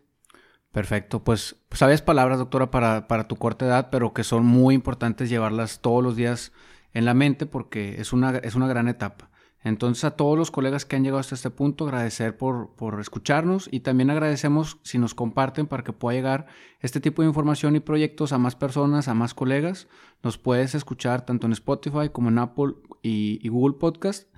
Perfecto, 0.72 1.24
pues 1.24 1.56
sabes 1.72 2.02
palabras, 2.02 2.38
doctora, 2.38 2.70
para, 2.70 3.08
para 3.08 3.28
tu 3.28 3.38
corta 3.38 3.66
edad, 3.66 3.90
pero 3.90 4.14
que 4.14 4.24
son 4.24 4.46
muy 4.46 4.76
importantes 4.76 5.30
llevarlas 5.30 5.80
todos 5.80 6.04
los 6.04 6.16
días 6.16 6.52
en 6.94 7.06
la 7.06 7.16
mente 7.16 7.48
porque 7.48 8.00
es 8.00 8.14
una, 8.14 8.38
es 8.38 8.54
una 8.54 8.68
gran 8.68 8.88
etapa. 8.88 9.30
Entonces 9.62 10.06
a 10.06 10.12
todos 10.12 10.38
los 10.38 10.52
colegas 10.52 10.86
que 10.86 10.96
han 10.96 11.04
llegado 11.04 11.20
hasta 11.20 11.36
este 11.36 11.50
punto, 11.50 11.86
agradecer 11.86 12.38
por, 12.38 12.76
por 12.76 13.00
escucharnos 13.02 13.68
y 13.72 13.82
también 13.82 14.10
agradecemos 14.10 14.78
si 14.84 14.98
nos 15.00 15.14
comparten 15.14 15.68
para 15.68 15.84
que 15.84 15.92
pueda 15.92 16.16
llegar 16.16 16.48
este 16.80 17.02
tipo 17.02 17.24
de 17.24 17.28
información 17.28 17.76
y 17.76 17.82
proyectos 17.82 18.32
a 18.32 18.38
más 18.38 18.56
personas, 18.56 19.10
a 19.10 19.14
más 19.14 19.34
colegas. 19.34 19.88
Nos 20.24 20.38
puedes 20.38 20.76
escuchar 20.76 21.26
tanto 21.26 21.46
en 21.46 21.54
Spotify 21.54 22.10
como 22.12 22.30
en 22.30 22.40
Apple 22.40 22.76
y, 23.02 23.40
y 23.42 23.50
Google 23.50 23.78
Podcast. 23.78 24.30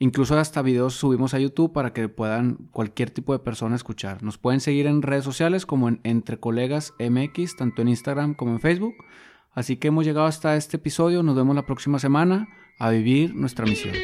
Incluso 0.00 0.38
hasta 0.38 0.62
videos 0.62 0.94
subimos 0.94 1.34
a 1.34 1.40
YouTube 1.40 1.72
para 1.72 1.92
que 1.92 2.08
puedan 2.08 2.68
cualquier 2.70 3.10
tipo 3.10 3.32
de 3.32 3.40
persona 3.40 3.74
escuchar. 3.74 4.22
Nos 4.22 4.38
pueden 4.38 4.60
seguir 4.60 4.86
en 4.86 5.02
redes 5.02 5.24
sociales 5.24 5.66
como 5.66 5.88
en 5.88 6.00
Entre 6.04 6.38
Colegas 6.38 6.94
MX, 7.00 7.56
tanto 7.56 7.82
en 7.82 7.88
Instagram 7.88 8.34
como 8.34 8.52
en 8.52 8.60
Facebook. 8.60 8.94
Así 9.52 9.76
que 9.76 9.88
hemos 9.88 10.04
llegado 10.04 10.26
hasta 10.26 10.54
este 10.54 10.76
episodio. 10.76 11.24
Nos 11.24 11.34
vemos 11.34 11.56
la 11.56 11.66
próxima 11.66 11.98
semana 11.98 12.48
a 12.78 12.90
vivir 12.90 13.34
nuestra 13.34 13.66
misión. 13.66 13.94